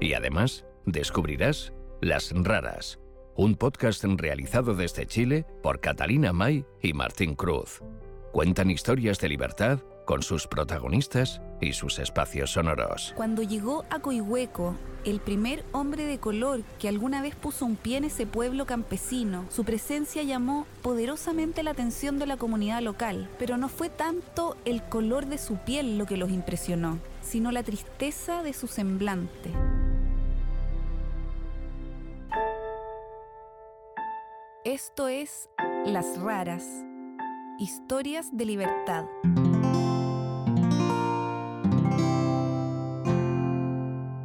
Y 0.00 0.14
además, 0.14 0.64
descubrirás 0.86 1.74
Las 2.00 2.32
Raras, 2.34 2.98
un 3.36 3.56
podcast 3.56 4.02
realizado 4.02 4.74
desde 4.74 5.04
Chile 5.04 5.44
por 5.62 5.80
Catalina 5.80 6.32
May 6.32 6.64
y 6.80 6.94
Martín 6.94 7.34
Cruz. 7.34 7.82
Cuentan 8.32 8.70
historias 8.70 9.18
de 9.20 9.28
libertad 9.28 9.80
con 10.04 10.22
sus 10.22 10.46
protagonistas 10.46 11.40
y 11.60 11.72
sus 11.72 11.98
espacios 11.98 12.52
sonoros. 12.52 13.12
Cuando 13.16 13.42
llegó 13.42 13.84
a 13.90 14.00
Coihueco, 14.00 14.76
el 15.04 15.20
primer 15.20 15.64
hombre 15.72 16.04
de 16.04 16.18
color 16.18 16.62
que 16.78 16.88
alguna 16.88 17.22
vez 17.22 17.34
puso 17.34 17.66
un 17.66 17.76
pie 17.76 17.98
en 17.98 18.04
ese 18.04 18.26
pueblo 18.26 18.66
campesino, 18.66 19.44
su 19.50 19.64
presencia 19.64 20.22
llamó 20.22 20.66
poderosamente 20.82 21.62
la 21.62 21.72
atención 21.72 22.18
de 22.18 22.26
la 22.26 22.36
comunidad 22.36 22.80
local, 22.82 23.28
pero 23.38 23.56
no 23.56 23.68
fue 23.68 23.90
tanto 23.90 24.56
el 24.64 24.82
color 24.82 25.26
de 25.26 25.38
su 25.38 25.56
piel 25.56 25.98
lo 25.98 26.06
que 26.06 26.16
los 26.16 26.30
impresionó, 26.30 26.98
sino 27.22 27.52
la 27.52 27.62
tristeza 27.62 28.42
de 28.42 28.52
su 28.52 28.66
semblante. 28.66 29.50
Esto 34.64 35.08
es 35.08 35.50
Las 35.84 36.18
Raras, 36.18 36.64
historias 37.58 38.34
de 38.34 38.46
libertad. 38.46 39.04